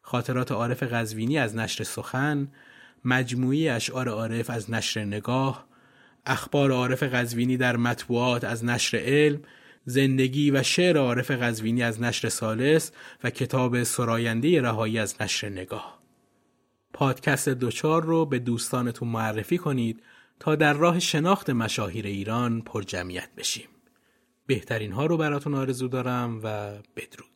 خاطرات 0.01 0.53
عارف 0.53 0.83
قزوینی 0.83 1.39
از 1.39 1.57
نشر 1.57 1.85
سخن، 1.85 2.49
مجموعی 3.05 3.69
اشعار 3.69 4.09
عارف 4.09 4.51
از 4.51 4.71
نشر 4.71 5.05
نگاه، 5.05 5.67
اخبار 6.27 6.73
عارف 6.73 7.03
قزوینی 7.03 7.57
در 7.57 7.77
مطبوعات 7.77 8.45
از 8.45 8.65
نشر 8.65 8.99
علم، 8.99 9.41
زندگی 9.85 10.51
و 10.51 10.63
شعر 10.63 10.97
عارف 10.97 11.31
قزوینی 11.31 11.83
از 11.83 12.03
نشر 12.03 12.29
سالس 12.29 12.93
و 13.25 13.31
کتاب 13.31 13.83
سراینده 13.83 14.63
رهایی 14.63 14.99
از 14.99 15.15
نشر 15.21 15.49
نگاه. 15.49 15.96
پادکست 16.97 17.49
دوچار 17.49 18.05
رو 18.05 18.27
به 18.27 18.39
دوستانتون 18.39 19.09
معرفی 19.09 19.59
کنید 19.59 20.03
تا 20.41 20.55
در 20.55 20.73
راه 20.73 20.99
شناخت 20.99 21.51
مشاهیر 21.51 22.07
ایران 22.07 22.61
پر 22.61 22.83
جمعیت 22.83 23.29
بشیم. 23.37 23.69
بهترین 24.47 24.93
ها 24.93 25.07
رو 25.07 25.17
براتون 25.17 25.55
آرزو 25.55 25.89
دارم 25.89 26.41
و 26.43 26.71
بدرود. 26.97 27.36